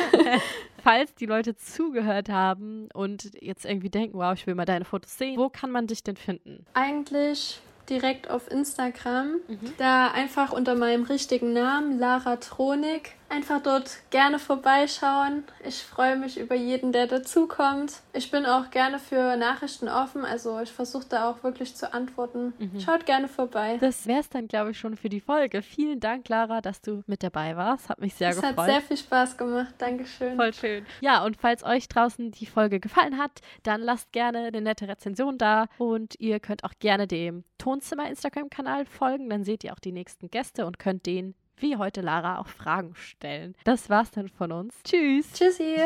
Falls 0.82 1.14
die 1.14 1.26
Leute 1.26 1.56
zugehört 1.56 2.28
haben 2.28 2.88
und 2.94 3.30
jetzt 3.42 3.64
irgendwie 3.64 3.90
denken, 3.90 4.18
wow, 4.18 4.34
ich 4.34 4.46
will 4.46 4.54
mal 4.54 4.64
deine 4.64 4.84
Fotos 4.84 5.18
sehen, 5.18 5.38
wo 5.38 5.48
kann 5.48 5.70
man 5.70 5.86
dich 5.86 6.02
denn 6.02 6.16
finden? 6.16 6.64
Eigentlich 6.74 7.60
direkt 7.90 8.30
auf 8.30 8.50
Instagram. 8.50 9.40
Mhm. 9.48 9.72
Da 9.78 10.10
einfach 10.10 10.52
unter 10.52 10.74
meinem 10.74 11.04
richtigen 11.04 11.52
Namen, 11.52 11.98
Lara 11.98 12.36
Tronik. 12.36 13.12
Einfach 13.34 13.60
dort 13.60 13.98
gerne 14.10 14.38
vorbeischauen. 14.38 15.42
Ich 15.66 15.82
freue 15.82 16.16
mich 16.16 16.38
über 16.38 16.54
jeden, 16.54 16.92
der 16.92 17.08
dazukommt. 17.08 17.94
Ich 18.12 18.30
bin 18.30 18.46
auch 18.46 18.70
gerne 18.70 19.00
für 19.00 19.36
Nachrichten 19.36 19.88
offen, 19.88 20.24
also 20.24 20.60
ich 20.60 20.70
versuche 20.70 21.06
da 21.08 21.28
auch 21.28 21.42
wirklich 21.42 21.74
zu 21.74 21.92
antworten. 21.92 22.52
Mhm. 22.58 22.78
Schaut 22.78 23.06
gerne 23.06 23.26
vorbei. 23.26 23.78
Das 23.80 24.06
wäre 24.06 24.20
es 24.20 24.28
dann, 24.28 24.46
glaube 24.46 24.70
ich, 24.70 24.78
schon 24.78 24.96
für 24.96 25.08
die 25.08 25.20
Folge. 25.20 25.62
Vielen 25.62 25.98
Dank, 25.98 26.28
Lara, 26.28 26.60
dass 26.60 26.80
du 26.80 27.02
mit 27.08 27.24
dabei 27.24 27.56
warst. 27.56 27.88
Hat 27.88 28.00
mich 28.00 28.14
sehr 28.14 28.28
das 28.28 28.36
gefreut. 28.36 28.52
Es 28.52 28.58
hat 28.58 28.66
sehr 28.66 28.82
viel 28.82 28.96
Spaß 28.98 29.36
gemacht. 29.36 29.74
Dankeschön. 29.78 30.36
Voll 30.36 30.54
schön. 30.54 30.86
Ja, 31.00 31.24
und 31.24 31.36
falls 31.36 31.64
euch 31.64 31.88
draußen 31.88 32.30
die 32.30 32.46
Folge 32.46 32.78
gefallen 32.78 33.18
hat, 33.18 33.40
dann 33.64 33.80
lasst 33.80 34.12
gerne 34.12 34.46
eine 34.46 34.60
nette 34.60 34.86
Rezension 34.86 35.38
da 35.38 35.66
und 35.78 36.14
ihr 36.20 36.38
könnt 36.38 36.62
auch 36.62 36.74
gerne 36.78 37.08
dem 37.08 37.42
Tonzimmer 37.58 38.08
Instagram-Kanal 38.08 38.84
folgen. 38.86 39.28
Dann 39.28 39.42
seht 39.42 39.64
ihr 39.64 39.72
auch 39.72 39.80
die 39.80 39.90
nächsten 39.90 40.30
Gäste 40.30 40.66
und 40.66 40.78
könnt 40.78 41.06
den 41.06 41.34
wie 41.56 41.76
heute 41.76 42.00
Lara 42.00 42.38
auch 42.38 42.48
Fragen 42.48 42.94
stellen. 42.94 43.54
Das 43.64 43.90
war's 43.90 44.10
dann 44.10 44.28
von 44.28 44.52
uns. 44.52 44.74
Tschüss. 44.84 45.32
Tschüssi. 45.32 45.76